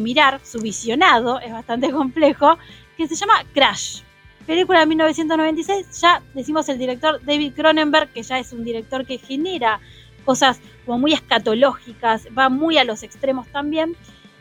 mirar, 0.00 0.40
su 0.44 0.60
visionado 0.60 1.40
es 1.40 1.52
bastante 1.52 1.90
complejo, 1.92 2.58
que 2.96 3.08
se 3.08 3.14
llama 3.14 3.44
Crash. 3.52 4.00
Película 4.46 4.80
de 4.80 4.86
1996, 4.86 6.00
ya 6.00 6.22
decimos 6.34 6.68
el 6.68 6.78
director 6.78 7.20
David 7.24 7.54
Cronenberg, 7.54 8.12
que 8.12 8.22
ya 8.22 8.38
es 8.38 8.52
un 8.52 8.62
director 8.62 9.06
que 9.06 9.16
genera 9.16 9.80
cosas 10.24 10.60
como 10.84 10.98
muy 10.98 11.14
escatológicas, 11.14 12.28
va 12.36 12.48
muy 12.50 12.76
a 12.76 12.84
los 12.84 13.02
extremos 13.02 13.46
también. 13.48 13.96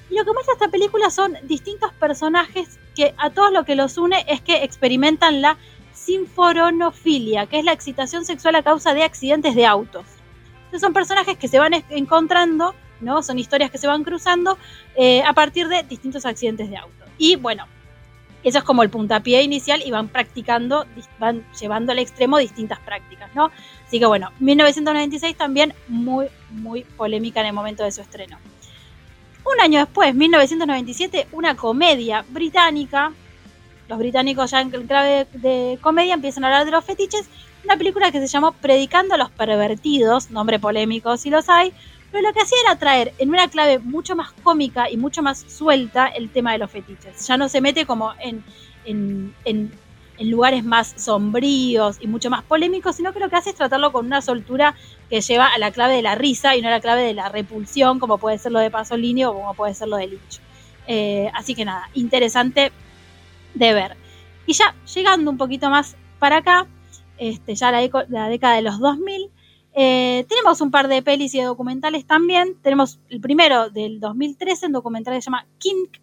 Y 0.10 0.16
lo 0.16 0.26
que 0.26 0.34
muestra 0.34 0.54
esta 0.54 0.68
película 0.68 1.10
son 1.10 1.38
distintos 1.44 1.94
personajes 1.94 2.80
que 2.96 3.14
a 3.18 3.30
todos 3.30 3.52
lo 3.52 3.64
que 3.64 3.76
los 3.76 3.98
une 3.98 4.26
es 4.28 4.42
que 4.42 4.64
experimentan 4.64 5.42
la 5.42 5.58
sinforonofilia, 6.06 7.48
que 7.48 7.60
es 7.60 7.66
la 7.66 7.74
excitación 7.74 8.26
sexual 8.26 8.56
a 8.56 8.64
causa 8.64 8.94
de 8.94 9.04
accidentes 9.04 9.56
de 9.56 9.66
autos. 9.66 10.06
Son 10.80 10.94
personajes 10.94 11.38
que 11.38 11.48
se 11.48 11.60
van 11.60 11.74
encontrando 11.90 12.74
¿no? 13.04 13.22
Son 13.22 13.38
historias 13.38 13.70
que 13.70 13.78
se 13.78 13.88
van 13.88 14.04
cruzando 14.04 14.58
eh, 14.96 15.22
a 15.24 15.34
partir 15.34 15.68
de 15.68 15.84
distintos 15.84 16.26
accidentes 16.26 16.70
de 16.70 16.78
auto. 16.78 17.06
Y 17.18 17.36
bueno, 17.36 17.66
eso 18.44 18.58
es 18.58 18.64
como 18.64 18.84
el 18.84 18.90
puntapié 18.90 19.42
inicial 19.44 19.82
y 19.86 19.92
van 19.92 20.08
practicando, 20.08 20.86
van 21.20 21.46
llevando 21.60 21.92
al 21.92 22.00
extremo 22.00 22.38
distintas 22.38 22.80
prácticas, 22.80 23.34
¿no? 23.36 23.52
Así 23.86 24.00
que 24.00 24.06
bueno, 24.06 24.32
1996 24.40 25.38
también 25.38 25.74
muy, 25.88 26.28
muy 26.50 26.84
polémica 26.84 27.42
en 27.42 27.48
el 27.48 27.54
momento 27.54 27.84
de 27.84 27.92
su 27.92 28.02
estreno. 28.02 28.38
Un 29.46 29.60
año 29.62 29.80
después, 29.80 30.16
1997, 30.16 31.28
una 31.34 31.56
comedia 31.56 32.26
británica. 32.30 33.12
Los 33.88 34.00
británicos 34.00 34.52
ya 34.52 34.62
en 34.62 34.70
clave 34.70 35.28
de 35.34 35.78
comedia 35.82 36.14
empiezan 36.14 36.44
a 36.44 36.48
hablar 36.48 36.66
de 36.66 36.72
los 36.72 36.86
fetiches. 36.86 37.28
Una 37.64 37.78
película 37.78 38.12
que 38.12 38.20
se 38.20 38.28
llamó 38.28 38.54
Predicando 38.54 39.16
a 39.16 39.18
los 39.18 39.30
pervertidos, 39.32 40.32
nombre 40.32 40.60
polémico 40.60 41.18
si 41.18 41.30
los 41.30 41.50
hay, 41.50 41.74
pero 42.12 42.28
lo 42.28 42.34
que 42.34 42.42
hacía 42.42 42.58
era 42.66 42.78
traer 42.78 43.14
en 43.18 43.30
una 43.30 43.48
clave 43.48 43.80
mucho 43.80 44.16
más 44.16 44.32
cómica 44.44 44.90
y 44.90 44.98
mucho 44.98 45.24
más 45.24 45.40
suelta 45.48 46.08
el 46.08 46.30
tema 46.30 46.52
de 46.52 46.60
los 46.60 46.70
fetiches. 46.70 47.28
Ya 47.28 47.38
no 47.38 47.50
se 47.50 47.60
mete 47.60 47.86
como 47.86 48.14
en, 48.20 48.44
en, 48.86 49.72
lugares 50.20 50.64
más 50.64 50.94
sombríos 50.96 51.98
y 52.00 52.08
mucho 52.08 52.30
más 52.30 52.44
polémicos, 52.44 52.96
sino 52.96 53.12
que 53.12 53.20
lo 53.20 53.30
que 53.30 53.36
hace 53.36 53.50
es 53.50 53.56
tratarlo 53.56 53.92
con 53.92 54.06
una 54.06 54.22
soltura 54.22 54.76
que 55.10 55.22
lleva 55.22 55.48
a 55.48 55.58
la 55.58 55.72
clave 55.72 55.96
de 55.96 56.02
la 56.02 56.16
risa 56.16 56.56
y 56.56 56.62
no 56.62 56.68
a 56.68 56.72
la 56.72 56.80
clave 56.80 57.02
de 57.02 57.14
la 57.14 57.30
repulsión, 57.30 58.00
como 58.00 58.20
puede 58.20 58.38
ser 58.38 58.52
lo 58.52 58.60
de 58.60 58.70
Pasolini 58.70 59.26
o 59.26 59.34
como 59.34 59.54
puede 59.56 59.74
ser 59.74 59.88
lo 59.88 59.98
de 59.98 60.08
Lynch. 60.08 60.40
Eh, 60.88 61.32
así 61.34 61.56
que 61.56 61.66
nada, 61.66 61.90
interesante 61.96 62.72
de 63.54 63.74
ver. 63.74 63.98
Y 64.46 64.54
ya 64.54 64.76
llegando 64.94 65.32
un 65.32 65.38
poquito 65.38 65.70
más 65.70 65.96
para 66.20 66.38
acá, 66.38 66.68
este, 67.18 67.56
ya 67.56 67.72
la, 67.72 67.80
década 68.30 68.56
de 68.56 68.62
los 68.62 68.80
2000, 68.80 69.30
eh, 69.76 70.26
tenemos 70.28 70.62
un 70.62 70.72
par 70.72 70.88
de 70.88 71.02
pelis 71.02 71.34
y 71.34 71.40
de 71.40 71.46
documentales 71.46 72.06
también. 72.06 72.56
Tenemos 72.62 73.00
el 73.10 73.22
primero 73.22 73.70
del 73.70 74.00
2013, 74.00 74.68
un 74.68 74.74
documental 74.74 75.14
que 75.14 75.22
se 75.22 75.26
llama 75.26 75.46
Kink, 75.58 75.98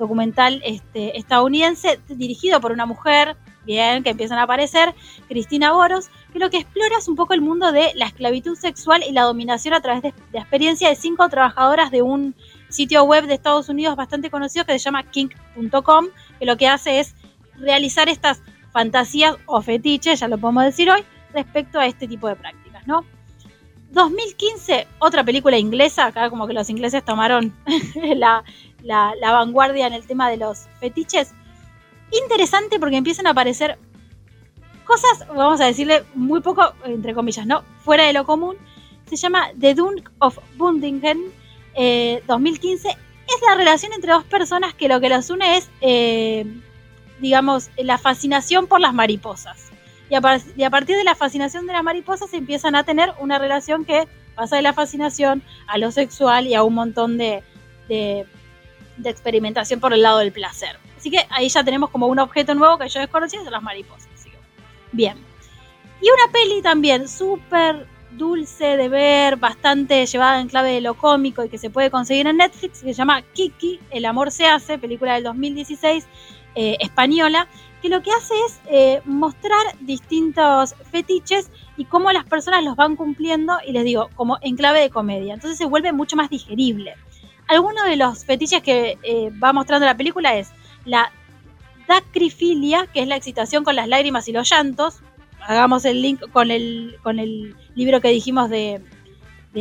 documental 0.00 0.62
este, 0.64 1.18
estadounidense 1.18 2.00
dirigido 2.08 2.60
por 2.60 2.72
una 2.72 2.86
mujer, 2.86 3.36
bien, 3.64 4.02
que 4.02 4.10
empiezan 4.10 4.38
a 4.38 4.44
aparecer, 4.44 4.94
Cristina 5.28 5.72
Boros, 5.72 6.08
que 6.32 6.38
lo 6.38 6.48
que 6.48 6.56
explora 6.56 6.96
es 6.98 7.06
un 7.06 7.16
poco 7.16 7.34
el 7.34 7.42
mundo 7.42 7.70
de 7.70 7.92
la 7.94 8.06
esclavitud 8.06 8.56
sexual 8.56 9.02
y 9.06 9.12
la 9.12 9.22
dominación 9.22 9.74
a 9.74 9.82
través 9.82 10.02
de 10.02 10.14
la 10.32 10.40
experiencia 10.40 10.88
de 10.88 10.96
cinco 10.96 11.28
trabajadoras 11.28 11.90
de 11.90 12.02
un 12.02 12.34
sitio 12.70 13.04
web 13.04 13.26
de 13.26 13.34
Estados 13.34 13.68
Unidos 13.68 13.96
bastante 13.96 14.30
conocido 14.30 14.64
que 14.64 14.72
se 14.72 14.78
llama 14.78 15.02
kink.com, 15.04 16.08
que 16.38 16.46
lo 16.46 16.56
que 16.56 16.68
hace 16.68 17.00
es 17.00 17.14
realizar 17.56 18.08
estas 18.08 18.42
fantasías 18.72 19.36
o 19.46 19.60
fetiches, 19.60 20.20
ya 20.20 20.28
lo 20.28 20.38
podemos 20.38 20.64
decir 20.64 20.90
hoy, 20.90 21.04
respecto 21.32 21.78
a 21.78 21.86
este 21.86 22.08
tipo 22.08 22.28
de 22.28 22.36
prácticas. 22.36 22.86
¿no? 22.86 23.04
2015, 23.92 24.86
otra 25.00 25.24
película 25.24 25.58
inglesa, 25.58 26.06
acá 26.06 26.30
como 26.30 26.46
que 26.46 26.52
los 26.52 26.70
ingleses 26.70 27.04
tomaron 27.04 27.52
la, 28.16 28.44
vanguardia 29.20 29.86
en 29.86 29.94
el 29.94 30.06
tema 30.06 30.30
de 30.30 30.36
los 30.36 30.68
fetiches. 30.78 31.32
Interesante 32.12 32.78
porque 32.78 32.96
empiezan 32.96 33.26
a 33.26 33.30
aparecer 33.30 33.78
cosas, 34.84 35.26
vamos 35.28 35.60
a 35.60 35.66
decirle 35.66 36.04
muy 36.14 36.40
poco, 36.40 36.72
entre 36.84 37.14
comillas, 37.14 37.46
¿no? 37.46 37.62
Fuera 37.84 38.04
de 38.06 38.12
lo 38.12 38.24
común. 38.24 38.56
Se 39.06 39.16
llama 39.16 39.48
The 39.58 39.74
Dune 39.74 40.02
of 40.18 40.38
Bundingen 40.56 41.32
2015. 41.74 42.88
Eh, 42.88 42.96
es 43.26 43.42
la 43.48 43.54
relación 43.54 43.92
entre 43.92 44.12
dos 44.12 44.24
personas 44.24 44.74
que 44.74 44.88
lo 44.88 45.00
que 45.00 45.08
las 45.08 45.30
une 45.30 45.56
es, 45.56 45.70
eh, 45.80 46.44
digamos, 47.20 47.70
la 47.76 47.98
fascinación 47.98 48.66
por 48.66 48.80
las 48.80 48.92
mariposas 48.92 49.70
y 50.10 50.14
a, 50.64 50.70
partir 50.70 50.96
de 50.96 51.04
la 51.04 51.14
fascinación 51.14 51.66
de 51.66 51.72
las 51.72 51.84
mariposas 51.84 52.34
empiezan 52.34 52.74
a 52.74 52.82
tener 52.82 53.12
una 53.20 53.38
relación 53.38 53.84
que 53.84 54.08
pasa 54.34 54.56
de 54.56 54.62
la 54.62 54.72
fascinación 54.72 55.42
a 55.68 55.78
lo 55.78 55.92
sexual 55.92 56.48
y 56.48 56.54
a 56.54 56.64
un 56.64 56.74
montón 56.74 57.16
de, 57.16 57.44
de, 57.88 58.26
experimentación 59.04 59.78
por 59.78 59.92
el 59.92 60.02
lado 60.02 60.18
del 60.18 60.32
placer. 60.32 60.76
Así 60.98 61.12
que 61.12 61.24
ahí 61.30 61.48
ya 61.48 61.62
tenemos 61.62 61.90
como 61.90 62.08
un 62.08 62.18
objeto 62.18 62.54
nuevo 62.56 62.76
que 62.76 62.88
yo 62.88 62.98
desconocía, 62.98 63.40
son 63.42 63.52
las 63.52 63.62
mariposas. 63.62 64.08
bien. 64.90 65.16
Y 66.02 66.10
una 66.10 66.32
peli 66.32 66.60
también 66.60 67.06
súper 67.08 67.86
dulce 68.16 68.76
de 68.76 68.88
ver, 68.88 69.36
bastante 69.36 70.04
llevada 70.06 70.40
en 70.40 70.48
clave 70.48 70.72
de 70.72 70.80
lo 70.80 70.94
cómico 70.94 71.44
y 71.44 71.48
que 71.48 71.58
se 71.58 71.70
puede 71.70 71.90
conseguir 71.90 72.26
en 72.26 72.38
Netflix, 72.38 72.80
que 72.82 72.92
se 72.92 72.98
llama 72.98 73.22
Kiki, 73.22 73.80
El 73.90 74.04
amor 74.04 74.30
se 74.30 74.46
hace, 74.46 74.78
película 74.78 75.14
del 75.14 75.24
2016 75.24 76.06
eh, 76.54 76.76
española, 76.80 77.46
que 77.80 77.88
lo 77.88 78.02
que 78.02 78.10
hace 78.10 78.34
es 78.46 78.60
eh, 78.66 79.00
mostrar 79.04 79.60
distintos 79.80 80.74
fetiches 80.90 81.50
y 81.76 81.84
cómo 81.84 82.12
las 82.12 82.24
personas 82.24 82.64
los 82.64 82.76
van 82.76 82.96
cumpliendo, 82.96 83.56
y 83.66 83.72
les 83.72 83.84
digo, 83.84 84.10
como 84.16 84.38
en 84.42 84.56
clave 84.56 84.80
de 84.80 84.90
comedia. 84.90 85.34
Entonces 85.34 85.56
se 85.56 85.64
vuelve 85.64 85.92
mucho 85.92 86.16
más 86.16 86.28
digerible. 86.28 86.94
Alguno 87.46 87.84
de 87.84 87.96
los 87.96 88.24
fetiches 88.24 88.62
que 88.62 88.98
eh, 89.02 89.30
va 89.42 89.52
mostrando 89.52 89.86
la 89.86 89.96
película 89.96 90.36
es 90.36 90.50
la 90.84 91.10
dacrifilia, 91.88 92.86
que 92.86 93.00
es 93.00 93.08
la 93.08 93.16
excitación 93.16 93.64
con 93.64 93.74
las 93.74 93.88
lágrimas 93.88 94.28
y 94.28 94.32
los 94.32 94.48
llantos. 94.48 95.00
Hagamos 95.46 95.84
el 95.84 96.02
link 96.02 96.20
con 96.32 96.50
el, 96.50 96.96
con 97.02 97.18
el 97.18 97.56
libro 97.74 98.00
que 98.00 98.08
dijimos 98.08 98.50
de, 98.50 98.80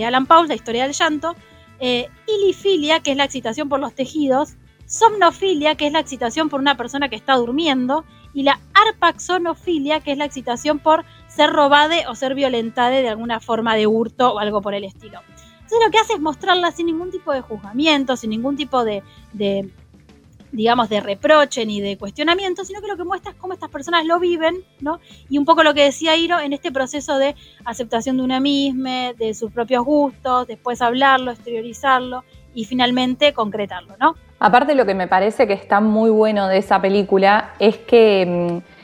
Alan 0.05 0.25
Paul, 0.25 0.47
la 0.47 0.55
historia 0.55 0.83
del 0.83 0.93
llanto. 0.93 1.35
Eh, 1.79 2.09
ilifilia, 2.27 2.99
que 2.99 3.11
es 3.11 3.17
la 3.17 3.23
excitación 3.23 3.69
por 3.69 3.79
los 3.79 3.95
tejidos 3.95 4.55
somnofilia, 4.89 5.75
que 5.75 5.85
es 5.85 5.93
la 5.93 5.99
excitación 5.99 6.49
por 6.49 6.59
una 6.59 6.75
persona 6.75 7.09
que 7.09 7.15
está 7.15 7.35
durmiendo, 7.35 8.03
y 8.33 8.43
la 8.43 8.59
arpaxonofilia, 8.73 10.01
que 10.01 10.11
es 10.11 10.17
la 10.17 10.25
excitación 10.25 10.79
por 10.79 11.05
ser 11.27 11.51
robada 11.51 11.95
o 12.09 12.15
ser 12.15 12.35
violentada 12.35 12.89
de 12.89 13.07
alguna 13.07 13.39
forma 13.39 13.75
de 13.75 13.87
hurto 13.87 14.33
o 14.33 14.39
algo 14.39 14.61
por 14.61 14.73
el 14.73 14.83
estilo. 14.83 15.19
Entonces 15.53 15.79
lo 15.85 15.91
que 15.91 15.99
hace 15.99 16.13
es 16.13 16.19
mostrarla 16.19 16.71
sin 16.71 16.87
ningún 16.87 17.11
tipo 17.11 17.31
de 17.31 17.41
juzgamiento, 17.41 18.17
sin 18.17 18.31
ningún 18.31 18.57
tipo 18.57 18.83
de, 18.83 19.03
de 19.33 19.69
digamos, 20.51 20.89
de 20.89 21.01
reproche 21.01 21.65
ni 21.65 21.81
de 21.81 21.97
cuestionamiento, 21.97 22.63
sino 22.65 22.81
que 22.81 22.87
lo 22.87 22.97
que 22.97 23.03
muestra 23.03 23.31
es 23.31 23.37
cómo 23.37 23.53
estas 23.53 23.69
personas 23.69 24.05
lo 24.05 24.19
viven, 24.19 24.63
¿no? 24.81 24.99
Y 25.29 25.37
un 25.37 25.45
poco 25.45 25.63
lo 25.63 25.73
que 25.73 25.83
decía 25.83 26.15
Iro 26.15 26.39
en 26.39 26.53
este 26.53 26.71
proceso 26.71 27.17
de 27.17 27.35
aceptación 27.65 28.17
de 28.17 28.23
una 28.23 28.39
misma, 28.39 29.13
de 29.13 29.33
sus 29.33 29.51
propios 29.51 29.85
gustos, 29.85 30.47
después 30.47 30.81
hablarlo, 30.81 31.31
exteriorizarlo 31.31 32.23
y 32.53 32.65
finalmente 32.65 33.33
concretarlo, 33.33 33.95
¿no? 33.99 34.15
Aparte 34.39 34.73
lo 34.73 34.85
que 34.85 34.95
me 34.95 35.07
parece 35.07 35.47
que 35.47 35.53
está 35.53 35.81
muy 35.81 36.09
bueno 36.09 36.47
de 36.47 36.57
esa 36.57 36.81
película 36.81 37.53
es 37.59 37.77
que 37.77 38.61
mm, 38.63 38.79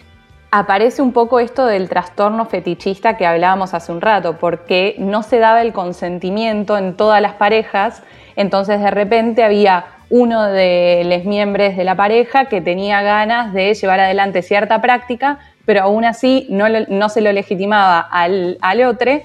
aparece 0.51 1.01
un 1.01 1.13
poco 1.13 1.39
esto 1.39 1.65
del 1.65 1.89
trastorno 1.89 2.45
fetichista 2.45 3.17
que 3.17 3.25
hablábamos 3.25 3.73
hace 3.73 3.91
un 3.91 4.01
rato, 4.01 4.38
porque 4.38 4.95
no 4.99 5.23
se 5.23 5.39
daba 5.39 5.62
el 5.62 5.73
consentimiento 5.73 6.78
en 6.78 6.95
todas 6.95 7.21
las 7.21 7.34
parejas, 7.34 8.04
entonces 8.36 8.80
de 8.80 8.91
repente 8.91 9.43
había 9.43 9.94
uno 10.10 10.46
de 10.46 11.04
los 11.06 11.26
miembros 11.26 11.76
de 11.76 11.84
la 11.84 11.96
pareja 11.96 12.46
que 12.46 12.62
tenía 12.62 13.02
ganas 13.02 13.53
de 13.53 13.74
llevar 13.74 13.99
adelante 13.99 14.41
cierta 14.41 14.82
práctica, 14.82 15.39
pero 15.66 15.82
aún 15.82 16.06
así 16.06 16.47
no, 16.49 16.66
no 16.70 17.10
se 17.10 17.22
lo 17.22 17.32
legitimaba 17.32 17.99
al, 17.99 18.58
al 18.62 18.84
otro, 18.84 19.22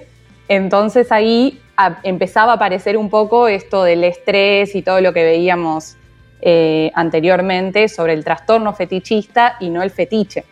entonces 0.49 1.13
ahí 1.13 1.61
empezaba 2.03 2.53
a 2.53 2.55
aparecer 2.57 2.97
un 2.97 3.09
poco 3.11 3.49
esto 3.49 3.85
del 3.85 4.05
estrés 4.05 4.75
y 4.75 4.83
todo 4.83 5.01
lo 5.01 5.13
que 5.13 5.23
veíamos 5.23 5.97
eh, 6.43 6.91
anteriormente 6.95 7.89
sobre 7.89 8.15
el 8.15 8.25
trastorno 8.25 8.75
fetichista 8.75 9.57
y 9.61 9.71
no 9.71 9.83
el 9.83 9.91
fetiche. 9.91 10.45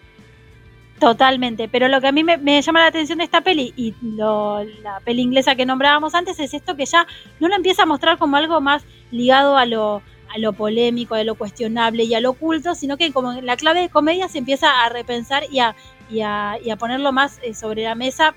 Totalmente, 1.00 1.68
pero 1.68 1.86
lo 1.88 2.00
que 2.00 2.08
a 2.08 2.12
mí 2.12 2.24
me, 2.24 2.60
llama 2.60 2.80
la 2.80 2.86
atención 2.86 3.18
de 3.18 3.24
esta 3.24 3.40
peli 3.40 3.72
y 3.76 3.94
la 4.02 5.00
peli 5.04 5.22
inglesa 5.22 5.54
que 5.54 5.64
nombrábamos 5.64 6.14
antes 6.14 6.40
es 6.40 6.52
esto 6.54 6.76
que 6.76 6.86
ya 6.86 7.06
no 7.38 7.48
lo 7.48 7.54
empieza 7.54 7.84
a 7.84 7.86
mostrar 7.86 8.18
como 8.18 8.36
algo 8.36 8.60
más 8.60 8.84
ligado 9.12 9.56
a 9.56 9.64
lo, 9.64 10.02
a 10.34 10.38
lo 10.38 10.52
polémico, 10.52 11.14
a 11.14 11.24
lo 11.24 11.34
cuestionable 11.34 12.04
y 12.04 12.14
a 12.14 12.20
lo 12.20 12.30
oculto, 12.30 12.74
sino 12.74 12.96
que 12.96 13.12
como 13.12 13.32
la 13.32 13.56
clave 13.56 13.80
de 13.80 13.88
comedia 13.88 14.28
se 14.28 14.38
empieza 14.38 14.84
a 14.84 14.88
repensar 14.88 15.44
y 15.50 15.60
a 15.60 15.74
y 16.10 16.20
a, 16.20 16.76
ponerlo 16.78 17.12
más 17.12 17.38
eh, 17.42 17.54
sobre 17.54 17.82
la 17.82 17.94
mesa 17.94 18.34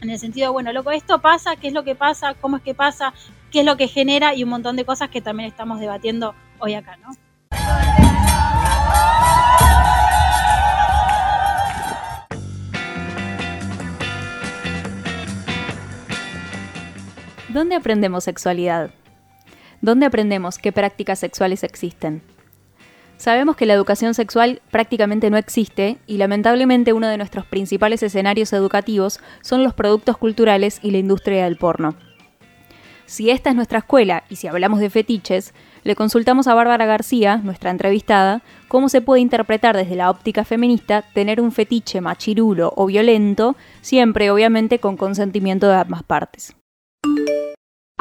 en 0.00 0.10
el 0.10 0.18
sentido 0.18 0.46
de, 0.46 0.52
bueno, 0.52 0.72
loco, 0.72 0.90
esto 0.92 1.20
pasa, 1.20 1.56
qué 1.56 1.68
es 1.68 1.74
lo 1.74 1.84
que 1.84 1.94
pasa, 1.94 2.34
cómo 2.40 2.56
es 2.56 2.62
que 2.62 2.74
pasa, 2.74 3.12
qué 3.50 3.60
es 3.60 3.66
lo 3.66 3.76
que 3.76 3.86
genera 3.86 4.34
y 4.34 4.44
un 4.44 4.50
montón 4.50 4.76
de 4.76 4.84
cosas 4.84 5.10
que 5.10 5.20
también 5.20 5.48
estamos 5.48 5.78
debatiendo 5.80 6.34
hoy 6.58 6.74
acá, 6.74 6.96
¿no? 6.96 7.10
¿Dónde 17.48 17.74
aprendemos 17.74 18.24
sexualidad? 18.24 18.90
¿Dónde 19.82 20.06
aprendemos 20.06 20.58
qué 20.58 20.72
prácticas 20.72 21.18
sexuales 21.18 21.64
existen? 21.64 22.22
Sabemos 23.16 23.56
que 23.56 23.66
la 23.66 23.74
educación 23.74 24.14
sexual 24.14 24.60
prácticamente 24.70 25.30
no 25.30 25.36
existe 25.36 25.98
y 26.06 26.18
lamentablemente 26.18 26.92
uno 26.92 27.08
de 27.08 27.16
nuestros 27.16 27.46
principales 27.46 28.02
escenarios 28.02 28.52
educativos 28.52 29.20
son 29.40 29.62
los 29.62 29.74
productos 29.74 30.16
culturales 30.16 30.80
y 30.82 30.90
la 30.90 30.98
industria 30.98 31.44
del 31.44 31.56
porno. 31.56 31.96
Si 33.06 33.30
esta 33.30 33.50
es 33.50 33.56
nuestra 33.56 33.78
escuela 33.78 34.24
y 34.30 34.36
si 34.36 34.46
hablamos 34.46 34.80
de 34.80 34.88
fetiches, 34.88 35.52
le 35.82 35.96
consultamos 35.96 36.46
a 36.46 36.54
Bárbara 36.54 36.86
García, 36.86 37.38
nuestra 37.38 37.70
entrevistada, 37.70 38.42
cómo 38.68 38.88
se 38.88 39.00
puede 39.00 39.20
interpretar 39.20 39.76
desde 39.76 39.96
la 39.96 40.10
óptica 40.10 40.44
feminista 40.44 41.02
tener 41.12 41.40
un 41.40 41.52
fetiche 41.52 42.00
machirulo 42.00 42.72
o 42.76 42.86
violento, 42.86 43.56
siempre 43.80 44.30
obviamente 44.30 44.78
con 44.78 44.96
consentimiento 44.96 45.68
de 45.68 45.74
ambas 45.74 46.02
partes. 46.02 46.54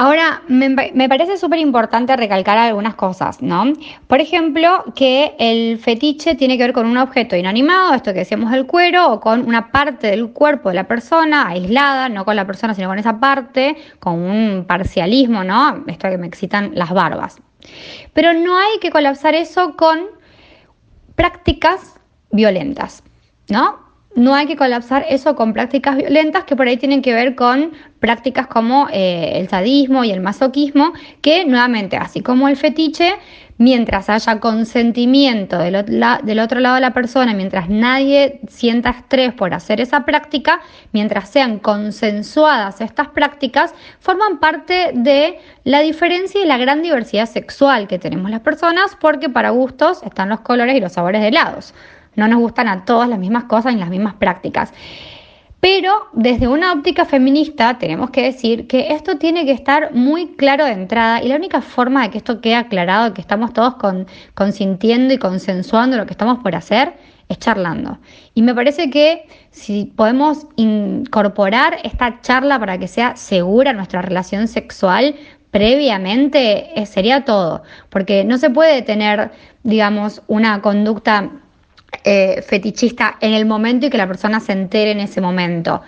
Ahora, 0.02 0.44
me, 0.48 1.10
parece 1.10 1.38
súper 1.38 1.60
importante 1.60 2.16
recalcar 2.16 2.58
algunas 2.58 2.96
cosas, 2.96 3.42
¿no? 3.42 3.66
Por 4.08 4.22
ejemplo, 4.22 4.86
que 4.96 5.36
el 5.38 5.78
fetiche 5.78 6.36
tiene 6.36 6.56
que 6.56 6.64
ver 6.64 6.72
con 6.72 6.86
un 6.86 6.98
objeto 6.98 7.36
inanimado, 7.36 7.94
esto 7.94 8.14
que 8.14 8.20
decíamos 8.20 8.50
del 8.52 8.66
cuero, 8.66 9.12
o 9.12 9.20
con 9.20 9.46
una 9.46 9.74
parte 9.74 10.08
del 10.08 10.30
cuerpo 10.30 10.70
de 10.70 10.76
la 10.76 10.88
persona 10.88 11.50
aislada, 11.50 12.08
no 12.08 12.24
con 12.24 12.38
la 12.38 12.48
persona, 12.48 12.74
sino 12.74 12.88
con 12.88 12.98
esa 12.98 13.20
parte, 13.20 13.76
con 14.00 14.22
un 14.22 14.64
parcialismo, 14.66 15.44
¿no? 15.44 15.84
Esto 15.88 16.08
que 16.08 16.18
me 16.18 16.28
excitan 16.28 16.72
las 16.76 16.92
barbas. 16.92 17.42
Pero 18.14 18.34
no 18.34 18.58
hay 18.58 18.80
que 18.80 18.92
colapsar 18.92 19.36
eso 19.36 19.76
con 19.76 20.00
prácticas 21.16 22.00
violentas, 22.32 23.04
¿no? 23.50 23.89
No 24.16 24.36
hay 24.36 24.48
que 24.48 24.56
colapsar 24.56 25.06
eso 25.10 25.36
con 25.36 25.54
prácticas 25.54 25.96
violentas 25.96 26.44
que 26.44 26.56
por 26.56 26.68
ahí 26.68 26.78
tienen 26.78 27.02
que 27.02 27.14
ver 27.14 27.36
con 27.36 27.72
prácticas 28.00 28.48
como 28.48 28.88
eh, 28.92 29.34
el 29.36 29.50
sadismo 29.50 30.04
y 30.04 30.12
el 30.12 30.22
masoquismo, 30.22 30.94
que 31.22 31.46
nuevamente, 31.46 31.98
así 31.98 32.22
como 32.22 32.48
el 32.48 32.58
fetiche, 32.58 33.14
mientras 33.60 34.10
haya 34.10 34.40
consentimiento 34.40 35.60
del, 35.60 35.76
otro 36.40 36.60
lado 36.60 36.76
de 36.76 36.82
la 36.82 36.94
persona, 36.94 37.34
mientras 37.34 37.70
nadie 37.70 38.40
sienta 38.48 38.90
estrés 38.90 39.34
por 39.34 39.54
hacer 39.54 39.82
esa 39.82 40.06
práctica, 40.06 40.62
mientras 40.94 41.30
sean 41.30 41.60
consensuadas 41.60 42.80
estas 42.80 43.10
prácticas, 43.10 43.74
forman 44.00 44.40
parte 44.40 44.92
de 44.94 45.40
la 45.66 45.82
diferencia 45.82 46.42
y 46.42 46.46
la 46.46 46.58
gran 46.58 46.82
diversidad 46.82 47.28
sexual 47.28 47.88
que 47.88 48.00
tenemos 48.00 48.32
las 48.32 48.40
personas, 48.40 48.98
porque 49.00 49.30
para 49.30 49.50
gustos 49.50 50.02
están 50.04 50.30
los 50.30 50.40
colores 50.40 50.76
y 50.76 50.80
los 50.80 50.94
sabores 50.94 51.22
de 51.22 51.28
helados 51.28 51.74
no 52.16 52.28
nos 52.28 52.40
gustan 52.40 52.68
a 52.68 52.86
todas 52.86 53.10
las 53.10 53.20
mismas 53.20 53.46
cosas 53.46 53.74
ni 53.74 53.80
las 53.80 53.90
mismas 53.90 54.16
prácticas. 54.16 54.74
Pero 55.62 56.08
desde 56.14 56.48
una 56.48 56.72
óptica 56.72 57.04
feminista 57.04 57.78
tenemos 57.78 58.12
que 58.12 58.24
decir 58.24 58.68
que 58.68 58.94
esto 58.94 59.18
tiene 59.18 59.46
que 59.46 59.52
estar 59.52 59.94
muy 59.94 60.28
claro 60.36 60.64
de 60.64 60.72
entrada 60.72 61.22
y 61.22 61.28
la 61.28 61.36
única 61.36 61.62
forma 61.62 62.04
de 62.04 62.12
que 62.12 62.18
esto 62.18 62.40
quede 62.40 62.56
aclarado, 62.56 63.14
que 63.14 63.20
estamos 63.20 63.52
todos 63.52 63.76
consintiendo 64.36 65.14
y 65.14 65.18
consensuando 65.18 65.98
lo 65.98 66.06
que 66.06 66.14
estamos 66.14 66.40
por 66.40 66.56
hacer, 66.56 66.94
es 67.28 67.40
charlando. 67.40 68.00
Y 68.34 68.42
me 68.42 68.56
parece 68.56 68.90
que 68.90 69.28
si 69.52 69.86
podemos 69.86 70.48
incorporar 70.56 71.78
esta 71.84 72.22
charla 72.22 72.58
para 72.58 72.78
que 72.78 72.88
sea 72.88 73.18
segura 73.18 73.74
nuestra 73.74 74.02
relación 74.02 74.48
sexual, 74.48 75.16
previamente 75.52 76.80
eh, 76.80 76.86
sería 76.86 77.26
todo, 77.26 77.64
porque 77.90 78.24
no 78.24 78.38
se 78.38 78.50
puede 78.50 78.82
tener, 78.82 79.32
digamos, 79.64 80.22
una 80.28 80.62
conducta 80.62 81.32
eh, 82.04 82.42
fetichista 82.42 83.18
en 83.20 83.34
el 83.34 83.46
momento 83.46 83.86
y 83.88 83.90
que 83.90 83.98
la 83.98 84.08
persona 84.08 84.40
se 84.40 84.54
entere 84.54 84.92
en 84.92 85.00
ese 85.00 85.22
momento. 85.22 85.82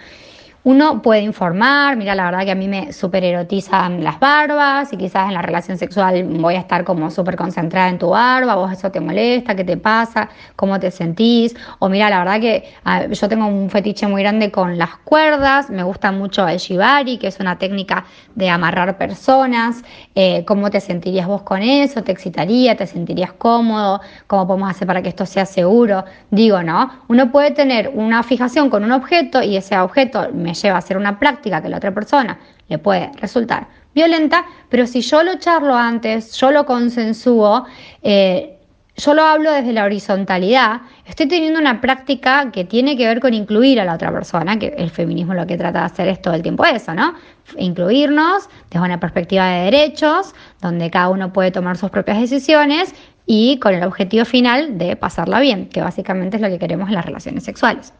Uno 0.63 1.01
puede 1.01 1.21
informar, 1.21 1.97
mira, 1.97 2.13
la 2.13 2.25
verdad 2.25 2.45
que 2.45 2.51
a 2.51 2.55
mí 2.55 2.67
me 2.67 2.93
super 2.93 3.23
erotizan 3.23 4.03
las 4.03 4.19
barbas 4.19 4.93
y 4.93 4.97
quizás 4.97 5.27
en 5.27 5.33
la 5.33 5.41
relación 5.41 5.79
sexual 5.79 6.23
voy 6.23 6.53
a 6.53 6.59
estar 6.59 6.83
como 6.83 7.09
súper 7.09 7.35
concentrada 7.35 7.89
en 7.89 7.97
tu 7.97 8.09
barba, 8.09 8.53
vos 8.53 8.71
eso 8.71 8.91
te 8.91 8.99
molesta, 8.99 9.55
qué 9.55 9.63
te 9.63 9.77
pasa, 9.77 10.29
cómo 10.55 10.79
te 10.79 10.91
sentís, 10.91 11.55
o 11.79 11.89
mira, 11.89 12.11
la 12.11 12.19
verdad 12.19 12.39
que 12.39 12.69
yo 13.09 13.27
tengo 13.27 13.47
un 13.47 13.71
fetiche 13.71 14.05
muy 14.05 14.21
grande 14.21 14.51
con 14.51 14.77
las 14.77 14.97
cuerdas, 14.97 15.71
me 15.71 15.81
gusta 15.81 16.11
mucho 16.11 16.47
el 16.47 16.59
shibari, 16.59 17.17
que 17.17 17.25
es 17.25 17.39
una 17.39 17.57
técnica 17.57 18.05
de 18.35 18.47
amarrar 18.47 18.99
personas, 18.99 19.83
eh, 20.13 20.45
cómo 20.45 20.69
te 20.69 20.79
sentirías 20.79 21.25
vos 21.25 21.41
con 21.41 21.63
eso, 21.63 22.03
te 22.03 22.11
excitaría, 22.11 22.77
te 22.77 22.85
sentirías 22.85 23.33
cómodo, 23.33 23.99
cómo 24.27 24.45
podemos 24.45 24.69
hacer 24.69 24.85
para 24.85 25.01
que 25.01 25.09
esto 25.09 25.25
sea 25.25 25.47
seguro, 25.47 26.05
digo, 26.29 26.61
¿no? 26.61 26.91
Uno 27.07 27.31
puede 27.31 27.49
tener 27.49 27.91
una 27.95 28.21
fijación 28.21 28.69
con 28.69 28.83
un 28.83 28.91
objeto 28.91 29.41
y 29.41 29.57
ese 29.57 29.75
objeto 29.79 30.29
me 30.31 30.50
lleva 30.53 30.75
a 30.75 30.79
hacer 30.79 30.97
una 30.97 31.19
práctica 31.19 31.61
que 31.61 31.69
la 31.69 31.77
otra 31.77 31.93
persona 31.93 32.39
le 32.67 32.77
puede 32.77 33.11
resultar 33.19 33.67
violenta, 33.93 34.45
pero 34.69 34.87
si 34.87 35.01
yo 35.01 35.23
lo 35.23 35.35
charlo 35.35 35.75
antes, 35.75 36.33
yo 36.33 36.51
lo 36.51 36.65
consensúo, 36.65 37.65
eh, 38.01 38.57
yo 38.95 39.13
lo 39.13 39.23
hablo 39.23 39.51
desde 39.51 39.73
la 39.73 39.85
horizontalidad, 39.85 40.81
estoy 41.05 41.27
teniendo 41.27 41.59
una 41.59 41.81
práctica 41.81 42.51
que 42.51 42.65
tiene 42.65 42.97
que 42.97 43.07
ver 43.07 43.19
con 43.19 43.33
incluir 43.33 43.79
a 43.79 43.85
la 43.85 43.95
otra 43.95 44.11
persona, 44.11 44.59
que 44.59 44.67
el 44.77 44.89
feminismo 44.89 45.33
lo 45.33 45.47
que 45.47 45.57
trata 45.57 45.79
de 45.79 45.85
hacer 45.85 46.07
es 46.07 46.21
todo 46.21 46.33
el 46.33 46.41
tiempo 46.41 46.65
eso, 46.65 46.93
¿no? 46.93 47.15
Incluirnos 47.57 48.49
desde 48.69 48.85
una 48.85 48.99
perspectiva 48.99 49.47
de 49.47 49.65
derechos, 49.65 50.35
donde 50.61 50.91
cada 50.91 51.09
uno 51.09 51.33
puede 51.33 51.51
tomar 51.51 51.77
sus 51.77 51.89
propias 51.89 52.19
decisiones 52.19 52.93
y 53.25 53.59
con 53.59 53.73
el 53.73 53.83
objetivo 53.83 54.25
final 54.25 54.77
de 54.77 54.95
pasarla 54.95 55.39
bien, 55.39 55.69
que 55.69 55.81
básicamente 55.81 56.37
es 56.37 56.41
lo 56.41 56.49
que 56.49 56.59
queremos 56.59 56.89
en 56.89 56.95
las 56.95 57.05
relaciones 57.05 57.43
sexuales. 57.43 57.93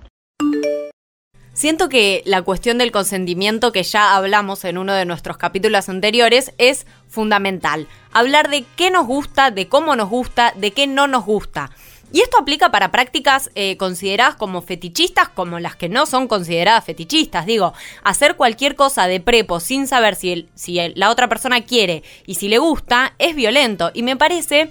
Siento 1.54 1.90
que 1.90 2.24
la 2.26 2.42
cuestión 2.44 2.78
del 2.78 2.94
consentimiento 2.94 3.74
que 3.74 3.84
ya 3.84 4.16
hablamos 4.16 4.64
en 4.64 4.78
uno 4.78 4.94
de 4.94 5.06
nuestros 5.06 5.38
capítulos 5.38 5.90
anteriores 5.90 6.54
es 6.58 6.88
fundamental. 7.10 7.88
Hablar 8.14 8.50
de 8.50 8.64
qué 8.78 8.90
nos 8.90 9.06
gusta, 9.06 9.52
de 9.52 9.68
cómo 9.68 9.98
nos 9.98 10.10
gusta, 10.10 10.54
de 10.56 10.72
qué 10.72 10.88
no 10.88 11.08
nos 11.08 11.26
gusta. 11.26 11.70
Y 12.14 12.22
esto 12.22 12.38
aplica 12.38 12.72
para 12.72 12.92
prácticas 12.92 13.52
eh, 13.56 13.78
consideradas 13.78 14.36
como 14.36 14.62
fetichistas, 14.62 15.30
como 15.30 15.60
las 15.60 15.76
que 15.76 15.90
no 15.90 16.06
son 16.06 16.28
consideradas 16.28 16.84
fetichistas. 16.86 17.46
Digo, 17.46 17.74
hacer 18.04 18.36
cualquier 18.36 18.76
cosa 18.76 19.08
de 19.08 19.20
prepo 19.20 19.60
sin 19.60 19.88
saber 19.88 20.16
si, 20.16 20.50
si 20.56 20.80
la 20.96 21.10
otra 21.10 21.30
persona 21.30 21.62
quiere 21.62 22.04
y 22.26 22.36
si 22.36 22.48
le 22.48 22.58
gusta 22.58 23.14
es 23.18 23.36
violento. 23.36 23.92
Y 23.94 24.04
me 24.04 24.18
parece 24.18 24.70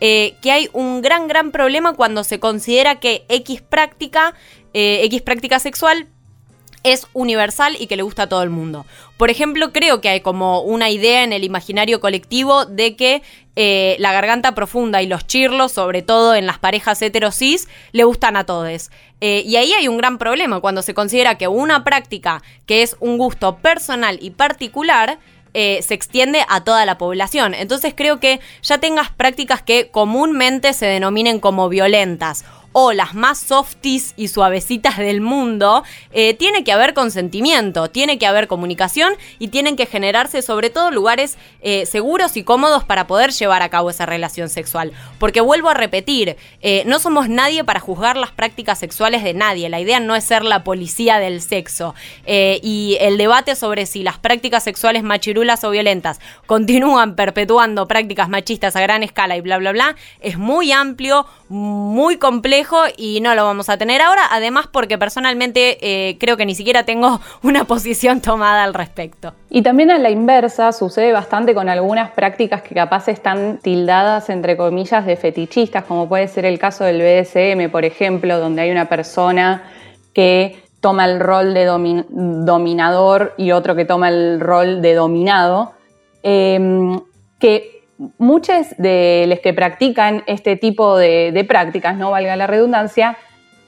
eh, 0.00 0.34
que 0.42 0.50
hay 0.50 0.68
un 0.72 1.00
gran, 1.00 1.28
gran 1.28 1.50
problema 1.50 1.94
cuando 1.94 2.24
se 2.24 2.40
considera 2.40 3.00
que 3.00 3.24
X 3.28 3.62
práctica, 3.62 4.34
eh, 4.74 5.00
X 5.04 5.22
práctica 5.22 5.58
sexual 5.60 6.08
es 6.84 7.06
universal 7.12 7.76
y 7.78 7.86
que 7.86 7.96
le 7.96 8.02
gusta 8.02 8.24
a 8.24 8.28
todo 8.28 8.42
el 8.42 8.50
mundo. 8.50 8.86
Por 9.16 9.30
ejemplo, 9.30 9.72
creo 9.72 10.00
que 10.00 10.08
hay 10.08 10.20
como 10.20 10.62
una 10.62 10.90
idea 10.90 11.22
en 11.22 11.32
el 11.32 11.44
imaginario 11.44 12.00
colectivo 12.00 12.66
de 12.66 12.96
que 12.96 13.22
eh, 13.54 13.96
la 13.98 14.12
garganta 14.12 14.54
profunda 14.54 15.02
y 15.02 15.06
los 15.06 15.26
chirlos, 15.26 15.72
sobre 15.72 16.02
todo 16.02 16.34
en 16.34 16.46
las 16.46 16.58
parejas 16.58 17.00
heterosis, 17.02 17.68
le 17.92 18.04
gustan 18.04 18.36
a 18.36 18.44
todos. 18.44 18.90
Eh, 19.20 19.42
y 19.46 19.56
ahí 19.56 19.72
hay 19.72 19.88
un 19.88 19.96
gran 19.96 20.18
problema 20.18 20.60
cuando 20.60 20.82
se 20.82 20.94
considera 20.94 21.36
que 21.36 21.48
una 21.48 21.84
práctica 21.84 22.42
que 22.66 22.82
es 22.82 22.96
un 23.00 23.18
gusto 23.18 23.56
personal 23.56 24.18
y 24.20 24.30
particular 24.30 25.18
eh, 25.54 25.80
se 25.82 25.92
extiende 25.92 26.44
a 26.48 26.64
toda 26.64 26.86
la 26.86 26.96
población. 26.96 27.52
Entonces 27.54 27.92
creo 27.94 28.20
que 28.20 28.40
ya 28.62 28.78
tengas 28.78 29.10
prácticas 29.10 29.62
que 29.62 29.90
comúnmente 29.90 30.72
se 30.72 30.86
denominen 30.86 31.40
como 31.40 31.68
violentas 31.68 32.44
o 32.72 32.92
las 32.92 33.14
más 33.14 33.38
softies 33.38 34.14
y 34.16 34.28
suavecitas 34.28 34.98
del 34.98 35.20
mundo, 35.20 35.84
eh, 36.12 36.34
tiene 36.34 36.64
que 36.64 36.72
haber 36.72 36.94
consentimiento, 36.94 37.90
tiene 37.90 38.18
que 38.18 38.26
haber 38.26 38.48
comunicación 38.48 39.14
y 39.38 39.48
tienen 39.48 39.76
que 39.76 39.86
generarse 39.86 40.42
sobre 40.42 40.70
todo 40.70 40.90
lugares 40.90 41.36
eh, 41.60 41.86
seguros 41.86 42.36
y 42.36 42.42
cómodos 42.42 42.84
para 42.84 43.06
poder 43.06 43.30
llevar 43.32 43.62
a 43.62 43.68
cabo 43.68 43.90
esa 43.90 44.06
relación 44.06 44.48
sexual. 44.48 44.92
Porque 45.18 45.40
vuelvo 45.40 45.68
a 45.68 45.74
repetir, 45.74 46.36
eh, 46.62 46.82
no 46.86 46.98
somos 46.98 47.28
nadie 47.28 47.64
para 47.64 47.80
juzgar 47.80 48.16
las 48.16 48.32
prácticas 48.32 48.78
sexuales 48.78 49.22
de 49.22 49.34
nadie, 49.34 49.68
la 49.68 49.80
idea 49.80 50.00
no 50.00 50.16
es 50.16 50.24
ser 50.24 50.44
la 50.44 50.64
policía 50.64 51.18
del 51.18 51.40
sexo. 51.40 51.94
y 52.26 52.96
el 53.00 53.18
debate 53.18 53.54
sobre 53.56 53.86
si 53.86 54.02
las 54.02 54.18
prácticas 54.18 54.64
sexuales 54.64 55.02
machirulas 55.02 55.64
o 55.64 55.70
violentas 55.70 56.20
continúan 56.46 57.14
perpetuando 57.14 57.86
prácticas 57.86 58.28
machistas 58.28 58.76
a 58.76 58.80
gran 58.80 59.02
escala 59.02 59.36
y 59.36 59.40
bla, 59.40 59.58
bla, 59.58 59.72
bla, 59.72 59.96
es 60.20 60.38
muy 60.38 60.72
amplio, 60.72 61.26
muy 61.48 62.16
complejo 62.16 62.61
y 62.96 63.20
no 63.20 63.34
lo 63.34 63.44
vamos 63.44 63.68
a 63.68 63.76
tener 63.76 64.00
ahora, 64.00 64.22
además 64.30 64.66
porque 64.70 64.98
personalmente 64.98 65.78
eh, 65.80 66.16
creo 66.18 66.36
que 66.36 66.46
ni 66.46 66.54
siquiera 66.54 66.84
tengo 66.84 67.20
una 67.42 67.64
posición 67.64 68.20
tomada 68.20 68.64
al 68.64 68.74
respecto. 68.74 69.34
Y 69.50 69.62
también 69.62 69.90
a 69.90 69.98
la 69.98 70.10
inversa 70.10 70.72
sucede 70.72 71.12
bastante 71.12 71.54
con 71.54 71.68
algunas 71.68 72.10
prácticas 72.12 72.62
que 72.62 72.74
capaz 72.74 73.08
están 73.08 73.58
tildadas 73.58 74.30
entre 74.30 74.56
comillas 74.56 75.04
de 75.06 75.16
fetichistas, 75.16 75.84
como 75.84 76.08
puede 76.08 76.28
ser 76.28 76.44
el 76.44 76.58
caso 76.58 76.84
del 76.84 77.00
BDSM, 77.00 77.70
por 77.70 77.84
ejemplo, 77.84 78.38
donde 78.38 78.62
hay 78.62 78.70
una 78.70 78.88
persona 78.88 79.64
que 80.14 80.62
toma 80.80 81.04
el 81.06 81.20
rol 81.20 81.54
de 81.54 81.64
dominador 81.64 83.34
y 83.36 83.52
otro 83.52 83.76
que 83.76 83.84
toma 83.84 84.08
el 84.08 84.40
rol 84.40 84.82
de 84.82 84.94
dominado, 84.94 85.72
em, 86.22 87.00
que 87.38 87.71
muchos 88.18 88.68
de 88.78 89.26
los 89.28 89.40
que 89.40 89.52
practican 89.52 90.22
este 90.26 90.56
tipo 90.56 90.96
de, 90.96 91.44
prácticas, 91.48 91.96
no 91.96 92.10
valga 92.10 92.36
la 92.36 92.46
redundancia, 92.46 93.16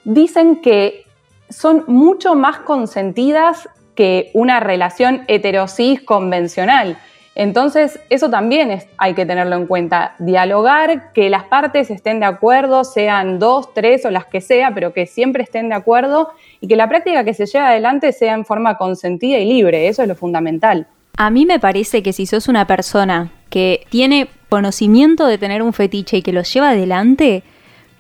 dicen 0.05 0.61
que 0.61 1.05
son 1.49 1.85
mucho 1.87 2.35
más 2.35 2.59
consentidas 2.59 3.69
que 3.95 4.31
una 4.35 4.61
relación 4.61 5.23
heterosis 5.29 6.03
convencional. 6.03 6.97
Entonces, 7.37 7.99
eso 8.11 8.31
también 8.31 8.81
hay 8.97 9.15
que 9.15 9.27
tenerlo 9.27 9.57
en 9.57 9.67
cuenta. 9.67 10.15
Dialogar, 10.21 11.13
que 11.13 11.29
las 11.31 11.45
partes 11.45 11.91
estén 11.91 12.21
de 12.21 12.27
acuerdo, 12.27 12.85
sean 12.85 13.41
dos, 13.41 13.75
tres 13.75 14.05
o 14.05 14.11
las 14.11 14.27
que 14.27 14.41
sea, 14.41 14.73
pero 14.73 14.93
que 14.93 15.07
siempre 15.07 15.43
estén 15.43 15.69
de 15.69 15.75
acuerdo 15.75 16.31
y 16.61 16.69
que 16.69 16.77
la 16.77 16.89
práctica 16.89 17.25
que 17.25 17.35
se 17.35 17.47
lleve 17.47 17.67
adelante 17.67 18.13
sea 18.13 18.35
en 18.35 18.45
forma 18.45 18.77
consentida 18.79 19.39
y 19.39 19.53
libre. 19.53 19.89
Eso 19.89 20.03
es 20.03 20.09
lo 20.09 20.15
fundamental. 20.15 20.87
A 21.17 21.31
mí 21.31 21.47
me 21.47 21.61
parece 21.61 22.03
que 22.03 22.13
si 22.13 22.27
sos 22.27 22.49
una 22.49 22.67
persona 22.67 23.31
que 23.55 23.87
tiene 23.89 24.27
conocimiento 24.49 25.27
de 25.29 25.39
tener 25.39 25.63
un 25.63 25.73
fetiche 25.73 26.17
y 26.17 26.23
que 26.23 26.33
lo 26.33 26.43
lleva 26.43 26.71
adelante, 26.71 27.45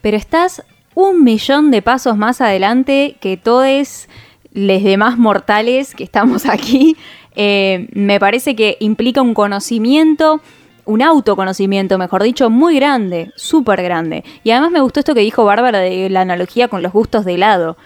pero 0.01 0.17
estás 0.17 0.65
un 0.97 1.23
millón 1.23 1.71
de 1.71 1.81
pasos 1.81 2.17
más 2.17 2.41
adelante 2.41 3.19
que 3.21 3.37
todos 3.37 4.09
los 4.53 4.83
demás 4.83 5.17
mortales 5.17 5.95
que 5.95 6.03
estamos 6.03 6.47
aquí, 6.51 6.97
eh, 7.37 7.87
me 7.93 8.19
parece 8.19 8.57
que 8.57 8.79
implica 8.81 9.23
un 9.23 9.33
conocimiento, 9.33 10.41
un 10.87 11.03
autoconocimiento, 11.03 11.99
mejor 11.99 12.25
dicho, 12.25 12.51
muy 12.51 12.75
grande, 12.75 13.31
súper 13.37 13.81
grande. 13.81 14.25
Y 14.43 14.51
además 14.51 14.73
me 14.73 14.81
gustó 14.81 14.99
esto 14.99 15.15
que 15.15 15.21
dijo 15.21 15.45
Bárbara 15.45 15.79
de 15.79 16.11
la 16.11 16.23
analogía 16.23 16.67
con 16.67 16.83
los 16.83 16.93
gustos 16.93 17.25
de 17.25 17.35
helado. 17.35 17.77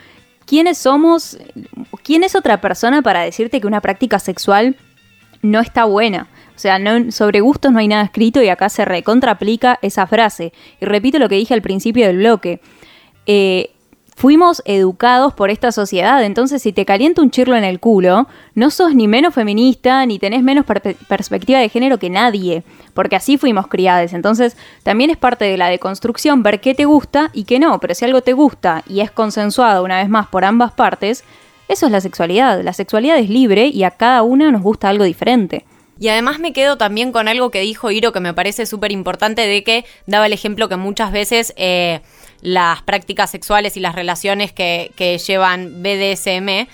¿Quiénes 0.46 0.78
somos? 0.78 1.36
¿Quién 2.02 2.24
es 2.24 2.34
otra 2.34 2.62
persona 2.62 3.02
para 3.02 3.20
decirte 3.20 3.60
que 3.60 3.66
una 3.66 3.82
práctica 3.82 4.18
sexual 4.18 4.76
no 5.42 5.60
está 5.60 5.84
buena? 5.84 6.28
O 6.58 6.60
sea, 6.60 6.80
no, 6.80 7.12
sobre 7.12 7.40
gustos 7.40 7.70
no 7.70 7.78
hay 7.78 7.86
nada 7.86 8.02
escrito 8.02 8.42
y 8.42 8.48
acá 8.48 8.68
se 8.68 8.84
recontraplica 8.84 9.78
esa 9.80 10.08
frase. 10.08 10.52
Y 10.80 10.86
repito 10.86 11.20
lo 11.20 11.28
que 11.28 11.36
dije 11.36 11.54
al 11.54 11.62
principio 11.62 12.04
del 12.04 12.16
bloque. 12.16 12.60
Eh, 13.26 13.70
fuimos 14.16 14.60
educados 14.64 15.34
por 15.34 15.50
esta 15.50 15.70
sociedad, 15.70 16.24
entonces 16.24 16.60
si 16.60 16.72
te 16.72 16.84
calienta 16.84 17.22
un 17.22 17.30
chirlo 17.30 17.54
en 17.54 17.62
el 17.62 17.78
culo, 17.78 18.26
no 18.56 18.70
sos 18.70 18.92
ni 18.92 19.06
menos 19.06 19.34
feminista, 19.34 20.04
ni 20.04 20.18
tenés 20.18 20.42
menos 20.42 20.66
perspectiva 20.66 21.60
de 21.60 21.68
género 21.68 22.00
que 22.00 22.10
nadie, 22.10 22.64
porque 22.92 23.14
así 23.14 23.38
fuimos 23.38 23.68
criadas, 23.68 24.14
entonces 24.14 24.56
también 24.82 25.10
es 25.10 25.16
parte 25.16 25.44
de 25.44 25.56
la 25.56 25.68
deconstrucción 25.68 26.42
ver 26.42 26.60
qué 26.60 26.74
te 26.74 26.86
gusta 26.86 27.30
y 27.32 27.44
qué 27.44 27.60
no, 27.60 27.78
pero 27.78 27.94
si 27.94 28.04
algo 28.04 28.20
te 28.20 28.32
gusta 28.32 28.82
y 28.88 28.98
es 28.98 29.12
consensuado 29.12 29.84
una 29.84 29.98
vez 29.98 30.08
más 30.08 30.26
por 30.26 30.44
ambas 30.44 30.72
partes, 30.72 31.22
eso 31.68 31.86
es 31.86 31.92
la 31.92 32.00
sexualidad, 32.00 32.60
la 32.64 32.72
sexualidad 32.72 33.18
es 33.18 33.30
libre 33.30 33.68
y 33.68 33.84
a 33.84 33.92
cada 33.92 34.24
una 34.24 34.50
nos 34.50 34.62
gusta 34.62 34.88
algo 34.88 35.04
diferente. 35.04 35.67
Y 36.00 36.08
además 36.08 36.38
me 36.38 36.52
quedo 36.52 36.78
también 36.78 37.12
con 37.12 37.28
algo 37.28 37.50
que 37.50 37.60
dijo 37.60 37.90
Iro 37.90 38.12
que 38.12 38.20
me 38.20 38.34
parece 38.34 38.66
súper 38.66 38.92
importante 38.92 39.46
de 39.46 39.64
que 39.64 39.84
daba 40.06 40.26
el 40.26 40.32
ejemplo 40.32 40.68
que 40.68 40.76
muchas 40.76 41.12
veces... 41.12 41.52
Eh, 41.56 42.00
las 42.40 42.82
prácticas 42.82 43.30
sexuales 43.30 43.76
y 43.76 43.80
las 43.80 43.94
relaciones 43.94 44.52
que, 44.52 44.92
llevan 45.26 45.82
BDSM 45.82 46.68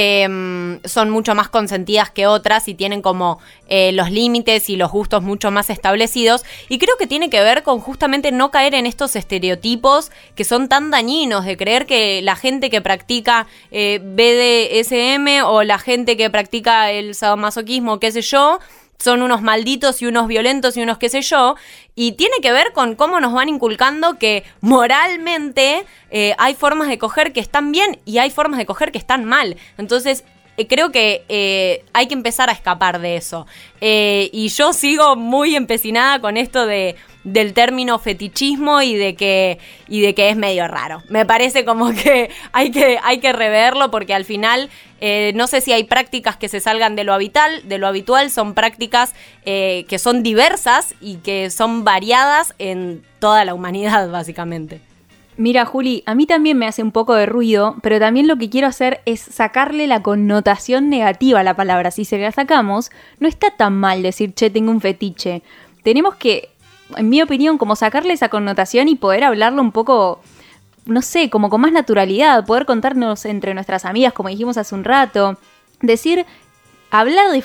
em, 0.00 0.78
son 0.84 1.10
mucho 1.10 1.34
más 1.34 1.48
consentidas 1.48 2.08
que 2.08 2.28
otras 2.28 2.68
y 2.68 2.74
tienen 2.74 3.02
como 3.02 3.40
eh, 3.68 3.90
los 3.90 4.12
límites 4.12 4.70
y 4.70 4.76
los 4.76 4.92
gustos 4.92 5.24
mucho 5.24 5.50
más 5.50 5.70
establecidos. 5.70 6.44
Y 6.68 6.78
creo 6.78 6.96
que 6.96 7.08
tiene 7.08 7.30
que 7.30 7.40
ver 7.40 7.64
con 7.64 7.80
justamente 7.80 8.30
no 8.30 8.52
caer 8.52 8.74
en 8.74 8.86
estos 8.86 9.16
estereotipos 9.16 10.12
que 10.36 10.44
son 10.44 10.68
tan 10.68 10.92
dañinos 10.92 11.44
de 11.44 11.56
creer 11.56 11.84
que 11.84 12.22
la 12.22 12.36
gente 12.36 12.70
que 12.70 12.80
practica 12.80 13.48
eh, 13.72 13.98
BDSM 14.00 15.44
o 15.44 15.64
la 15.64 15.80
gente 15.80 16.16
que 16.16 16.30
practica 16.30 16.92
el 16.92 17.16
sadomasoquismo, 17.16 17.98
qué 17.98 18.12
sé 18.12 18.22
yo, 18.22 18.60
son 18.98 19.22
unos 19.22 19.42
malditos 19.42 20.02
y 20.02 20.06
unos 20.06 20.26
violentos 20.26 20.76
y 20.76 20.82
unos 20.82 20.98
qué 20.98 21.08
sé 21.08 21.22
yo, 21.22 21.56
y 21.94 22.12
tiene 22.12 22.36
que 22.42 22.52
ver 22.52 22.72
con 22.72 22.94
cómo 22.94 23.20
nos 23.20 23.32
van 23.32 23.48
inculcando 23.48 24.18
que 24.18 24.44
moralmente 24.60 25.84
eh, 26.10 26.34
hay 26.38 26.54
formas 26.54 26.88
de 26.88 26.98
coger 26.98 27.32
que 27.32 27.40
están 27.40 27.72
bien 27.72 27.98
y 28.04 28.18
hay 28.18 28.30
formas 28.30 28.58
de 28.58 28.66
coger 28.66 28.92
que 28.92 28.98
están 28.98 29.24
mal. 29.24 29.56
Entonces, 29.78 30.24
eh, 30.56 30.66
creo 30.66 30.90
que 30.90 31.24
eh, 31.28 31.84
hay 31.92 32.08
que 32.08 32.14
empezar 32.14 32.50
a 32.50 32.52
escapar 32.52 33.00
de 33.00 33.16
eso. 33.16 33.46
y 33.80 34.48
yo 34.48 34.72
sigo 34.72 35.14
muy 35.14 35.54
empecinada 35.54 36.20
con 36.20 36.36
esto 36.36 36.66
de 36.66 36.96
del 37.24 37.52
término 37.52 37.98
fetichismo 37.98 38.80
y 38.82 38.94
de 38.94 39.14
que 39.14 39.58
y 39.88 40.00
de 40.00 40.14
que 40.14 40.30
es 40.30 40.36
medio 40.36 40.68
raro. 40.68 41.02
Me 41.08 41.26
parece 41.26 41.64
como 41.64 41.90
que 42.02 42.30
hay 42.52 42.70
que 42.70 42.98
hay 43.02 43.18
que 43.18 43.32
reverlo 43.32 43.90
porque 43.90 44.14
al 44.14 44.24
final 44.24 44.70
eh, 45.00 45.32
no 45.34 45.46
sé 45.46 45.60
si 45.60 45.72
hay 45.72 45.84
prácticas 45.84 46.36
que 46.36 46.48
se 46.48 46.60
salgan 46.60 46.96
de 46.96 47.04
lo 47.04 47.12
habitual, 47.12 47.68
de 47.68 47.78
lo 47.78 47.86
habitual 47.86 48.30
son 48.30 48.54
prácticas 48.54 49.14
eh, 49.44 49.84
que 49.88 49.98
son 49.98 50.22
diversas 50.22 50.94
y 51.00 51.16
que 51.16 51.50
son 51.50 51.84
variadas 51.84 52.54
en 52.58 53.02
toda 53.18 53.44
la 53.44 53.54
humanidad 53.54 54.10
básicamente. 54.10 54.80
Mira, 55.36 55.64
Juli, 55.64 56.02
a 56.04 56.16
mí 56.16 56.26
también 56.26 56.58
me 56.58 56.66
hace 56.66 56.82
un 56.82 56.90
poco 56.90 57.14
de 57.14 57.24
ruido, 57.24 57.76
pero 57.80 58.00
también 58.00 58.26
lo 58.26 58.38
que 58.38 58.50
quiero 58.50 58.66
hacer 58.66 59.02
es 59.04 59.20
sacarle 59.20 59.86
la 59.86 60.02
connotación 60.02 60.88
negativa 60.88 61.38
a 61.38 61.44
la 61.44 61.54
palabra. 61.54 61.92
Si 61.92 62.04
se 62.04 62.18
la 62.18 62.32
sacamos, 62.32 62.90
no 63.20 63.28
está 63.28 63.52
tan 63.52 63.78
mal 63.78 64.02
decir, 64.02 64.34
che, 64.34 64.50
tengo 64.50 64.72
un 64.72 64.80
fetiche. 64.80 65.42
Tenemos 65.84 66.16
que 66.16 66.48
en 66.96 67.08
mi 67.08 67.22
opinión, 67.22 67.58
como 67.58 67.76
sacarle 67.76 68.12
esa 68.12 68.28
connotación 68.28 68.88
y 68.88 68.96
poder 68.96 69.24
hablarlo 69.24 69.62
un 69.62 69.72
poco, 69.72 70.20
no 70.86 71.02
sé, 71.02 71.30
como 71.30 71.50
con 71.50 71.60
más 71.60 71.72
naturalidad, 71.72 72.46
poder 72.46 72.66
contarnos 72.66 73.24
entre 73.24 73.54
nuestras 73.54 73.84
amigas, 73.84 74.12
como 74.12 74.28
dijimos 74.28 74.56
hace 74.56 74.74
un 74.74 74.84
rato, 74.84 75.38
decir 75.80 76.26
hablar 76.90 77.30
de, 77.30 77.42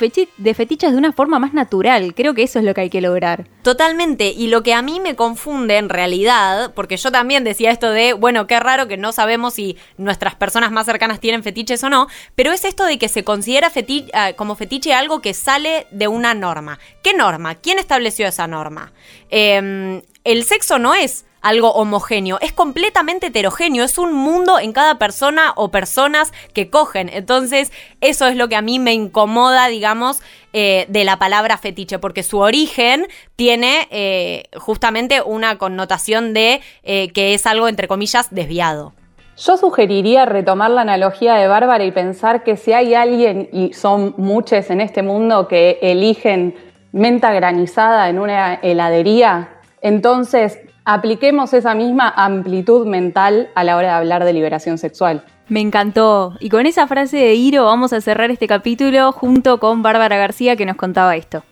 fetiches 0.53 0.91
de 0.91 0.97
una 0.97 1.11
forma 1.11 1.39
más 1.39 1.53
natural. 1.53 2.13
Creo 2.15 2.33
que 2.33 2.43
eso 2.43 2.59
es 2.59 2.65
lo 2.65 2.73
que 2.73 2.81
hay 2.81 2.89
que 2.89 3.01
lograr. 3.01 3.47
Totalmente. 3.61 4.27
Y 4.27 4.47
lo 4.47 4.63
que 4.63 4.73
a 4.73 4.81
mí 4.81 4.99
me 4.99 5.15
confunde 5.15 5.77
en 5.77 5.89
realidad, 5.89 6.73
porque 6.73 6.97
yo 6.97 7.11
también 7.11 7.43
decía 7.43 7.71
esto 7.71 7.89
de, 7.89 8.13
bueno, 8.13 8.47
qué 8.47 8.59
raro 8.59 8.87
que 8.87 8.97
no 8.97 9.11
sabemos 9.11 9.55
si 9.55 9.77
nuestras 9.97 10.35
personas 10.35 10.71
más 10.71 10.85
cercanas 10.85 11.19
tienen 11.19 11.43
fetiches 11.43 11.83
o 11.83 11.89
no, 11.89 12.07
pero 12.35 12.51
es 12.51 12.65
esto 12.65 12.85
de 12.85 12.97
que 12.97 13.09
se 13.09 13.23
considera 13.23 13.71
ah, 14.13 14.33
como 14.33 14.55
fetiche 14.55 14.93
algo 14.93 15.21
que 15.21 15.33
sale 15.33 15.87
de 15.91 16.07
una 16.07 16.33
norma. 16.33 16.79
¿Qué 17.03 17.13
norma? 17.13 17.55
¿Quién 17.55 17.79
estableció 17.79 18.27
esa 18.27 18.47
norma? 18.47 18.93
Em, 19.29 20.01
el 20.23 20.43
sexo 20.43 20.79
no 20.79 20.93
es 20.93 21.25
algo 21.41 21.73
homogéneo, 21.73 22.39
es 22.39 22.53
completamente 22.53 23.27
heterogéneo, 23.27 23.83
es 23.83 23.97
un 23.97 24.13
mundo 24.13 24.59
en 24.59 24.71
cada 24.71 24.97
persona 24.97 25.51
o 25.57 25.69
personas 25.69 26.31
que 26.53 26.69
cogen. 26.69 27.09
Entonces, 27.09 27.71
eso 27.99 28.27
es 28.27 28.37
lo 28.37 28.47
que 28.47 28.55
a 28.55 28.61
mí 28.61 28.79
me 28.79 28.93
incomoda, 28.93 29.67
digamos, 29.67 30.21
eh, 30.53 30.85
de 30.87 31.03
la 31.03 31.17
palabra 31.17 31.57
fetiche, 31.57 31.99
porque 31.99 32.23
su 32.23 32.39
origen 32.39 33.07
tiene 33.35 33.89
eh, 33.91 34.45
justamente 34.57 35.21
una 35.21 35.57
connotación 35.57 36.33
de 36.33 36.61
eh, 36.83 37.11
que 37.11 37.33
es 37.33 37.45
algo, 37.45 37.67
entre 37.67 37.89
comillas, 37.89 38.33
desviado. 38.33 38.93
Yo 39.35 39.57
sugeriría 39.57 40.25
retomar 40.25 40.71
la 40.71 40.81
analogía 40.81 41.33
de 41.33 41.47
Bárbara 41.47 41.83
y 41.83 41.91
pensar 41.91 42.43
que 42.43 42.55
si 42.55 42.71
hay 42.71 42.93
alguien, 42.93 43.49
y 43.51 43.73
son 43.73 44.13
muchos 44.17 44.69
en 44.69 44.79
este 44.79 45.01
mundo, 45.01 45.49
que 45.49 45.79
eligen 45.81 46.55
menta 46.93 47.33
granizada 47.33 48.07
en 48.07 48.19
una 48.19 48.53
heladería, 48.53 49.52
entonces 49.83 50.57
apliquemos 50.85 51.53
esa 51.53 51.75
misma 51.75 52.11
amplitud 52.15 52.87
mental 52.87 53.49
a 53.53 53.63
la 53.63 53.77
hora 53.77 53.89
de 53.89 53.93
hablar 53.93 54.23
de 54.23 54.33
liberación 54.33 54.77
sexual. 54.77 55.23
Me 55.49 55.59
encantó. 55.59 56.35
Y 56.39 56.49
con 56.49 56.65
esa 56.65 56.87
frase 56.87 57.17
de 57.17 57.35
Iro 57.35 57.65
vamos 57.65 57.93
a 57.93 58.01
cerrar 58.01 58.31
este 58.31 58.47
capítulo 58.47 59.11
junto 59.11 59.59
con 59.59 59.83
Bárbara 59.83 60.17
García 60.17 60.55
que 60.55 60.65
nos 60.65 60.77
contaba 60.77 61.15
esto. 61.17 61.43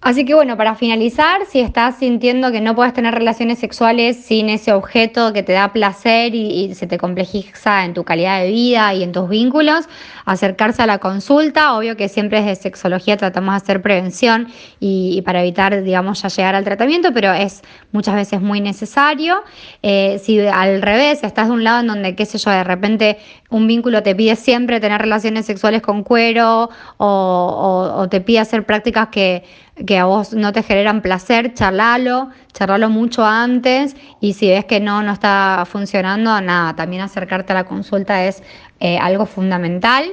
Así 0.00 0.24
que 0.24 0.32
bueno, 0.32 0.56
para 0.56 0.76
finalizar, 0.76 1.40
si 1.46 1.58
estás 1.58 1.96
sintiendo 1.98 2.52
que 2.52 2.60
no 2.60 2.76
puedes 2.76 2.92
tener 2.92 3.12
relaciones 3.14 3.58
sexuales 3.58 4.16
sin 4.16 4.48
ese 4.48 4.72
objeto 4.72 5.32
que 5.32 5.42
te 5.42 5.52
da 5.52 5.72
placer 5.72 6.36
y, 6.36 6.72
se 6.76 6.86
te 6.86 6.98
complejiza 6.98 7.84
en 7.84 7.94
tu 7.94 8.04
calidad 8.04 8.40
de 8.40 8.48
vida 8.48 8.94
y 8.94 9.02
en 9.02 9.10
tus 9.10 9.28
vínculos, 9.28 9.86
acercarse 10.24 10.82
a 10.82 10.86
la 10.86 10.98
consulta. 10.98 11.76
Obvio 11.76 11.96
que 11.96 12.08
siempre 12.08 12.42
desde 12.42 12.62
sexología 12.62 13.16
tratamos 13.16 13.54
de 13.54 13.56
hacer 13.56 13.82
prevención 13.82 14.46
y, 14.78 15.20
para 15.22 15.40
evitar, 15.42 15.82
digamos, 15.82 16.22
ya 16.22 16.28
llegar 16.28 16.54
al 16.54 16.62
tratamiento, 16.62 17.12
pero 17.12 17.32
es 17.32 17.62
muchas 17.90 18.14
veces 18.14 18.40
muy 18.40 18.60
necesario. 18.60 19.42
Eh, 19.82 20.20
si 20.22 20.38
al 20.46 20.80
revés, 20.80 21.24
estás 21.24 21.48
de 21.48 21.54
un 21.54 21.64
lado 21.64 21.80
en 21.80 21.88
donde, 21.88 22.14
qué 22.14 22.24
sé 22.24 22.38
yo, 22.38 22.52
de 22.52 22.62
repente 22.62 23.18
un 23.50 23.66
vínculo 23.66 24.04
te 24.04 24.14
pide 24.14 24.36
siempre 24.36 24.78
tener 24.78 25.00
relaciones 25.00 25.46
sexuales 25.46 25.82
con 25.82 26.04
cuero 26.04 26.70
o 26.98 28.06
te 28.08 28.20
pide 28.20 28.38
hacer 28.38 28.64
prácticas 28.64 29.08
que 29.08 29.42
que 29.86 29.98
a 29.98 30.04
vos 30.04 30.32
no 30.32 30.52
te 30.52 30.62
generan 30.62 31.02
placer, 31.02 31.54
charlalo, 31.54 32.30
charlalo 32.52 32.88
mucho 32.88 33.24
antes 33.24 33.96
y 34.20 34.32
si 34.32 34.48
ves 34.48 34.64
que 34.64 34.80
no, 34.80 35.02
no 35.02 35.12
está 35.12 35.64
funcionando, 35.70 36.40
nada, 36.40 36.74
también 36.74 37.02
acercarte 37.02 37.52
a 37.52 37.56
la 37.56 37.64
consulta 37.64 38.24
es 38.24 38.42
eh, 38.80 38.98
algo 38.98 39.26
fundamental. 39.26 40.04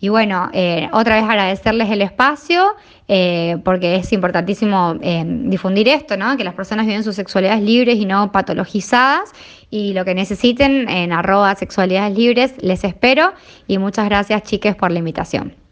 Y 0.00 0.10
bueno, 0.10 0.50
eh, 0.52 0.90
otra 0.92 1.16
vez 1.16 1.24
agradecerles 1.24 1.90
el 1.90 2.02
espacio, 2.02 2.74
eh, 3.08 3.56
porque 3.64 3.96
es 3.96 4.12
importantísimo 4.12 4.94
difundir 4.94 5.88
esto, 5.88 6.18
¿no? 6.18 6.36
Que 6.36 6.44
las 6.44 6.52
personas 6.52 6.86
viven 6.86 7.04
sus 7.04 7.16
sexualidades 7.16 7.62
libres 7.62 7.96
y 7.96 8.04
no 8.04 8.30
patologizadas. 8.30 9.32
Y 9.70 9.94
lo 9.94 10.04
que 10.04 10.14
necesiten 10.14 10.90
en 10.90 11.12
arroba 11.12 11.54
sexualidades 11.54 12.18
libres, 12.18 12.54
les 12.60 12.84
espero. 12.84 13.32
Y 13.66 13.78
muchas 13.78 14.04
gracias, 14.06 14.42
chiques, 14.42 14.76
por 14.76 14.90
la 14.90 14.98
invitación. 14.98 15.63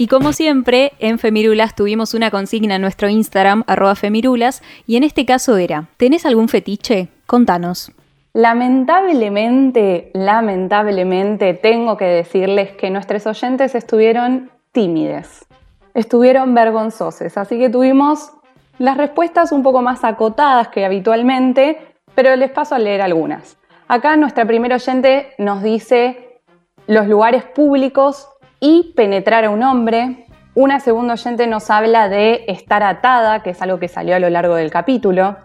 Y 0.00 0.06
como 0.06 0.32
siempre, 0.32 0.92
en 0.98 1.18
Femirulas 1.18 1.74
tuvimos 1.74 2.14
una 2.14 2.30
consigna 2.30 2.76
en 2.76 2.80
nuestro 2.80 3.10
Instagram, 3.10 3.64
arroba 3.66 3.94
Femirulas, 3.94 4.62
y 4.86 4.96
en 4.96 5.04
este 5.04 5.26
caso 5.26 5.58
era, 5.58 5.88
¿tenés 5.98 6.24
algún 6.24 6.48
fetiche? 6.48 7.08
Contanos. 7.26 7.92
Lamentablemente, 8.32 10.10
lamentablemente, 10.14 11.52
tengo 11.52 11.98
que 11.98 12.06
decirles 12.06 12.72
que 12.72 12.88
nuestros 12.88 13.26
oyentes 13.26 13.74
estuvieron 13.74 14.50
tímides, 14.72 15.44
estuvieron 15.92 16.54
vergonzosos, 16.54 17.36
así 17.36 17.58
que 17.58 17.68
tuvimos 17.68 18.32
las 18.78 18.96
respuestas 18.96 19.52
un 19.52 19.62
poco 19.62 19.82
más 19.82 20.02
acotadas 20.02 20.68
que 20.68 20.86
habitualmente, 20.86 21.76
pero 22.14 22.34
les 22.36 22.50
paso 22.50 22.74
a 22.74 22.78
leer 22.78 23.02
algunas. 23.02 23.58
Acá 23.86 24.16
nuestra 24.16 24.46
primera 24.46 24.76
oyente 24.76 25.34
nos 25.36 25.62
dice 25.62 26.40
los 26.86 27.06
lugares 27.06 27.44
públicos 27.44 28.30
y 28.60 28.92
penetrar 28.94 29.44
a 29.44 29.50
un 29.50 29.62
hombre. 29.62 30.26
Una 30.54 30.78
segunda 30.80 31.14
oyente 31.14 31.46
nos 31.46 31.70
habla 31.70 32.08
de 32.08 32.44
estar 32.46 32.82
atada, 32.82 33.42
que 33.42 33.50
es 33.50 33.62
algo 33.62 33.78
que 33.78 33.88
salió 33.88 34.14
a 34.14 34.18
lo 34.18 34.28
largo 34.30 34.54
del 34.54 34.70
capítulo. 34.70 35.36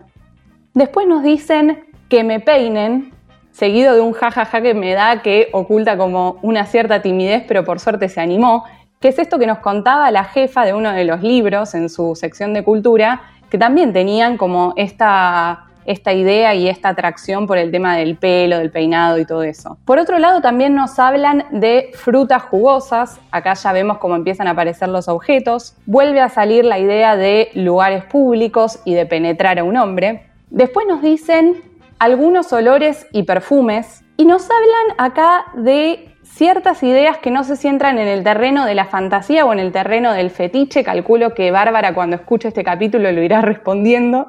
Después 0.74 1.08
nos 1.08 1.24
dicen 1.24 1.86
que 2.10 2.24
me 2.24 2.42
peinen, 2.42 3.14
seguido 3.52 3.96
de 3.96 4.02
un 4.02 4.12
jajaja 4.12 4.62
que 4.62 4.74
me 4.74 4.94
da 4.94 5.22
que 5.22 5.48
oculta 5.54 5.98
como 5.98 6.38
una 6.42 6.66
cierta 6.66 7.02
timidez, 7.02 7.44
pero 7.48 7.64
por 7.64 7.80
suerte 7.80 8.10
se 8.10 8.20
animó, 8.20 8.66
que 9.00 9.08
es 9.08 9.20
esto 9.20 9.40
que 9.40 9.48
nos 9.48 9.60
contaba 9.60 10.12
la 10.12 10.26
jefa 10.26 10.66
de 10.66 10.74
uno 10.74 10.92
de 10.92 11.06
los 11.06 11.22
libros 11.22 11.74
en 11.76 11.90
su 11.90 12.16
sección 12.16 12.54
de 12.54 12.64
cultura, 12.64 13.22
que 13.50 13.58
también 13.58 13.94
tenían 13.94 14.36
como 14.38 14.74
esta 14.76 15.65
esta 15.86 16.14
idea 16.14 16.56
y 16.56 16.68
esta 16.68 16.90
atracción 16.90 17.48
por 17.48 17.58
el 17.58 17.72
tema 17.72 17.96
del 17.96 18.18
pelo, 18.18 18.58
del 18.58 18.72
peinado 18.72 19.18
y 19.20 19.26
todo 19.26 19.44
eso. 19.44 19.78
Por 19.86 20.00
otro 20.00 20.20
lado, 20.20 20.42
también 20.42 20.76
nos 20.76 21.00
hablan 21.00 21.46
de 21.52 21.92
frutas 21.94 22.44
jugosas. 22.44 23.20
Acá 23.32 23.54
ya 23.54 23.72
vemos 23.72 24.00
cómo 24.00 24.16
empiezan 24.16 24.48
a 24.48 24.52
aparecer 24.52 24.90
los 24.90 25.08
objetos. 25.08 25.76
Vuelve 25.86 26.22
a 26.22 26.30
salir 26.30 26.66
la 26.66 26.80
idea 26.80 27.16
de 27.16 27.50
lugares 27.54 28.04
públicos 28.06 28.80
y 28.86 28.94
de 28.94 29.06
penetrar 29.06 29.60
a 29.60 29.64
un 29.64 29.78
hombre. 29.78 30.28
Después 30.50 30.88
nos 30.88 31.02
dicen 31.02 31.62
algunos 32.00 32.52
olores 32.54 33.08
y 33.12 33.24
perfumes. 33.24 34.04
Y 34.18 34.26
nos 34.26 34.44
hablan 34.50 34.96
acá 34.98 35.46
de 35.56 36.16
ciertas 36.24 36.84
ideas 36.84 37.18
que 37.20 37.32
no 37.32 37.44
sé 37.44 37.56
si 37.56 37.68
entran 37.68 37.98
en 37.98 38.08
el 38.08 38.24
terreno 38.24 38.66
de 38.66 38.76
la 38.76 38.86
fantasía 38.86 39.46
o 39.46 39.54
en 39.54 39.60
el 39.60 39.72
terreno 39.72 40.14
del 40.14 40.32
fetiche. 40.32 40.84
Calculo 40.84 41.34
que 41.34 41.52
Bárbara 41.52 41.94
cuando 41.94 42.16
escuche 42.16 42.50
este 42.50 42.64
capítulo 42.64 43.12
lo 43.12 43.22
irá 43.22 43.42
respondiendo. 43.54 44.28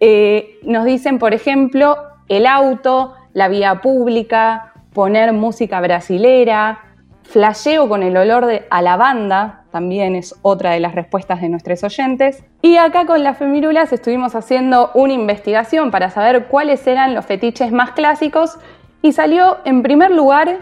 Eh, 0.00 0.58
nos 0.62 0.84
dicen, 0.84 1.18
por 1.18 1.34
ejemplo, 1.34 1.98
el 2.28 2.46
auto, 2.46 3.14
la 3.32 3.48
vía 3.48 3.80
pública, 3.80 4.72
poner 4.92 5.32
música 5.32 5.80
brasilera, 5.80 6.80
flasheo 7.22 7.88
con 7.88 8.02
el 8.02 8.16
olor 8.16 8.46
de, 8.46 8.66
a 8.70 8.82
lavanda, 8.82 9.64
también 9.70 10.16
es 10.16 10.34
otra 10.42 10.72
de 10.72 10.80
las 10.80 10.94
respuestas 10.94 11.40
de 11.40 11.48
nuestros 11.48 11.84
oyentes. 11.84 12.42
Y 12.60 12.76
acá 12.76 13.06
con 13.06 13.22
las 13.22 13.38
femirulas 13.38 13.92
estuvimos 13.92 14.34
haciendo 14.34 14.90
una 14.94 15.12
investigación 15.12 15.90
para 15.90 16.10
saber 16.10 16.46
cuáles 16.46 16.86
eran 16.86 17.14
los 17.14 17.26
fetiches 17.26 17.70
más 17.70 17.92
clásicos 17.92 18.58
y 19.02 19.12
salió 19.12 19.58
en 19.64 19.82
primer 19.82 20.10
lugar 20.10 20.58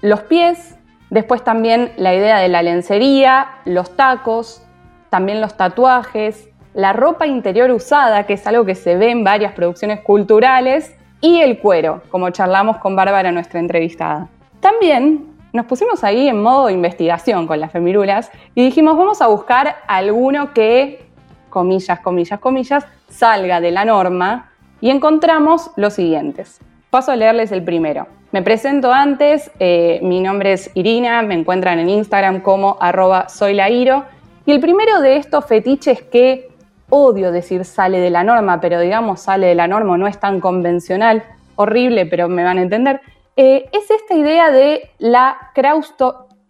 los 0.00 0.22
pies, 0.22 0.76
después 1.10 1.42
también 1.42 1.92
la 1.96 2.14
idea 2.14 2.38
de 2.38 2.48
la 2.48 2.62
lencería, 2.62 3.48
los 3.64 3.96
tacos, 3.96 4.64
también 5.10 5.40
los 5.40 5.56
tatuajes, 5.56 6.48
la 6.74 6.92
ropa 6.92 7.26
interior 7.26 7.70
usada, 7.70 8.24
que 8.24 8.34
es 8.34 8.46
algo 8.46 8.64
que 8.64 8.74
se 8.74 8.96
ve 8.96 9.10
en 9.10 9.24
varias 9.24 9.52
producciones 9.52 10.00
culturales, 10.00 10.94
y 11.20 11.40
el 11.40 11.58
cuero, 11.58 12.02
como 12.10 12.30
charlamos 12.30 12.78
con 12.78 12.96
Bárbara, 12.96 13.30
nuestra 13.30 13.60
entrevistada. 13.60 14.28
También 14.60 15.32
nos 15.52 15.66
pusimos 15.66 16.02
ahí 16.02 16.28
en 16.28 16.42
modo 16.42 16.70
investigación 16.70 17.46
con 17.46 17.60
las 17.60 17.70
femirulas 17.70 18.30
y 18.54 18.64
dijimos, 18.64 18.96
vamos 18.96 19.22
a 19.22 19.28
buscar 19.28 19.76
alguno 19.86 20.52
que, 20.52 21.06
comillas, 21.50 22.00
comillas, 22.00 22.40
comillas, 22.40 22.86
salga 23.08 23.60
de 23.60 23.70
la 23.70 23.84
norma 23.84 24.50
y 24.80 24.90
encontramos 24.90 25.70
los 25.76 25.94
siguientes. 25.94 26.60
Paso 26.90 27.12
a 27.12 27.16
leerles 27.16 27.52
el 27.52 27.62
primero. 27.62 28.06
Me 28.32 28.42
presento 28.42 28.92
antes, 28.92 29.50
eh, 29.60 30.00
mi 30.02 30.20
nombre 30.20 30.54
es 30.54 30.70
Irina, 30.74 31.22
me 31.22 31.34
encuentran 31.34 31.78
en 31.78 31.88
Instagram 31.88 32.40
como 32.40 32.78
arroba 32.80 33.28
soylairo. 33.28 34.04
Y 34.46 34.52
el 34.52 34.60
primero 34.60 35.00
de 35.00 35.16
estos 35.16 35.44
fetiches 35.44 36.02
que 36.02 36.51
odio 36.94 37.32
decir 37.32 37.64
sale 37.64 38.00
de 38.00 38.10
la 38.10 38.22
norma, 38.22 38.60
pero 38.60 38.78
digamos 38.78 39.22
sale 39.22 39.46
de 39.46 39.54
la 39.54 39.66
norma, 39.66 39.96
no 39.96 40.06
es 40.06 40.20
tan 40.20 40.40
convencional, 40.40 41.22
horrible, 41.56 42.04
pero 42.04 42.28
me 42.28 42.44
van 42.44 42.58
a 42.58 42.62
entender, 42.62 43.00
eh, 43.36 43.64
es 43.72 43.90
esta 43.90 44.14
idea 44.14 44.50
de 44.50 44.90
la 44.98 45.38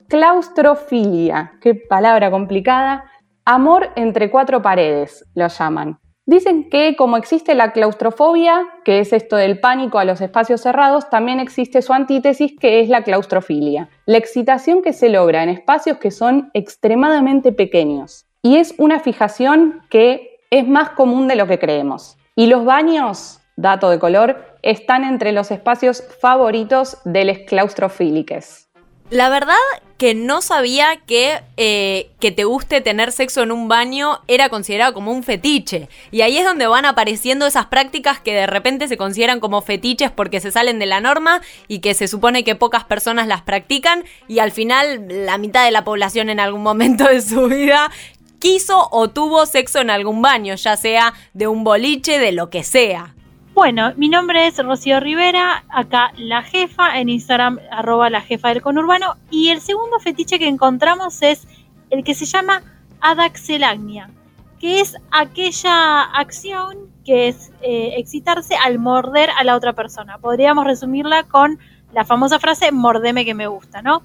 claustrofilia, 0.09 1.53
qué 1.61 1.77
palabra 1.77 2.33
complicada, 2.33 3.05
amor 3.45 3.91
entre 3.95 4.33
cuatro 4.33 4.61
paredes, 4.63 5.25
lo 5.37 5.47
llaman. 5.47 6.01
Dicen 6.27 6.71
que 6.71 6.97
como 6.97 7.17
existe 7.17 7.55
la 7.55 7.71
claustrofobia, 7.71 8.67
que 8.85 8.99
es 8.99 9.13
esto 9.13 9.37
del 9.37 9.61
pánico 9.61 10.01
a 10.01 10.05
los 10.05 10.21
espacios 10.21 10.61
cerrados, 10.61 11.09
también 11.09 11.39
existe 11.39 11.83
su 11.83 11.93
antítesis, 11.93 12.59
que 12.59 12.81
es 12.81 12.89
la 12.89 13.05
claustrofilia, 13.05 13.91
la 14.07 14.19
excitación 14.19 14.83
que 14.83 14.93
se 14.93 15.09
logra 15.09 15.45
en 15.45 15.51
espacios 15.51 15.99
que 15.99 16.11
son 16.11 16.51
extremadamente 16.53 17.53
pequeños. 17.53 18.27
Y 18.43 18.57
es 18.57 18.75
una 18.79 18.99
fijación 18.99 19.83
que 19.89 20.32
es 20.53 20.69
más 20.69 20.91
común 20.91 21.29
de 21.29 21.35
lo 21.35 21.49
que 21.49 21.59
creemos. 21.59 22.19
Y 22.37 22.47
los 22.47 22.65
baños, 22.67 23.41
dato 23.57 23.89
de 23.89 23.99
color, 23.99 24.59
están 24.61 25.03
entre 25.03 25.33
los 25.33 25.51
espacios 25.51 26.05
favoritos 26.21 26.99
de 27.05 27.25
los 27.25 27.39
claustrofíliques. 27.39 28.69
La 29.09 29.31
verdad 29.31 29.55
que 29.97 30.15
no 30.15 30.43
sabía 30.43 30.97
que 31.07 31.41
eh, 31.57 32.11
que 32.19 32.33
te 32.33 32.45
guste 32.45 32.81
tener 32.81 33.13
sexo 33.13 33.43
en 33.43 33.53
un 33.53 33.69
baño 33.69 34.21
era 34.27 34.49
considerado 34.51 34.93
como 34.93 35.13
un 35.13 35.23
fetiche. 35.23 35.89
Y 36.11 36.21
ahí 36.21 36.37
es 36.37 36.45
donde 36.45 36.67
van 36.67 36.85
apareciendo 36.85 37.47
esas 37.47 37.67
prácticas 37.67 38.21
que 38.21 38.35
de 38.35 38.47
repente 38.47 38.89
se 38.89 38.97
consideran 38.97 39.41
como 39.41 39.63
fetiches 39.63 40.11
porque 40.11 40.41
se 40.41 40.51
salen 40.51 40.79
de 40.79 40.87
la 40.87 41.01
norma 41.01 41.41
y 41.69 41.79
que 41.79 41.95
se 41.95 42.09
supone 42.09 42.45
que 42.45 42.57
pocas 42.57 42.85
personas 42.85 43.27
las 43.27 43.43
practican 43.43 44.05
y 44.29 44.39
al 44.39 44.51
final 44.51 45.07
la 45.09 45.39
mitad 45.39 45.65
de 45.65 45.71
la 45.71 45.85
población 45.85 46.29
en 46.29 46.41
algún 46.41 46.63
momento 46.63 47.05
de 47.05 47.23
su 47.23 47.49
vida 47.49 47.91
quiso 48.43 48.89
o 48.91 49.09
tuvo 49.09 49.47
sexo 49.47 49.79
en 49.79 49.89
algún 49.89 50.21
baño, 50.21 50.57
ya 50.57 50.77
sea 50.77 51.15
de 51.33 51.47
un 51.47 51.63
boliche, 51.63 52.19
de 52.19 52.33
lo 52.33 52.51
que 52.51 52.65
sea. 52.65 53.15
Bueno, 53.55 53.93
mi 53.97 54.09
nombre 54.09 54.49
es 54.49 54.59
Rocío 54.59 54.99
Rivera, 54.99 55.63
acá 55.69 56.13
la 56.17 56.43
jefa, 56.43 56.99
en 56.99 57.09
Instagram 57.09 57.61
arroba 57.71 58.11
la 58.11 58.21
jefa 58.21 58.49
del 58.49 58.61
conurbano, 58.61 59.15
y 59.31 59.51
el 59.51 59.61
segundo 59.61 60.01
fetiche 60.01 60.41
que 60.41 60.49
encontramos 60.49 61.23
es 61.23 61.47
el 61.91 62.03
que 62.03 62.17
se 62.17 62.25
llama 62.25 62.65
adaxelagnia, 63.01 64.11
que 64.59 64.81
es 64.81 64.97
aquella 65.13 66.03
acción 66.03 66.91
que 67.05 67.29
es 67.29 67.53
eh, 67.63 67.95
excitarse 67.97 68.57
al 68.57 68.81
morder 68.81 69.31
a 69.39 69.45
la 69.45 69.55
otra 69.55 69.73
persona. 69.73 70.19
Podríamos 70.19 70.65
resumirla 70.65 71.23
con 71.23 71.61
la 71.93 72.05
famosa 72.05 72.41
frase 72.41 72.73
mordeme 72.73 73.25
que 73.25 73.35
me 73.35 73.47
gusta, 73.47 73.83
¿no? 73.83 74.03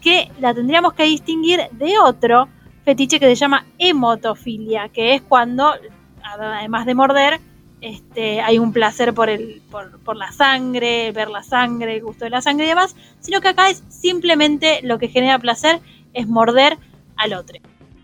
Que 0.00 0.32
la 0.40 0.52
tendríamos 0.52 0.94
que 0.94 1.04
distinguir 1.04 1.60
de 1.72 1.96
otro 1.98 2.48
fetiche 2.88 3.20
que 3.20 3.26
se 3.26 3.34
llama 3.34 3.66
hemotofilia, 3.78 4.88
que 4.88 5.14
es 5.14 5.20
cuando, 5.20 5.74
además 6.22 6.86
de 6.86 6.94
morder, 6.94 7.38
este, 7.82 8.40
hay 8.40 8.58
un 8.58 8.72
placer 8.72 9.12
por, 9.12 9.28
el, 9.28 9.60
por, 9.70 10.16
la 10.16 10.32
sangre, 10.32 11.12
ver 11.12 11.28
la 11.28 11.42
sangre, 11.42 11.96
el 11.96 12.02
gusto 12.02 12.24
de 12.24 12.30
la 12.30 12.40
sangre 12.40 12.64
y 12.64 12.68
demás, 12.70 12.96
sino 13.20 13.42
que 13.42 13.48
acá 13.48 13.68
es 13.68 13.84
simplemente 13.90 14.80
lo 14.84 14.98
que 14.98 15.08
genera 15.08 15.38
placer 15.38 15.80
es 16.14 16.26
morder 16.28 16.78
al 17.16 17.34
otro. 17.34 17.58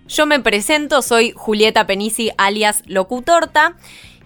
Yo 0.06 0.26
me 0.26 0.38
presento, 0.40 1.00
soy 1.00 1.32
Julieta 1.34 1.86
Penisi 1.86 2.30
alias 2.36 2.82
Locutorta 2.84 3.78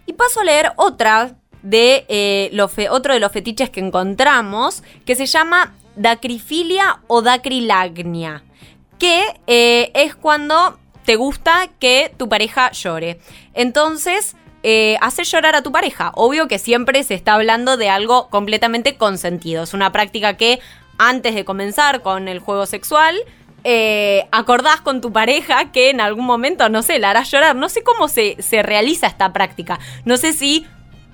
y 0.07 0.15
paso 0.15 0.41
a 0.41 0.45
leer 0.45 0.73
otra 0.75 1.37
de 1.63 2.05
eh, 2.09 2.89
otro 2.91 3.15
de 3.15 3.21
los 3.21 3.31
fetiches 3.31 3.71
que 3.71 3.79
encontramos 3.79 4.83
que 5.05 5.15
se 5.15 5.27
llama 5.27 5.77
dacrifilia 5.95 6.99
o 7.07 7.23
dacrilagnia 7.23 8.43
que 8.99 9.41
eh, 9.47 9.91
es 9.95 10.15
cuando 10.15 10.79
te 11.05 11.17
gusta 11.17 11.69
que 11.79 12.13
tu 12.17 12.29
pareja 12.29 12.71
llore. 12.73 13.19
Entonces, 13.55 14.37
eh, 14.63 14.99
llorar 15.25 15.57
a 15.57 15.63
tu 15.63 15.73
pareja. 15.73 16.13
Obvio 16.15 16.49
que 16.49 16.59
siempre 16.59 17.03
se 17.05 17.15
está 17.15 17.35
hablando 17.35 17.77
de 17.77 17.89
algo 17.89 18.29
completamente 18.29 18.97
consentido. 18.97 19.63
Es 19.63 19.75
una 19.75 19.93
práctica 19.93 20.37
que 20.37 20.61
antes 20.99 21.35
de 21.35 21.45
comenzar 21.45 22.03
con 22.03 22.29
el 22.29 22.41
juego 22.41 22.67
sexual, 22.67 23.17
eh, 23.65 24.27
acordás 24.33 24.81
con 24.81 25.01
tu 25.01 25.13
pareja 25.13 25.73
que 25.73 25.91
en 25.91 26.01
algún 26.01 26.25
momento, 26.25 26.69
no 26.69 26.83
sé, 26.83 26.99
la 26.99 27.11
harás 27.11 27.31
llorar. 27.31 27.57
No 27.57 27.69
sé 27.69 27.83
cómo 27.83 28.09
se, 28.09 28.37
se 28.41 28.63
realiza 28.63 29.07
esta 29.07 29.33
práctica. 29.33 29.79
No 30.05 30.17
sé 30.17 30.33
si 30.33 30.67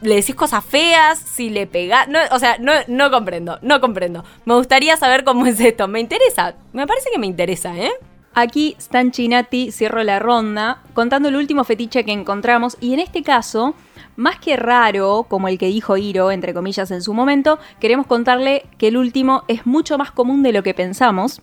le 0.04 0.16
decís 0.16 0.34
cosas 0.34 0.64
feas, 0.64 1.18
si 1.18 1.50
le 1.50 1.66
pegás. 1.66 2.08
No, 2.08 2.18
o 2.30 2.38
sea, 2.38 2.58
no, 2.58 3.10
comprendo, 3.10 3.58
no 3.62 3.80
comprendo. 3.80 4.24
Me 4.44 4.54
gustaría 4.54 4.96
saber 4.96 5.24
cómo 5.24 5.46
es 5.46 5.58
esto. 5.58 5.88
Me 5.88 6.00
interesa. 6.00 6.54
Me 6.72 6.86
parece 6.86 7.10
que 7.12 7.18
me 7.18 7.26
interesa, 7.26 7.76
¿eh? 7.76 7.92
Aquí 8.34 8.74
Stan 8.78 9.12
Chinati 9.12 9.70
cierro 9.70 10.02
la 10.02 10.18
ronda 10.18 10.82
contando 10.92 11.28
el 11.28 11.36
último 11.36 11.62
fetiche 11.62 12.04
que 12.04 12.12
encontramos 12.12 12.76
y 12.80 12.92
en 12.92 12.98
este 12.98 13.22
caso, 13.22 13.74
más 14.16 14.40
que 14.40 14.56
raro, 14.56 15.26
como 15.28 15.46
el 15.46 15.56
que 15.56 15.66
dijo 15.66 15.96
Hiro, 15.96 16.32
entre 16.32 16.52
comillas, 16.52 16.90
en 16.90 17.00
su 17.00 17.14
momento, 17.14 17.60
queremos 17.78 18.08
contarle 18.08 18.66
que 18.76 18.88
el 18.88 18.96
último 18.96 19.44
es 19.46 19.66
mucho 19.66 19.98
más 19.98 20.10
común 20.10 20.42
de 20.42 20.52
lo 20.52 20.64
que 20.64 20.74
pensamos 20.74 21.40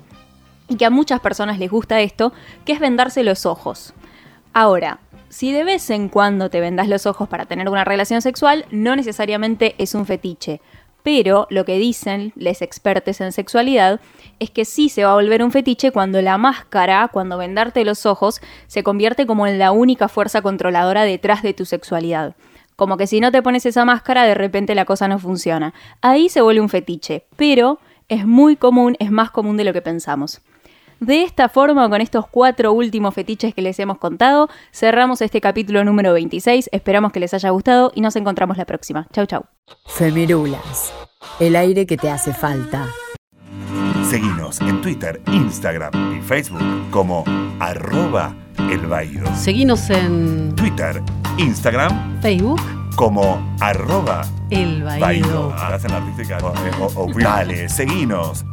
y 0.68 0.76
que 0.76 0.86
a 0.86 0.90
muchas 0.90 1.22
personas 1.22 1.60
les 1.60 1.72
gusta 1.72 2.02
esto, 2.02 2.34
que 2.66 2.74
es 2.74 2.82
vendarse 2.82 3.24
los 3.24 3.46
ojos. 3.46 3.94
Ahora, 4.54 5.00
si 5.32 5.54
de 5.54 5.64
vez 5.64 5.90
en 5.90 6.10
cuando 6.10 6.50
te 6.50 6.60
vendas 6.60 6.90
los 6.90 7.06
ojos 7.06 7.30
para 7.30 7.46
tener 7.46 7.70
una 7.70 7.86
relación 7.86 8.22
sexual, 8.22 8.66
no 8.70 8.98
necesariamente 8.98 9.76
es 9.78 9.96
un 9.96 10.06
fetiche. 10.06 10.60
Pero 11.04 11.48
lo 11.50 11.64
que 11.64 11.80
dicen 11.80 12.34
les 12.36 12.62
expertos 12.62 13.22
en 13.22 13.32
sexualidad 13.32 14.02
es 14.40 14.52
que 14.52 14.66
sí 14.66 14.90
se 14.90 15.06
va 15.06 15.12
a 15.12 15.16
volver 15.16 15.42
un 15.42 15.52
fetiche 15.52 15.92
cuando 15.92 16.22
la 16.22 16.38
máscara, 16.38 17.10
cuando 17.12 17.38
vendarte 17.38 17.86
los 17.86 18.06
ojos, 18.06 18.42
se 18.68 18.84
convierte 18.84 19.26
como 19.26 19.48
en 19.48 19.58
la 19.58 19.72
única 19.72 20.10
fuerza 20.10 20.42
controladora 20.42 21.04
detrás 21.04 21.44
de 21.44 21.54
tu 21.54 21.66
sexualidad. 21.66 22.36
Como 22.76 22.98
que 22.98 23.08
si 23.08 23.22
no 23.22 23.32
te 23.32 23.42
pones 23.42 23.66
esa 23.66 23.86
máscara, 23.86 24.26
de 24.26 24.36
repente 24.36 24.76
la 24.76 24.86
cosa 24.86 25.08
no 25.08 25.18
funciona. 25.18 25.74
Ahí 26.02 26.28
se 26.28 26.42
vuelve 26.42 26.62
un 26.62 26.70
fetiche, 26.70 27.26
pero 27.38 27.80
es 28.10 28.28
muy 28.28 28.58
común, 28.58 28.98
es 29.00 29.12
más 29.12 29.32
común 29.32 29.56
de 29.56 29.64
lo 29.64 29.72
que 29.72 29.82
pensamos. 29.82 30.42
De 31.02 31.24
esta 31.24 31.50
forma, 31.50 31.90
con 31.90 32.00
estos 32.00 32.28
cuatro 32.28 32.74
últimos 32.74 33.16
fetiches 33.16 33.56
que 33.56 33.64
les 33.64 33.80
hemos 33.80 33.98
contado, 33.98 34.50
cerramos 34.72 35.24
este 35.24 35.42
capítulo 35.42 35.84
número 35.84 36.14
26. 36.14 36.70
Esperamos 36.72 37.12
que 37.12 37.20
les 37.20 37.34
haya 37.34 37.50
gustado 37.50 37.92
y 37.96 38.02
nos 38.02 38.16
encontramos 38.16 38.56
la 38.56 38.66
próxima. 38.66 39.08
Chau, 39.12 39.26
chau. 39.26 39.46
Femirulas, 39.88 40.94
el 41.40 41.56
aire 41.56 41.88
que 41.88 41.98
te 41.98 42.08
hace 42.12 42.36
falta. 42.36 42.88
Seguinos 44.08 44.62
en 44.62 44.80
Twitter, 44.82 45.20
Instagram 45.26 46.20
y 46.20 46.22
Facebook 46.22 46.62
como 46.92 47.24
arroba 47.60 48.36
el 48.60 48.82
Seguinos 49.36 49.90
en 49.90 50.56
Twitter, 50.56 51.02
Instagram, 51.40 52.22
Facebook 52.22 52.62
como 52.96 53.56
arroba 53.60 54.22
el 54.52 54.88
Hacen 54.88 55.92
artística. 55.94 56.38
Dale, 57.18 57.70
seguinos 57.70 58.46